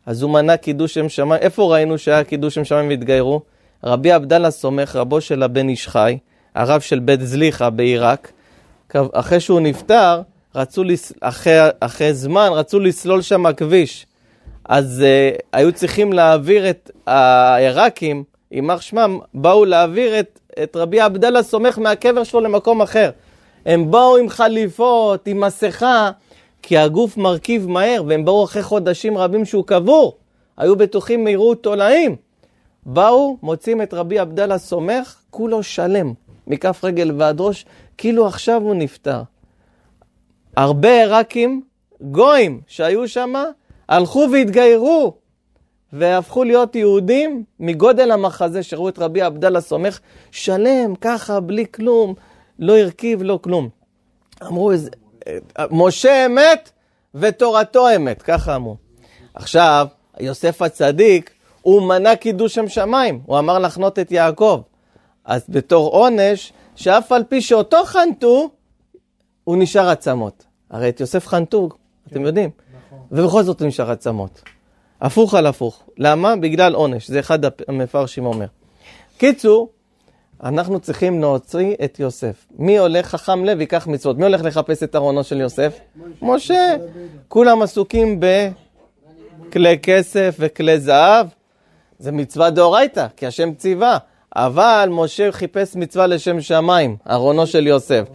אז 0.05 0.21
הוא 0.21 0.31
מנע 0.31 0.57
קידוש 0.57 0.93
שם 0.93 1.09
שמיים. 1.09 1.41
איפה 1.41 1.73
ראינו 1.73 1.97
שהיה 1.97 2.23
קידוש 2.23 2.55
שם 2.55 2.65
שמיים 2.65 2.89
והתגיירו? 2.89 3.41
רבי 3.83 4.11
עבדאללה 4.11 4.51
סומך, 4.51 4.95
רבו 4.95 5.21
של 5.21 5.43
הבן 5.43 5.69
איש 5.69 5.87
חי, 5.87 6.17
הרב 6.55 6.81
של 6.81 6.99
בית 6.99 7.21
זליכה 7.21 7.69
בעיראק, 7.69 8.31
אחרי 9.13 9.39
שהוא 9.39 9.59
נפטר, 9.59 10.21
רצו, 10.55 10.83
לס... 10.83 11.13
אחרי, 11.21 11.59
אחרי 11.79 12.13
זמן, 12.13 12.49
רצו 12.51 12.79
לסלול 12.79 13.21
שם 13.21 13.45
הכביש. 13.45 14.05
אז 14.65 15.03
uh, 15.03 15.41
היו 15.53 15.71
צריכים 15.71 16.13
להעביר 16.13 16.69
את 16.69 16.91
העיראקים, 17.07 18.23
יימח 18.51 18.81
שמם, 18.81 19.19
באו 19.33 19.65
להעביר 19.65 20.19
את, 20.19 20.39
את 20.63 20.75
רבי 20.75 20.99
עבדאללה 20.99 21.43
סומך 21.43 21.79
מהקבר 21.79 22.23
שלו 22.23 22.41
למקום 22.41 22.81
אחר. 22.81 23.09
הם 23.65 23.91
באו 23.91 24.17
עם 24.17 24.29
חליפות, 24.29 25.27
עם 25.27 25.39
מסכה, 25.39 26.11
כי 26.61 26.77
הגוף 26.77 27.17
מרכיב 27.17 27.69
מהר, 27.69 28.03
והם 28.07 28.25
באו 28.25 28.43
אחרי 28.43 28.63
חודשים 28.63 29.17
רבים 29.17 29.45
שהוא 29.45 29.63
קבור. 29.65 30.17
היו 30.57 30.75
בטוחים 30.75 31.23
מהירות 31.23 31.63
תולעים. 31.63 32.15
באו, 32.85 33.37
מוצאים 33.41 33.81
את 33.81 33.93
רבי 33.93 34.19
עבדאללה 34.19 34.57
סומך, 34.57 35.15
כולו 35.29 35.63
שלם, 35.63 36.13
מכף 36.47 36.83
רגל 36.83 37.11
ועד 37.17 37.41
ראש, 37.41 37.65
כאילו 37.97 38.27
עכשיו 38.27 38.61
הוא 38.61 38.75
נפטר. 38.75 39.21
הרבה 40.57 41.01
עיראקים, 41.01 41.61
גויים 42.01 42.61
שהיו 42.67 43.07
שם, 43.07 43.33
הלכו 43.89 44.27
והתגיירו 44.31 45.13
והפכו 45.93 46.43
להיות 46.43 46.75
יהודים 46.75 47.43
מגודל 47.59 48.11
המחזה 48.11 48.63
שראו 48.63 48.89
את 48.89 48.99
רבי 48.99 49.21
עבדאללה 49.21 49.61
סומך 49.61 49.99
שלם, 50.31 50.95
ככה, 51.01 51.39
בלי 51.39 51.65
כלום, 51.71 52.13
לא 52.63 52.77
הרכיב, 52.77 53.23
לא 53.23 53.39
כלום. 53.43 53.69
אמרו, 54.43 54.71
משה 55.71 56.25
אמת 56.25 56.71
ותורתו 57.15 57.95
אמת, 57.95 58.21
ככה 58.21 58.55
אמרו. 58.55 58.75
עכשיו, 59.33 59.87
יוסף 60.19 60.61
הצדיק, 60.61 61.31
הוא 61.61 61.81
מנע 61.81 62.15
קידוש 62.15 62.55
שם 62.55 62.67
שמיים, 62.67 63.21
הוא 63.25 63.39
אמר 63.39 63.59
לחנות 63.59 63.99
את 63.99 64.11
יעקב. 64.11 64.61
אז 65.25 65.45
בתור 65.49 65.89
עונש, 65.89 66.53
שאף 66.75 67.11
על 67.11 67.23
פי 67.23 67.41
שאותו 67.41 67.85
חנתו, 67.85 68.49
הוא 69.43 69.57
נשאר 69.57 69.89
עצמות. 69.89 70.45
הרי 70.69 70.89
את 70.89 70.99
יוסף 70.99 71.27
חנתו, 71.27 71.69
אתם 72.07 72.15
כן, 72.15 72.25
יודעים. 72.25 72.49
נכון. 72.87 72.99
ובכל 73.11 73.43
זאת 73.43 73.59
הוא 73.59 73.67
נשאר 73.67 73.91
עצמות. 73.91 74.41
הפוך 75.01 75.33
על 75.33 75.45
הפוך. 75.45 75.83
למה? 75.97 76.35
בגלל 76.35 76.73
עונש. 76.73 77.07
זה 77.07 77.19
אחד 77.19 77.39
המפרשים 77.67 78.25
אומר. 78.25 78.45
קיצור, 79.17 79.69
אנחנו 80.43 80.79
צריכים 80.79 81.21
להוציא 81.21 81.75
את 81.83 81.99
יוסף. 81.99 82.45
מי 82.57 82.77
הולך 82.77 83.07
חכם 83.07 83.45
לב 83.45 83.59
ייקח 83.59 83.87
מצוות? 83.87 84.17
מי 84.17 84.23
הולך 84.23 84.41
לחפש 84.43 84.83
את 84.83 84.95
ארונו 84.95 85.23
של 85.23 85.41
יוסף? 85.41 85.79
משה. 86.21 86.75
כולם 87.27 87.61
עסוקים 87.61 88.19
בכלי 89.49 89.79
כסף 89.79 90.35
וכלי 90.39 90.79
זהב. 90.79 91.27
זה 91.99 92.11
מצווה 92.11 92.49
דאורייתא, 92.49 93.07
כי 93.17 93.27
השם 93.27 93.53
ציווה. 93.53 93.97
אבל 94.35 94.89
משה 94.91 95.31
חיפש 95.31 95.75
מצווה 95.75 96.07
לשם 96.07 96.41
שמיים, 96.41 96.95
ארונו 97.09 97.47
של 97.47 97.67
יוסף. 97.67 98.07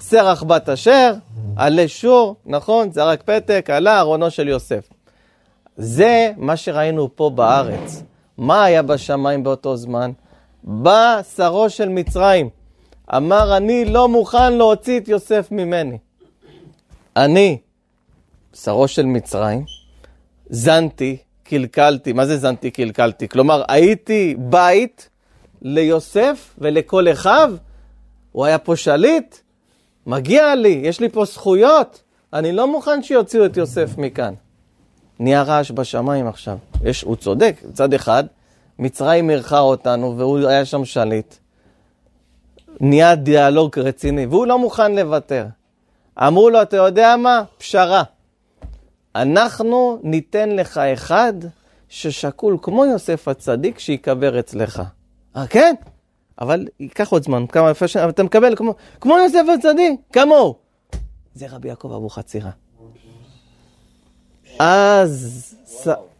סרח 0.00 0.42
בת 0.42 0.68
אשר, 0.68 1.12
עלה 1.56 1.88
שור, 1.88 2.36
נכון? 2.46 2.92
זרק 2.92 3.22
פתק, 3.22 3.70
עלה 3.72 4.00
ארונו 4.00 4.30
של 4.30 4.48
יוסף. 4.48 4.88
זה 5.76 6.32
מה 6.36 6.56
שראינו 6.56 7.16
פה 7.16 7.30
בארץ. 7.34 8.02
מה 8.38 8.64
היה 8.64 8.82
בשמיים 8.82 9.44
באותו 9.44 9.76
זמן? 9.76 10.12
בא 10.66 11.20
שרו 11.36 11.70
של 11.70 11.88
מצרים, 11.88 12.48
אמר, 13.16 13.56
אני 13.56 13.84
לא 13.84 14.08
מוכן 14.08 14.52
להוציא 14.52 14.98
את 14.98 15.08
יוסף 15.08 15.48
ממני. 15.50 15.98
אני, 17.16 17.58
שרו 18.54 18.88
של 18.88 19.06
מצרים, 19.06 19.64
זנתי, 20.50 21.16
קלקלתי, 21.44 22.12
מה 22.12 22.26
זה 22.26 22.36
זנתי, 22.36 22.70
קלקלתי? 22.70 23.28
כלומר, 23.28 23.62
הייתי 23.68 24.34
בית 24.38 25.08
ליוסף 25.62 26.54
ולכל 26.58 27.12
אחיו, 27.12 27.54
הוא 28.32 28.44
היה 28.44 28.58
פה 28.58 28.76
שליט, 28.76 29.36
מגיע 30.06 30.54
לי, 30.54 30.80
יש 30.82 31.00
לי 31.00 31.08
פה 31.08 31.24
זכויות, 31.24 32.02
אני 32.32 32.52
לא 32.52 32.72
מוכן 32.72 33.02
שיוציאו 33.02 33.46
את 33.46 33.56
יוסף 33.56 33.98
מכאן. 33.98 34.34
נהיה 35.18 35.42
רעש 35.42 35.70
בשמיים 35.70 36.26
עכשיו. 36.26 36.58
יש, 36.84 37.02
הוא 37.02 37.16
צודק, 37.16 37.56
מצד 37.68 37.94
אחד, 37.94 38.24
מצרים 38.78 39.30
אירחה 39.30 39.60
אותנו 39.60 40.14
והוא 40.18 40.38
היה 40.48 40.64
שם 40.64 40.84
שליט. 40.84 41.34
נהיה 42.80 43.14
דיאלוג 43.14 43.78
רציני, 43.78 44.26
והוא 44.26 44.46
לא 44.46 44.58
מוכן 44.58 44.94
לוותר. 44.94 45.46
אמרו 46.18 46.50
לו, 46.50 46.62
אתה 46.62 46.76
יודע 46.76 47.16
מה? 47.16 47.42
פשרה. 47.58 48.02
אנחנו 49.16 49.98
ניתן 50.02 50.50
לך 50.50 50.78
אחד 50.78 51.32
ששקול 51.88 52.58
כמו 52.62 52.84
יוסף 52.84 53.28
הצדיק 53.28 53.78
שיקבר 53.78 54.38
אצלך. 54.38 54.82
אה, 55.36 55.46
כן? 55.46 55.74
אבל 56.40 56.66
ייקח 56.80 57.12
עוד 57.12 57.22
זמן, 57.22 57.46
כמה 57.46 57.74
שנים, 57.86 58.02
אבל 58.02 58.10
אתה 58.10 58.22
מקבל 58.22 58.56
כמו, 58.56 58.74
כמו 59.00 59.18
יוסף 59.18 59.44
הצדיק, 59.54 60.00
כמוהו. 60.12 60.54
זה 61.34 61.46
רבי 61.50 61.68
יעקב 61.68 61.92
אבוחצירא. 61.92 62.50
אז, 64.58 65.54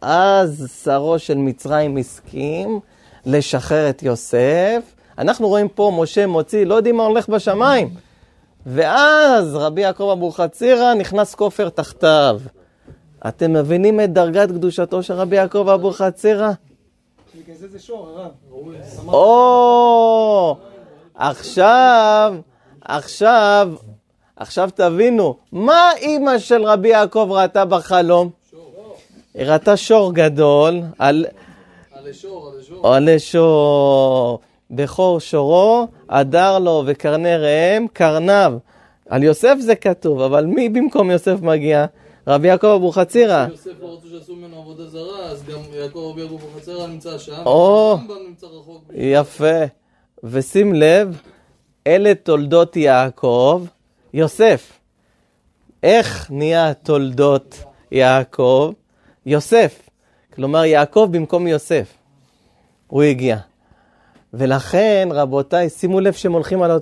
אז 0.01 0.71
שרו 0.83 1.19
של 1.19 1.37
מצרים 1.37 1.97
הסכים 1.97 2.79
לשחרר 3.25 3.89
את 3.89 4.03
יוסף. 4.03 4.81
אנחנו 5.17 5.47
רואים 5.47 5.67
פה 5.67 5.91
משה 6.01 6.27
מוציא, 6.27 6.65
לא 6.65 6.75
יודעים 6.75 6.97
מה 6.97 7.03
הולך 7.03 7.29
בשמיים. 7.29 7.89
ואז 8.65 9.55
רבי 9.55 9.81
יעקב 9.81 10.09
אבוחצירא 10.13 10.93
נכנס 10.93 11.35
כופר 11.35 11.69
תחתיו. 11.69 12.39
אתם 13.27 13.53
מבינים 13.53 13.99
את 14.01 14.13
דרגת 14.13 14.49
קדושתו 14.49 15.03
של 15.03 15.13
רבי 15.13 15.35
יעקב 15.35 15.69
אבוחצירא? 15.69 16.51
בגלל 17.35 17.55
זה 17.55 17.67
זה 17.67 17.79
שור, 17.79 18.09
הרב. 18.09 18.31
או, 19.07 20.57
עכשיו, 21.15 22.35
עכשיו, 22.81 23.73
עכשיו 24.37 24.69
תבינו, 24.75 25.35
מה 25.51 25.91
אימא 25.97 26.37
של 26.37 26.63
רבי 26.63 26.89
יעקב 26.89 27.27
ראתה 27.31 27.65
בחלום? 27.65 28.29
היא 29.33 29.45
ראתה 29.45 29.77
שור 29.77 30.13
גדול, 30.13 30.81
על... 30.99 31.25
עלי 32.83 33.19
שור. 33.19 34.39
בכור 34.71 35.19
שורו, 35.19 35.87
הדר 36.09 36.59
לו 36.59 36.83
וקרני 36.85 37.35
ראם, 37.37 37.87
קרניו. 37.93 38.53
על 39.09 39.23
יוסף 39.23 39.55
זה 39.59 39.75
כתוב, 39.75 40.21
אבל 40.21 40.45
מי 40.45 40.69
במקום 40.69 41.11
יוסף 41.11 41.41
מגיע? 41.41 41.85
רבי 42.27 42.47
יעקב 42.47 42.67
אבוחצירא. 42.67 43.47
יוסף 43.51 43.71
לא 43.81 43.93
רצו 43.93 44.07
שעשו 44.09 44.35
ממנו 44.35 44.57
עבודה 44.57 44.85
זרה, 44.85 45.25
אז 45.25 45.43
גם 45.43 45.59
יעקב 45.73 45.99
רבי 46.11 46.21
יעקב 46.21 46.33
אבוחצירא 46.33 46.87
נמצא 46.87 47.17
שם. 47.17 47.41
או, 47.45 47.97
יפה. 48.93 49.59
ושים 50.23 50.73
לב, 50.73 51.21
אלה 51.87 52.15
תולדות 52.15 52.75
יעקב, 52.75 53.63
יוסף. 54.17 54.79
איך 55.83 56.27
נהיה 56.31 56.73
תולדות 56.73 57.63
יעקב? 57.91 58.71
יוסף. 59.25 59.89
כלומר, 60.33 60.65
יעקב 60.65 61.07
במקום 61.11 61.47
יוסף. 61.47 61.93
הוא 62.87 63.03
הגיע. 63.03 63.37
ולכן, 64.33 65.09
רבותיי, 65.11 65.69
שימו 65.69 65.99
לב 65.99 66.13
שהם 66.13 66.33
הולכים 66.33 66.61
על... 66.61 66.79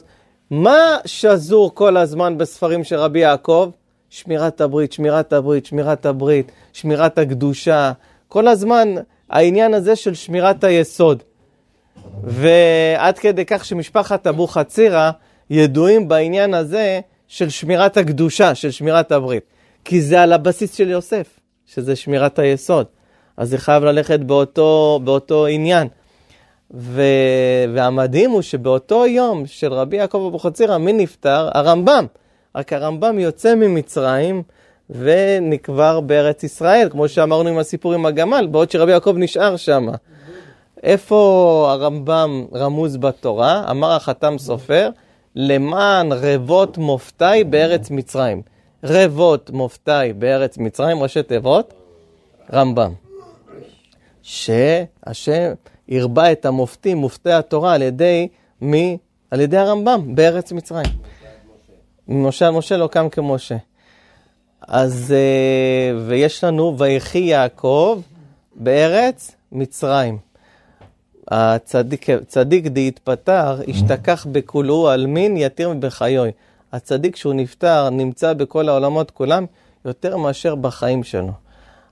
מה 0.52 0.98
שזור 1.06 1.76
כל 1.76 1.98
הזמן 1.98 2.38
בספרים 2.38 2.84
של 2.84 2.96
רבי 2.96 3.20
יעקב? 3.20 3.72
שמירת 4.10 4.62
הברית, 4.62 4.94
שמירת 4.94 5.34
הברית, 5.34 5.66
שמירת 5.66 6.06
הברית, 6.06 6.52
שמירת 6.74 7.18
הקדושה. 7.18 7.92
כל 8.28 8.48
הזמן 8.48 8.96
העניין 9.30 9.74
הזה 9.74 9.96
של 9.96 10.14
שמירת 10.14 10.64
היסוד. 10.64 11.24
ועד 12.24 13.20
כדי 13.20 13.46
כך 13.46 13.66
שמשפחת 13.66 14.28
אבוחצירא 14.28 15.12
ידועים 15.50 16.08
בעניין 16.08 16.54
הזה 16.54 17.00
של 17.28 17.50
שמירת 17.50 17.98
הקדושה, 17.98 18.56
של 18.56 18.72
שמירת 18.72 19.12
הברית. 19.12 19.44
כי 19.86 20.02
זה 20.02 20.22
על 20.22 20.34
הבסיס 20.34 20.76
של 20.76 20.90
יוסף, 20.90 21.40
שזה 21.66 21.96
שמירת 21.96 22.40
היסוד. 22.40 22.86
אז 23.38 23.50
זה 23.50 23.58
חייב 23.58 23.84
ללכת 23.84 24.20
באותו, 24.20 25.00
באותו 25.04 25.46
עניין. 25.46 25.88
ו... 26.74 27.02
והמדהים 27.74 28.32
הוא 28.32 28.42
שבאותו 28.42 29.06
יום 29.06 29.46
של 29.46 29.74
רבי 29.74 29.98
יעקב 29.98 30.26
אבוחצירא, 30.28 30.78
מי 30.78 30.94
נפטר? 30.94 31.50
הרמב"ם. 31.54 32.06
רק 32.56 32.74
הרמב"ם 32.74 33.20
יוצא 33.20 33.56
ממצרים 33.56 34.44
ונקבר 34.90 36.00
בארץ 36.00 36.44
ישראל, 36.44 36.88
כמו 36.92 37.08
שאמרנו 37.08 37.50
עם 37.50 37.58
הסיפור 37.58 37.94
עם 37.94 38.06
הגמל, 38.06 38.48
בעוד 38.52 38.72
שרבי 38.72 38.92
יעקב 38.92 39.16
נשאר 39.18 39.56
שם. 39.56 39.88
איפה 40.84 41.68
הרמב"ם 41.72 42.46
רמוז 42.56 42.98
בתורה? 42.98 43.64
אמר 43.72 43.92
החתם 43.92 44.38
סופר, 44.38 44.90
למען 45.36 46.12
רבות 46.12 46.78
מופתי 46.78 47.44
בארץ 47.50 47.92
מצרים. 47.92 48.42
רבות 48.84 49.50
מופתי 49.50 50.14
בארץ 50.18 50.58
מצרים, 50.58 51.04
ראשי 51.04 51.24
תיבות, 51.24 51.74
רמב"ם. 52.54 52.94
שהשם 54.22 55.54
הרבה 55.92 56.32
את 56.32 56.46
המופתים, 56.46 56.98
מופתי 56.98 57.32
התורה, 57.32 57.74
על 57.74 57.82
ידי 57.82 58.28
מי? 58.62 58.98
על 59.32 59.42
ידי 59.42 59.58
הרמב"ם 59.58 60.16
בארץ 60.16 60.52
מצרים. 60.52 60.86
משה 62.08 62.52
משה 62.52 62.78
לא 62.78 62.88
קם 62.88 63.10
כמשה. 63.10 63.58
אז, 64.68 65.14
אה, 65.18 65.98
ויש 66.08 66.44
לנו, 66.44 66.78
ויחי 66.78 67.20
יעקב 67.20 68.02
בארץ 68.56 69.36
מצרים. 69.52 70.18
הצדיק 71.28 72.08
צדיק 72.28 72.68
דהתפטר, 72.68 73.62
השתכח 73.68 74.28
בכולו 74.32 74.90
עלמין 74.90 75.38
יתיר 75.38 75.74
בחיוי. 75.80 76.32
הצדיק 76.74 77.14
כשהוא 77.14 77.34
נפטר 77.34 77.90
נמצא 77.90 78.34
בכל 78.34 78.70
העולמות 78.70 79.12
כולם 79.12 79.46
יותר 79.86 80.18
מאשר 80.18 80.56
בחיים 80.56 81.04
שלו. 81.04 81.32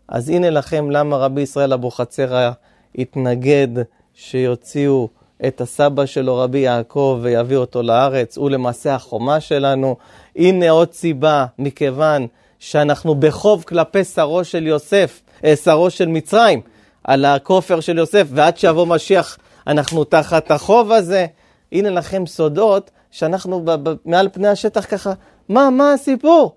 אז 0.07 0.29
הנה 0.29 0.49
לכם 0.49 0.91
למה 0.91 1.17
רבי 1.17 1.41
ישראל 1.41 1.73
אבוחצירא 1.73 2.51
התנגד 2.97 3.67
שיוציאו 4.13 5.07
את 5.47 5.61
הסבא 5.61 6.05
שלו, 6.05 6.37
רבי 6.37 6.59
יעקב, 6.59 7.19
ויביא 7.21 7.57
אותו 7.57 7.81
לארץ. 7.81 8.37
הוא 8.37 8.49
למעשה 8.49 8.95
החומה 8.95 9.39
שלנו. 9.39 9.95
הנה 10.35 10.69
עוד 10.69 10.93
סיבה, 10.93 11.45
מכיוון 11.59 12.27
שאנחנו 12.59 13.15
בחוב 13.15 13.63
כלפי 13.67 14.03
שרו 14.03 14.43
של 14.43 14.67
יוסף, 14.67 15.21
אה, 15.43 15.55
שרו 15.55 15.89
של 15.89 16.07
מצרים, 16.07 16.61
על 17.03 17.25
הכופר 17.25 17.79
של 17.79 17.97
יוסף, 17.97 18.27
ועד 18.29 18.57
שיבוא 18.57 18.87
משיח 18.87 19.37
אנחנו 19.67 20.03
תחת 20.03 20.51
החוב 20.51 20.91
הזה. 20.91 21.25
הנה 21.71 21.89
לכם 21.89 22.25
סודות 22.25 22.91
שאנחנו 23.11 23.65
מעל 24.05 24.29
פני 24.33 24.47
השטח 24.47 24.85
ככה, 24.85 25.13
מה, 25.49 25.69
מה 25.69 25.93
הסיפור? 25.93 26.55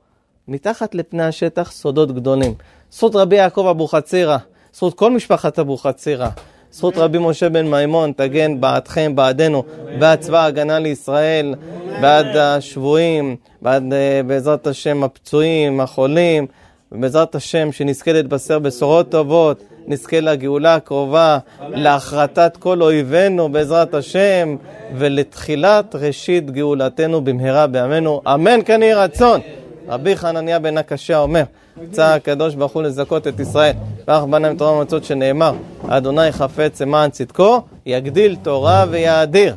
מתחת 0.48 0.94
לפני 0.94 1.24
השטח 1.24 1.70
סודות 1.72 2.12
גדולים. 2.12 2.54
זכות 2.90 3.16
רבי 3.16 3.36
יעקב 3.36 3.66
אבוחצירא, 3.70 4.36
זכות 4.72 4.94
כל 4.94 5.10
משפחת 5.10 5.58
אבוחצירא, 5.58 6.28
זכות 6.72 6.96
רבי 6.96 7.18
משה 7.20 7.48
בן 7.48 7.66
מימון, 7.70 8.12
תגן 8.16 8.60
בעדכם, 8.60 9.16
בעדנו, 9.16 9.62
בעד 9.98 10.20
צבא 10.20 10.38
ההגנה 10.38 10.78
לישראל, 10.78 11.54
בעד 12.00 12.36
השבויים, 12.36 13.36
בעד 13.62 13.92
אה, 13.92 14.20
בעזרת 14.26 14.66
השם 14.66 15.04
הפצועים, 15.04 15.80
החולים, 15.80 16.46
ובעזרת 16.92 17.34
השם 17.34 17.72
שנזכה 17.72 18.12
להתבשר 18.12 18.58
בשורות 18.58 19.10
טובות, 19.10 19.62
נזכה 19.86 20.20
לגאולה 20.20 20.74
הקרובה, 20.74 21.38
להכרתת 21.68 22.56
כל 22.58 22.82
אויבינו 22.82 23.48
בעזרת 23.48 23.94
השם, 23.94 24.56
ולתחילת 24.94 25.94
ראשית 25.94 26.50
גאולתנו 26.50 27.20
במהרה 27.20 27.66
בימינו, 27.66 28.20
אמן 28.34 28.60
כן 28.64 28.82
יהי 28.82 28.94
רצון. 28.94 29.40
רבי 29.88 30.16
חנניה 30.16 30.58
בן 30.58 30.78
הקשה 30.78 31.18
אומר, 31.18 31.42
רצה 31.82 32.14
הקדוש 32.14 32.54
ברוך 32.54 32.72
הוא 32.72 32.82
לזכות 32.82 33.26
את 33.26 33.40
ישראל, 33.40 33.72
ואך 34.08 34.22
בנם 34.22 34.56
תורה 34.56 34.72
ומצות 34.72 35.04
שנאמר, 35.04 35.52
אדוני 35.88 36.32
חפץ 36.32 36.82
למען 36.82 37.10
צדקו, 37.10 37.60
יגדיל 37.86 38.36
תורה 38.42 38.84
ויאדיר. 38.90 39.54